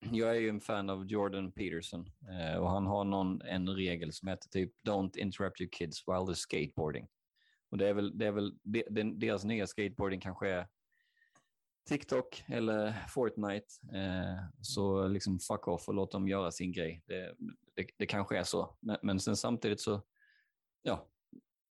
jag 0.00 0.36
är 0.36 0.40
ju 0.40 0.48
en 0.48 0.60
fan 0.60 0.90
av 0.90 1.06
Jordan 1.06 1.52
Peterson 1.52 2.10
eh, 2.30 2.58
och 2.58 2.70
han 2.70 2.86
har 2.86 3.04
någon, 3.04 3.42
en 3.42 3.68
regel 3.68 4.12
som 4.12 4.28
heter 4.28 4.48
typ 4.48 4.72
Don't 4.88 5.18
interrupt 5.18 5.60
your 5.60 5.70
kids 5.70 6.08
while 6.08 6.18
they're 6.18 6.34
skateboarding. 6.34 7.08
Och 7.70 7.78
det 7.78 7.88
är 7.88 7.94
väl, 7.94 8.18
det 8.18 8.26
är 8.26 8.32
väl 8.32 8.58
de, 8.62 8.84
den, 8.90 9.18
deras 9.18 9.44
nya 9.44 9.66
skateboarding 9.66 10.20
kanske 10.20 10.48
är 10.48 10.68
TikTok 11.88 12.44
eller 12.48 13.06
Fortnite. 13.08 13.66
Eh, 13.94 14.44
så 14.62 15.08
liksom 15.08 15.38
fuck 15.38 15.68
off 15.68 15.88
och 15.88 15.94
låt 15.94 16.12
dem 16.12 16.28
göra 16.28 16.50
sin 16.50 16.72
grej. 16.72 17.02
Det, 17.06 17.34
det, 17.74 17.86
det 17.96 18.06
kanske 18.06 18.38
är 18.38 18.44
så. 18.44 18.76
Men, 18.80 18.96
men 19.02 19.20
sen 19.20 19.36
samtidigt 19.36 19.80
så, 19.80 20.02
ja, 20.82 21.08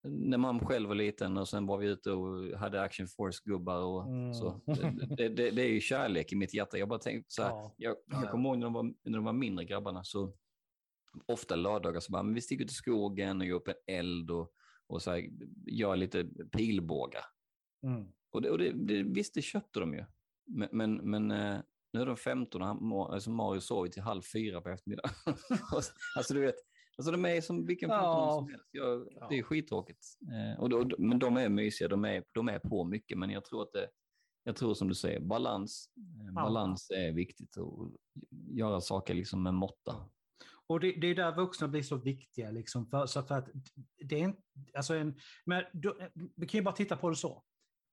när 0.07 0.37
man 0.37 0.59
själv 0.65 0.87
var 0.87 0.95
liten 0.95 1.37
och 1.37 1.47
sen 1.49 1.65
var 1.65 1.77
vi 1.77 1.87
ute 1.87 2.11
och 2.11 2.59
hade 2.59 2.81
Action 2.81 3.07
Force-gubbar 3.07 3.77
och 3.81 4.03
Mm. 4.07 4.33
så. 4.33 4.61
Det, 5.17 5.29
det, 5.29 5.51
det 5.51 5.61
är 5.61 5.69
ju 5.69 5.79
kärlek 5.81 6.31
i 6.31 6.35
mitt 6.35 6.53
hjärta. 6.53 6.77
Jag 6.77 6.89
bara 6.89 6.99
tänkte 6.99 7.33
så 7.33 7.43
här, 7.43 7.49
Ja. 7.49 7.73
jag, 7.77 7.91
Ja, 7.95 7.97
jag 8.07 8.23
ja. 8.25 8.31
kommer 8.31 8.49
ihåg 8.49 8.57
när 8.57 8.65
de, 8.65 8.73
var, 8.73 8.83
när 8.83 9.17
de 9.17 9.23
var 9.23 9.33
mindre 9.33 9.65
grabbarna 9.65 10.03
så 10.03 10.33
ofta 11.25 11.55
lördagar 11.55 11.99
så 11.99 12.11
bara, 12.11 12.23
men 12.23 12.33
vi 12.33 12.41
sticker 12.41 12.63
ut 12.63 12.71
i 12.71 12.73
skogen 12.73 13.41
och 13.41 13.47
gör 13.47 13.55
upp 13.55 13.67
en 13.67 13.95
eld 13.95 14.31
och, 14.31 14.51
och 14.87 15.01
så 15.01 15.11
här, 15.11 15.29
gör 15.65 15.95
lite 15.95 16.23
pilbågar. 16.57 17.23
Mm. 17.83 18.07
Och, 18.31 18.41
det, 18.41 18.49
och 18.49 18.57
det, 18.57 18.71
det, 18.71 19.03
visst, 19.03 19.33
det 19.33 19.41
köpte 19.41 19.79
de 19.79 19.93
ju. 19.93 20.05
Men, 20.47 20.69
men, 20.71 20.95
men 20.95 21.31
eh, 21.31 21.59
nu 21.93 22.01
är 22.01 22.05
de 22.05 22.17
15 22.17 22.61
och 22.61 22.67
han, 22.67 22.93
alltså 22.93 23.29
Mario 23.29 23.59
sov 23.59 23.87
till 23.87 24.01
halv 24.01 24.21
fyra 24.21 24.61
på 24.61 24.69
eftermiddagen. 24.69 25.11
alltså 26.15 26.33
du 26.33 26.41
vet, 26.41 26.55
alltså 26.97 27.11
de 27.11 27.25
är 27.25 27.41
som 27.41 27.65
vilken 27.65 27.89
Ja. 27.89 27.95
15 27.95 28.43
som 28.43 28.49
helst. 28.49 28.69
Jag, 28.71 29.07
Ja. 29.11 29.27
Det 29.29 29.37
är 29.39 29.43
skittråkigt. 29.43 30.05
Eh, 30.31 30.59
och 30.59 30.69
då, 30.69 30.89
men 30.97 31.19
de 31.19 31.37
är 31.37 31.49
mysiga, 31.49 31.87
de 31.87 32.05
är, 32.05 32.23
de 32.33 32.49
är 32.49 32.59
på 32.59 32.83
mycket, 32.83 33.17
men 33.17 33.29
jag 33.29 33.45
tror 33.45 33.61
att 33.63 33.71
det, 33.73 33.89
jag 34.43 34.55
tror 34.55 34.73
som 34.73 34.87
du 34.87 34.95
säger, 34.95 35.19
balans, 35.19 35.89
eh, 36.27 36.33
balans 36.33 36.89
är 36.89 37.11
viktigt 37.11 37.57
och 37.57 37.91
göra 38.51 38.81
saker 38.81 39.13
liksom 39.13 39.43
med 39.43 39.53
måtta. 39.53 40.09
Och 40.69 40.79
det, 40.79 40.91
det 40.91 41.07
är 41.07 41.15
där 41.15 41.35
vuxna 41.35 41.67
blir 41.67 41.83
så 41.83 41.95
viktiga. 41.95 42.51
Liksom, 42.51 42.87
för, 42.89 43.05
så 43.05 43.23
för 43.23 43.35
att 43.35 43.49
det 43.97 44.15
är 44.15 44.19
inte, 44.23 44.41
alltså 44.77 44.93
en, 44.95 45.19
men 45.45 45.63
du, 45.73 46.09
vi 46.35 46.47
kan 46.47 46.57
ju 46.59 46.63
bara 46.63 46.75
titta 46.75 46.97
på 46.97 47.09
det 47.09 47.15
så. 47.15 47.43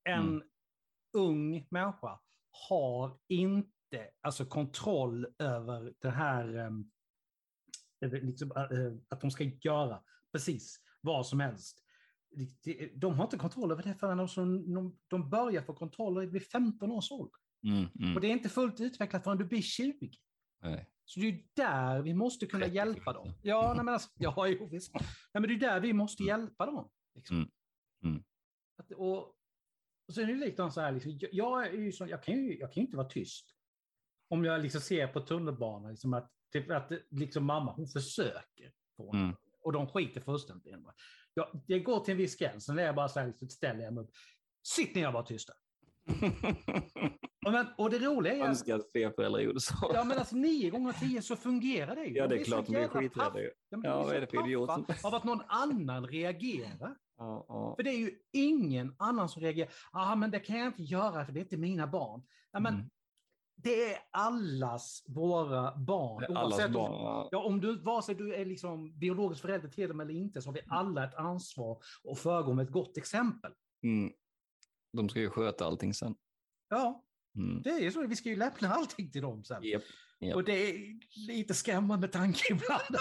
En 0.09 0.29
Mm. 0.29 0.43
ung 1.17 1.67
människa 1.71 2.21
har 2.69 3.19
inte 3.29 4.11
alltså 4.21 4.45
kontroll 4.47 5.27
över 5.39 5.95
det 5.99 6.11
här, 6.11 6.57
um, 6.57 6.91
liksom, 8.09 8.51
uh, 8.51 8.99
att 9.09 9.21
de 9.21 9.31
ska 9.31 9.45
göra 9.45 10.03
precis 10.33 10.81
vad 11.01 11.27
som 11.27 11.41
helst. 11.41 11.81
De 12.95 13.15
har 13.15 13.25
inte 13.25 13.37
kontroll 13.37 13.73
över 13.73 13.83
det 13.83 13.95
förrän 13.95 14.97
de, 15.09 15.31
börjar 15.31 15.63
få 15.63 15.75
kontroll 15.75 16.27
vid 16.27 16.47
15 16.47 16.93
års 16.93 17.13
ålder. 17.13 17.41
Mm, 17.63 17.87
mm. 18.01 18.15
Och 18.15 18.21
det 18.21 18.27
är 18.27 18.31
inte 18.31 18.49
fullt 18.49 18.81
utvecklat 18.81 19.25
förrän 19.25 19.39
du 19.39 19.45
blir 19.45 19.63
20. 19.63 20.11
Nej. 20.63 20.91
Så 21.05 21.21
det 21.21 21.29
är 21.29 21.45
där 21.55 22.03
vi 22.03 22.15
måste 22.15 22.47
kunna 22.47 22.65
30, 22.65 22.77
hjälpa 22.77 23.13
dem. 23.13 23.33
Ja, 23.43 23.73
nej, 23.77 23.85
men 23.85 23.95
alltså, 23.95 24.11
ja 24.15 24.49
jo, 24.61 24.69
visst. 24.71 24.95
Nej, 24.95 25.05
men 25.33 25.43
det 25.43 25.55
är 25.55 25.59
där 25.59 25.81
vi 25.81 25.93
måste 25.93 26.23
hjälpa 26.23 26.67
dem. 26.67 26.91
Liksom. 27.15 27.37
Mm. 27.37 27.51
Mm. 28.05 28.25
Att, 28.77 28.93
och, 28.93 29.19
och 30.09 30.15
sen 30.15 30.25
är 30.25 30.29
det 30.29 30.35
likadant 30.35 30.75
så 30.75 30.81
här, 30.81 30.93
liksom, 30.93 31.19
jag, 31.21 31.31
jag, 31.33 31.67
är 31.67 31.73
ju 31.73 31.93
så, 31.93 32.07
jag, 32.07 32.23
kan 32.23 32.35
ju, 32.35 32.59
jag 32.59 32.73
kan 32.73 32.81
ju 32.81 32.87
inte 32.87 32.97
vara 32.97 33.09
tyst. 33.09 33.47
Om 34.29 34.45
jag 34.45 34.63
liksom 34.63 34.81
ser 34.81 35.07
på 35.07 35.21
tunnelbanan, 35.21 35.91
liksom 35.91 36.15
att, 36.15 36.31
typ, 36.55 36.71
att 36.71 36.93
liksom, 37.11 37.45
mamma, 37.45 37.73
hon 37.73 37.87
försöker. 37.87 38.73
På 38.97 39.13
Mm. 39.15 39.37
Och 39.63 39.73
de 39.73 39.87
skiter 39.87 40.21
fullständigt 40.21 40.67
i 40.67 40.71
henne. 40.71 40.93
Jag, 41.35 41.63
det 41.67 41.81
går 41.81 42.01
till 42.01 42.13
en 42.13 42.19
viss 42.19 42.37
gräns, 42.37 42.65
sen 42.65 42.79
är 42.79 42.83
jag 42.83 42.95
bara 42.95 43.09
så 43.09 43.21
här, 43.21 43.27
liksom, 43.27 43.49
ställer 43.49 43.85
jag 43.85 43.95
mig 43.95 44.05
upp. 44.05 44.11
Sitt 44.63 44.95
ner 44.95 45.07
och 45.07 45.13
var 45.13 45.23
tysta. 45.23 45.53
Och, 47.47 47.53
men, 47.53 47.67
och 47.79 47.91
det 47.91 47.99
roliga 47.99 48.33
är 48.33 48.39
Jag 48.39 48.49
önskar 48.49 48.75
att 48.75 48.91
fler 48.93 49.11
föräldrar 49.11 49.41
gjorde 49.41 49.61
så. 49.61 49.91
Ja, 49.95 50.05
men 50.05 50.19
alltså 50.19 50.37
nio 50.37 50.71
gånger 50.71 50.93
tio 50.93 51.23
så 51.23 51.37
fungerar 51.37 51.95
det 51.95 52.05
ju. 52.05 52.17
Ja, 52.17 52.27
det 52.27 52.35
De 52.35 52.41
är 52.41 52.45
så 52.45 52.51
klart, 52.51 52.67
de 52.67 52.73
jävla 52.73 53.01
skiträdda 53.01 53.41
ju. 53.41 53.51
Ja, 53.69 53.81
Ja, 53.85 54.03
vad 54.03 54.13
är 54.13 54.17
är 54.17 54.21
det 54.21 54.27
så 54.27 54.37
för 54.37 54.47
idiot 54.47 54.71
av 55.05 55.15
att 55.15 55.25
någon 55.25 55.41
annan 55.47 56.07
reagerar. 56.07 56.97
Ja, 57.17 57.45
ja. 57.49 57.75
För 57.77 57.83
det 57.83 57.91
är 57.91 57.99
ju 57.99 58.11
ingen 58.33 58.95
annan 58.99 59.29
som 59.29 59.43
reagerar. 59.43 59.71
Ja, 59.93 60.15
men 60.15 60.31
det 60.31 60.41
kan 60.41 60.59
jag 60.59 60.67
inte 60.67 60.83
göra 60.83 61.27
för 61.27 61.33
det 61.33 61.41
är 61.41 61.43
inte 61.43 61.57
mina 61.57 61.87
barn. 61.87 62.23
Ja, 62.53 62.61
men 62.61 62.75
Mm. 62.75 62.91
Det 63.65 63.93
är 63.93 63.99
allas 64.11 65.05
våra 65.07 65.77
barn. 65.77 66.37
Allas 66.37 66.69
barn. 66.73 66.93
Om, 66.93 67.29
ja. 67.33 67.45
om 67.45 67.61
du, 67.61 67.83
vare 67.83 68.03
sig 68.03 68.15
du 68.15 68.35
är 68.35 68.45
liksom 68.45 68.99
biologisk 68.99 69.43
förälder 69.43 69.69
till 69.69 69.89
dem 69.89 70.01
eller 70.01 70.15
inte 70.15 70.43
så 70.43 70.49
har 70.49 70.55
vi 70.55 70.61
alla 70.69 71.05
ett 71.05 71.15
ansvar 71.15 71.83
att 72.11 72.19
föregå 72.19 72.53
med 72.53 72.65
ett 72.65 72.73
gott 72.73 72.97
exempel. 72.97 73.53
Mm. 73.83 74.13
De 74.93 75.09
ska 75.09 75.21
ju 75.21 75.31
sköta 75.31 75.67
allting 75.67 75.95
sen. 75.95 76.15
Ja, 76.69 77.01
Mm. 77.37 77.63
det 77.63 77.71
är 77.71 77.81
ju 77.81 77.93
så. 77.93 78.07
Vi 78.07 78.17
ska 78.17 78.29
ju 78.29 78.37
lämna 78.37 78.69
allting 78.69 79.11
till 79.11 79.23
dem 79.23 79.45
sen. 79.45 79.63
Japp. 79.65 79.83
Japp. 80.21 80.37
Och 80.37 80.45
det 80.45 80.53
är 80.53 80.99
lite 81.29 81.55
skrämmande 81.55 82.09
tanke 82.09 82.41
ibland. 82.51 82.97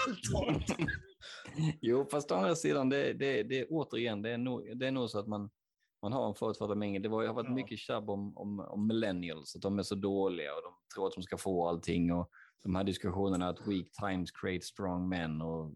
allt. 0.48 0.76
Jo, 1.80 2.06
fast 2.10 2.32
å 2.32 2.34
andra 2.34 2.54
sidan, 2.54 2.88
det, 2.88 3.12
det, 3.12 3.42
det, 3.42 3.66
återigen, 3.66 4.22
det 4.22 4.30
är, 4.30 4.38
nog, 4.38 4.78
det 4.78 4.86
är 4.86 4.90
nog 4.90 5.10
så 5.10 5.18
att 5.18 5.26
man, 5.26 5.50
man 6.04 6.12
har 6.12 6.28
en 6.28 6.34
förutfattad 6.34 6.78
mening. 6.78 7.02
Det 7.02 7.08
var, 7.08 7.26
har 7.26 7.34
varit 7.34 7.46
Ja. 7.48 7.54
mycket 7.54 7.78
tjabb 7.78 8.10
om, 8.10 8.36
om, 8.36 8.60
om 8.60 8.86
millennials, 8.86 9.56
att 9.56 9.62
de 9.62 9.78
är 9.78 9.82
så 9.82 9.94
dåliga 9.94 10.54
och 10.54 10.62
de 10.62 10.74
tror 10.94 11.06
att 11.06 11.14
de 11.14 11.22
ska 11.22 11.36
få 11.36 11.68
allting. 11.68 12.12
Och 12.12 12.30
de 12.62 12.74
här 12.74 12.84
diskussionerna 12.84 13.48
att 13.48 13.66
weak 13.66 13.86
times 14.00 14.30
create 14.30 14.64
strong 14.66 15.08
men 15.08 15.42
och 15.42 15.72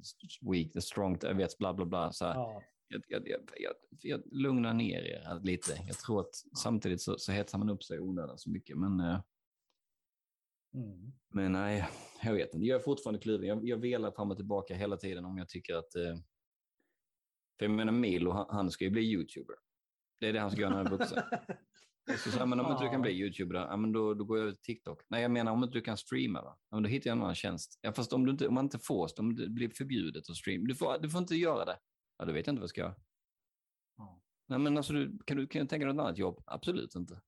weak, 0.52 0.72
the 0.72 0.80
strong, 0.80 1.18
jag 1.22 1.34
vet, 1.34 1.58
bla 1.58 1.74
bla 1.74 1.86
bla. 1.86 2.12
Så. 2.12 2.24
Ja. 2.24 2.62
Jag, 2.88 3.02
jag, 3.08 3.28
jag, 3.28 3.40
jag, 3.56 3.74
jag 4.02 4.22
lugnar 4.32 4.74
ner 4.74 5.02
er 5.02 5.40
lite. 5.42 5.72
Jag 5.86 5.96
tror 5.98 6.20
att 6.20 6.34
samtidigt 6.58 7.00
så, 7.02 7.18
så 7.18 7.32
hetsar 7.32 7.58
man 7.58 7.70
upp 7.70 7.82
sig 7.82 7.96
i 7.96 8.00
onödan 8.00 8.38
så 8.38 8.50
mycket. 8.50 8.78
Men, 8.78 9.00
eh, 9.00 9.20
Mm. 10.74 11.12
men 11.34 11.52
nej, 11.52 11.88
jag 12.22 12.32
vet 12.34 12.54
inte. 12.54 12.66
Jag 12.66 12.80
är 12.80 12.84
fortfarande 12.84 13.20
kluven. 13.20 13.46
Jag, 13.48 13.68
jag 13.68 13.76
velar 13.76 14.10
fram 14.10 14.30
och 14.30 14.36
tillbaka 14.36 14.74
hela 14.74 14.96
tiden 14.96 15.24
om 15.24 15.38
jag 15.38 15.48
tycker 15.48 15.74
att... 15.74 15.94
Eh, 15.94 16.16
för 17.58 17.64
jag 17.66 17.70
menar 17.70 17.92
Milo, 17.92 18.30
han, 18.30 18.46
han 18.50 18.70
ska 18.70 18.84
ju 18.84 18.90
bli 18.90 19.02
YouTuber. 19.12 19.56
Det 20.20 20.28
är 20.28 20.32
det 20.32 20.40
han 20.40 20.50
ska 20.50 20.60
göra 20.60 20.70
när 20.70 20.76
han 20.76 20.86
är 20.86 20.90
vuxen. 20.90 21.22
Så, 22.16 22.30
så, 22.30 22.38
här, 22.38 22.46
men 22.46 22.60
om 22.60 22.72
inte 22.72 22.84
du 22.84 22.90
kan 22.90 23.02
bli 23.02 23.12
YouTuber, 23.12 23.54
ja, 23.54 23.76
men 23.76 23.92
då, 23.92 24.14
då 24.14 24.24
går 24.24 24.38
jag 24.38 24.42
över 24.42 24.52
till 24.52 24.62
TikTok. 24.62 25.02
Nej, 25.08 25.22
jag 25.22 25.30
menar 25.30 25.52
om 25.52 25.64
inte 25.64 25.78
du 25.78 25.80
kan 25.80 25.96
streama, 25.96 26.42
va? 26.42 26.58
Ja, 26.70 26.76
men 26.76 26.82
då 26.82 26.88
hittar 26.88 27.10
jag 27.10 27.16
en 27.16 27.22
annan 27.22 27.34
tjänst. 27.34 27.78
Ja, 27.82 27.92
fast 27.92 28.12
om, 28.12 28.24
du 28.26 28.32
inte, 28.32 28.48
om 28.48 28.54
man 28.54 28.64
inte 28.64 28.78
får, 28.78 29.08
om 29.18 29.36
det 29.36 29.48
blir 29.48 29.68
förbjudet 29.68 30.30
att 30.30 30.36
streama, 30.36 30.64
du 30.68 30.74
får, 30.74 30.98
du 30.98 31.10
får 31.10 31.18
inte 31.18 31.34
göra 31.36 31.64
det. 31.64 31.78
Ja, 32.18 32.24
då 32.24 32.32
vet 32.32 32.46
jag 32.46 32.52
inte 32.52 32.60
vad 32.60 32.64
jag 32.64 32.70
ska 32.70 32.80
göra. 32.80 32.94
Ja. 33.96 34.22
Nej, 34.48 34.58
men 34.58 34.76
alltså, 34.76 34.92
du, 34.92 35.18
kan, 35.26 35.36
du, 35.36 35.46
kan 35.46 35.62
du 35.62 35.68
tänka 35.68 35.86
dig 35.86 35.94
något 35.94 36.02
annat 36.04 36.18
jobb? 36.18 36.42
Absolut 36.46 36.94
inte. 36.94 37.20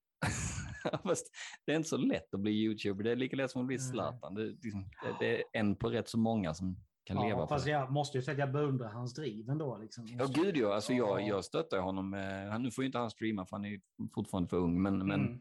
Fast 1.03 1.27
det 1.67 1.73
är 1.73 1.77
inte 1.77 1.89
så 1.89 1.97
lätt 1.97 2.35
att 2.35 2.41
bli 2.41 2.53
YouTuber. 2.53 3.05
Det 3.05 3.11
är 3.11 3.17
lika 3.17 3.37
lätt 3.37 3.51
som 3.51 3.61
att 3.61 3.67
bli. 3.67 3.79
Zlatan. 3.79 4.35
Det, 4.35 4.47
liksom- 4.47 4.91
det, 5.03 5.17
det 5.19 5.37
är 5.37 5.45
en 5.53 5.77
på 5.77 5.91
rätt 5.91 6.09
så 6.09 6.19
många 6.19 6.55
som 6.55 6.77
kan 7.05 7.17
leva 7.17 7.29
Ja, 7.29 7.37
på 7.37 7.47
fast 7.47 7.67
jag 7.67 7.93
måste 7.93 8.19
ju 8.19 8.23
säga 8.23 8.33
att 8.33 8.39
jag 8.39 8.53
beundrar 8.53 8.89
hans 8.89 9.15
driv 9.15 9.51
ändå. 9.51 9.79
Liksom. 9.79 10.07
Ja, 10.07 10.27
gud 10.35 10.57
ja. 10.57 10.75
Alltså, 10.75 10.93
jag, 10.93 11.21
Ja. 11.21 11.27
jag 11.27 11.45
stöttar 11.45 11.79
honom. 11.79 12.15
Eh, 12.15 12.51
han, 12.51 12.63
nu 12.63 12.71
får 12.71 12.85
ju 12.85 12.87
inte 12.87 12.99
han 12.99 13.11
streama 13.11 13.47
för 13.47 13.57
han 13.57 13.65
är 13.65 13.81
fortfarande 14.15 14.49
för 14.49 14.57
ung. 14.57 14.83
Men, 14.83 14.99
men, 15.07 15.21
Mm. 15.21 15.39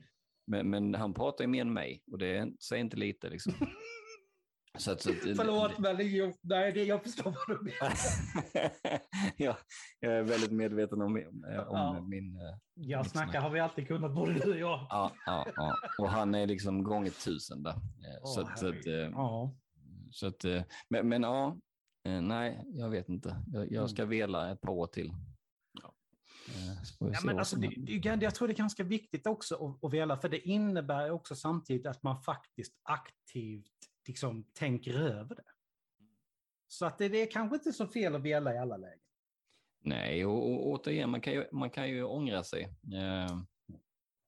men, 0.48 0.70
men 0.70 0.96
han 0.96 1.14
pratar 1.14 1.44
ju 1.44 1.48
mer 1.48 1.62
än 1.62 1.74
mig 1.74 2.04
och 2.12 2.18
det 2.18 2.52
säger 2.64 2.82
inte 2.84 2.98
lite. 2.98 3.30
Liksom. 3.30 3.54
så 4.78 4.92
att, 4.92 5.02
så 5.02 5.10
att, 5.10 5.16
Förlåt, 5.38 5.80
men 5.80 6.16
jag, 6.16 6.34
nej, 6.42 6.72
det, 6.72 6.84
jag 6.84 7.04
förstår 7.04 7.24
vad 7.48 7.58
du 7.58 7.64
menar. 7.64 7.94
ja, 9.38 9.58
jag 10.00 10.14
är 10.18 10.24
väldigt 10.24 10.52
medveten 10.52 11.02
om, 11.02 11.18
eh, 11.18 11.24
om 11.24 11.36
Ja. 11.78 12.02
min... 12.02 12.36
eh, 12.36 12.42
Jag 12.74 13.06
snackar 13.06 13.32
snack. 13.32 13.44
har 13.44 13.50
vi 13.50 13.60
alltid 13.60 13.88
kunnat, 13.88 14.16
både 14.16 14.34
du 14.34 14.52
och 14.52 14.60
jag. 14.60 14.88
Ja, 14.90 15.12
ja, 15.26 15.48
ja. 15.56 15.76
Och 16.00 16.10
han 16.10 16.36
är 16.36 16.48
liksom 16.48 16.84
gånger 16.84 17.12
tusen 17.26 17.64
där. 17.64 17.72
Eh, 17.72 18.24
så, 18.24 18.42
Åh, 18.42 18.52
att- 18.52 18.60
så, 18.60 18.68
att, 18.70 18.86
eh, 18.88 18.94
Ja. 18.94 19.56
Så 20.12 20.28
att, 20.28 20.46
eh, 20.46 20.64
men, 20.90 21.10
men 21.10 21.22
ja, 21.22 21.60
eh, 22.04 22.22
nej, 22.22 22.64
jag 22.68 22.90
vet 22.90 23.10
inte. 23.10 23.44
Jag, 23.54 23.72
jag 23.72 23.90
ska 23.90 24.06
vela 24.06 24.52
ett 24.52 24.62
par 24.62 24.72
år 24.72 24.88
till. 24.88 25.10
Eh, 25.10 25.16
Ja, 27.00 27.14
se 27.14 27.26
men 27.26 27.40
alltså, 27.40 27.56
det, 27.56 27.68
det, 27.78 28.22
jag 28.22 28.36
tror 28.36 28.48
det 28.48 28.54
är 28.54 28.58
ganska 28.58 28.84
viktigt 28.84 29.28
också 29.28 29.56
att, 29.56 29.84
att 29.84 29.94
vela, 29.94 30.18
för 30.18 30.30
det 30.30 30.48
innebär 30.48 31.12
också 31.12 31.36
samtidigt 31.36 31.86
att 31.86 32.04
man 32.04 32.22
faktiskt 32.22 32.74
aktivt 32.84 33.72
liksom, 34.08 34.44
tänker 34.54 34.94
över 34.94 35.36
det. 35.36 35.44
Så 36.68 36.86
att 36.86 36.98
det, 36.98 37.10
det 37.10 37.22
är 37.22 37.32
kanske 37.32 37.56
inte 37.56 37.74
så 37.74 37.88
fel 37.88 38.16
att 38.16 38.22
vela 38.22 38.54
i 38.54 38.58
alla 38.58 38.78
lägen. 38.78 39.00
Nej, 39.82 40.26
och, 40.26 40.52
och 40.52 40.68
återigen, 40.68 41.10
man 41.10 41.22
kan 41.22 41.34
ju, 41.34 41.46
man 41.52 41.70
kan 41.70 41.90
ju 41.90 42.04
ångra 42.04 42.44
sig. 42.44 42.64
Eh, 42.94 43.42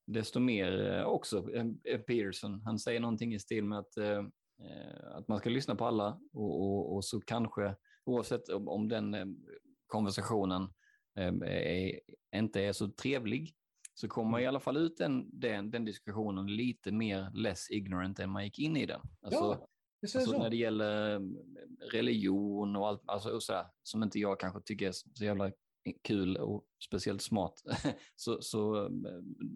desto 0.08 0.40
mer 0.40 0.92
eh, 0.92 1.04
också, 1.04 1.54
eh, 1.54 1.98
Peterson, 1.98 2.62
han 2.62 2.80
säger 2.80 3.00
någonting 3.00 3.34
i 3.34 3.40
stil 3.40 3.64
med 3.64 3.80
att, 3.80 3.98
eh, 3.98 4.10
eh, 4.10 4.24
att 5.14 5.28
man 5.28 5.40
ska 5.40 5.50
lyssna 5.50 5.76
på 5.76 5.86
alla 5.86 6.20
och, 6.34 6.62
och, 6.62 6.96
och 6.96 7.06
så 7.06 7.22
kanske, 7.22 7.76
oavsett 8.06 8.50
om, 8.50 8.68
om 8.68 8.88
den 8.88 9.14
eh, 9.14 9.26
konversationen 9.88 10.74
eh, 11.18 11.34
är, 11.44 12.00
inte 12.36 12.62
är 12.62 12.74
så 12.74 12.88
trevlig, 12.88 13.56
så 13.94 14.08
kommer 14.08 14.32
man 14.32 14.42
i 14.42 14.46
alla 14.46 14.60
fall 14.60 14.78
ut 14.78 14.98
den, 14.98 15.40
den, 15.40 15.72
den 15.72 15.86
diskussionen 15.86 16.56
lite 16.56 16.92
mer 16.92 17.32
less 17.34 17.72
ignorant 17.72 18.20
än 18.20 18.30
man 18.30 18.44
gick 18.44 18.60
in 18.60 18.78
i 18.78 18.86
den. 18.86 19.02
Alltså, 19.22 19.44
Ja, 19.44 19.68
Alltså 20.04 20.20
så. 20.20 20.40
när 20.40 20.50
det 20.50 20.56
gäller 20.56 21.16
eh, 21.16 21.22
religion 21.92 22.76
och 22.76 22.88
allt, 22.88 23.02
alltså 23.06 23.30
och 23.30 23.44
så 23.44 23.54
här, 23.54 23.66
som 23.84 24.04
inte 24.04 24.20
jag 24.20 24.40
kanske 24.40 24.62
tycker 24.62 24.88
är 24.88 24.92
så 24.92 25.24
jävla 25.26 25.52
kul 26.04 26.38
och 26.38 26.66
speciellt 26.88 27.22
smart. 27.22 27.54
så, 28.16 28.42
så 28.42 28.86
eh, 28.86 28.92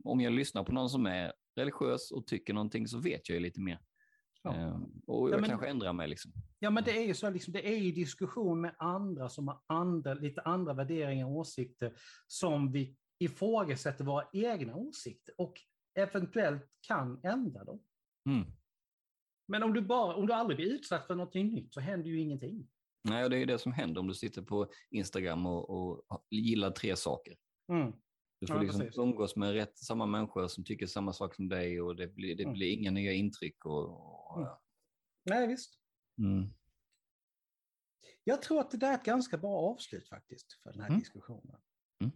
om 0.03 0.21
jag 0.21 0.33
lyssnar 0.33 0.63
på 0.63 0.71
någon 0.71 0.89
som 0.89 1.05
är 1.05 1.33
religiös 1.55 2.11
och 2.11 2.27
tycker 2.27 2.53
någonting 2.53 2.87
så 2.87 2.99
vet 2.99 3.29
jag 3.29 3.35
ju 3.35 3.39
lite 3.39 3.61
mer. 3.61 3.79
Ja. 4.45 4.55
Eh, 4.67 4.79
och 5.07 5.29
jag 5.29 5.37
Ja, 5.37 5.41
men- 5.41 5.49
kanske 5.49 5.67
ändrar 5.67 5.93
mig 5.93 6.07
liksom. 6.07 6.31
Ja, 6.59 6.69
men 6.69 6.83
det 6.83 6.91
är 6.97 7.03
ju 7.07 7.13
så, 7.13 7.29
liksom, 7.29 7.53
det 7.53 7.67
är 7.67 7.77
ju 7.77 7.91
diskussion 7.91 8.61
med 8.61 8.75
andra 8.79 9.29
som 9.29 9.47
har 9.47 9.61
andra, 9.67 10.13
lite 10.13 10.41
andra 10.41 10.73
värderingar 10.73 11.25
och 11.25 11.31
åsikter 11.35 11.93
som 12.27 12.71
vi 12.71 12.95
ifrågasätter 13.19 14.03
våra 14.03 14.25
egna 14.33 14.75
åsikter 14.75 15.33
och 15.37 15.53
eventuellt 15.99 16.63
kan 16.87 17.19
ändra 17.23 17.63
dem. 17.63 17.83
Mm. 18.29 18.45
Men 19.47 19.63
om 19.63 19.73
du, 19.73 19.81
bara, 19.81 20.15
om 20.15 20.27
du 20.27 20.33
aldrig 20.33 20.57
blir 20.57 20.67
utsatt 20.73 21.07
för 21.07 21.15
någonting 21.15 21.53
nytt 21.53 21.73
så 21.73 21.79
händer 21.79 22.09
ju 22.09 22.19
ingenting. 22.19 22.67
Nej, 23.03 23.29
det 23.29 23.35
är 23.35 23.39
ju 23.39 23.45
det 23.45 23.59
som 23.59 23.71
händer 23.73 24.01
om 24.01 24.07
du 24.07 24.13
sitter 24.13 24.41
på 24.41 24.67
Instagram 24.91 25.45
och, 25.45 25.69
och 25.69 26.05
gillar 26.29 26.71
tre 26.71 26.95
saker. 26.95 27.35
Mm. 27.71 27.91
Du 28.39 28.47
får 28.47 28.55
Ja, 28.55 28.61
liksom 28.61 28.79
precis. 28.81 28.97
umgås 28.97 29.35
med 29.35 29.53
rätt 29.53 29.77
samma 29.77 30.05
människor 30.05 30.47
som 30.47 30.63
tycker 30.63 30.85
samma 30.87 31.13
sak 31.13 31.35
som 31.35 31.49
dig 31.49 31.81
och 31.81 31.95
det 31.95 32.07
blir, 32.07 32.35
det 32.35 32.43
Mm. 32.43 32.53
blir 32.53 32.71
inga 32.71 32.91
nya 32.91 33.11
intryck. 33.13 33.65
Och, 33.65 33.89
och, 34.35 34.41
Mm. 34.41 34.53
Nej, 35.23 35.47
visst. 35.47 35.79
mm. 36.17 36.49
Jag 38.23 38.41
tror 38.41 38.59
att 38.59 38.71
det 38.71 38.77
där 38.77 38.89
är 38.91 38.95
ett 38.95 39.03
ganska 39.03 39.37
bra 39.37 39.57
avslut 39.71 40.09
faktiskt 40.09 40.53
för 40.53 40.71
den 40.71 40.81
här 40.81 40.87
Mm. 40.87 40.99
diskussionen. 40.99 41.61
Mm. 42.01 42.13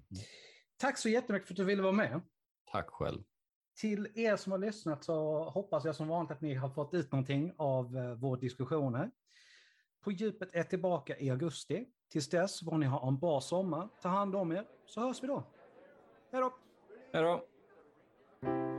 Tack 0.78 0.98
så 0.98 1.10
jättemycket 1.10 1.48
för 1.48 1.54
att 1.54 1.58
du 1.58 1.64
ville 1.64 1.82
vara 1.82 1.92
med. 1.94 2.22
Tack 2.72 2.90
själv. 2.90 3.24
Till 3.78 4.08
er 4.16 4.36
som 4.38 4.52
har 4.52 4.60
lyssnat 4.60 5.04
så 5.04 5.44
hoppas 5.50 5.86
jag 5.86 5.96
som 5.96 6.08
vanligt 6.08 6.32
att 6.32 6.42
ni 6.42 6.54
har 6.54 6.70
fått 6.70 6.94
ut 6.94 7.12
någonting 7.12 7.54
av 7.58 7.98
eh, 7.98 8.14
vår 8.16 8.38
diskussion 8.38 8.96
här. 8.96 9.12
På 10.02 10.12
djupet 10.12 10.50
är 10.54 10.64
tillbaka 10.64 11.18
i 11.20 11.30
augusti. 11.30 11.86
Tills 12.10 12.30
dess 12.30 12.60
får 12.60 12.78
ni 12.78 12.86
ha 12.86 13.08
en 13.08 13.20
bra 13.20 13.42
sommar. 13.42 13.90
Ta 14.02 14.10
hand 14.10 14.36
om 14.36 14.52
er, 14.52 14.68
så 14.86 15.02
hörs 15.02 15.24
vi 15.24 15.28
då. 15.28 15.44
Hej 16.32 16.42
då! 16.42 16.54
Hej 17.14 17.24
då. 17.24 18.79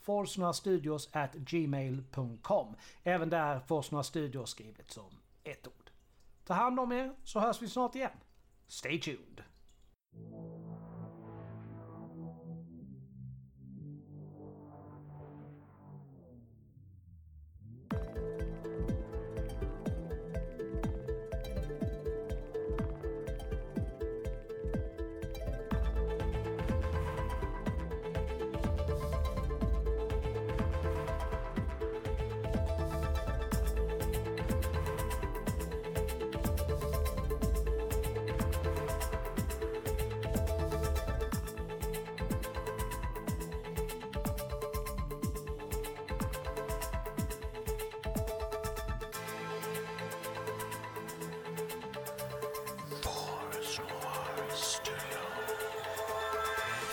forsnastudios 0.00 1.08
at 1.12 1.34
gmail.com. 1.34 2.76
Även 3.02 3.30
där 3.30 3.60
Forsnora 3.60 4.02
Studios 4.02 4.50
skrivet 4.50 4.90
som 4.90 5.10
ett 5.44 5.66
ord. 5.66 5.90
Ta 6.44 6.54
hand 6.54 6.80
om 6.80 6.92
er 6.92 7.14
så 7.24 7.40
hörs 7.40 7.62
vi 7.62 7.68
snart 7.68 7.94
igen. 7.94 8.10
Stay 8.68 9.00
tuned! 9.00 9.42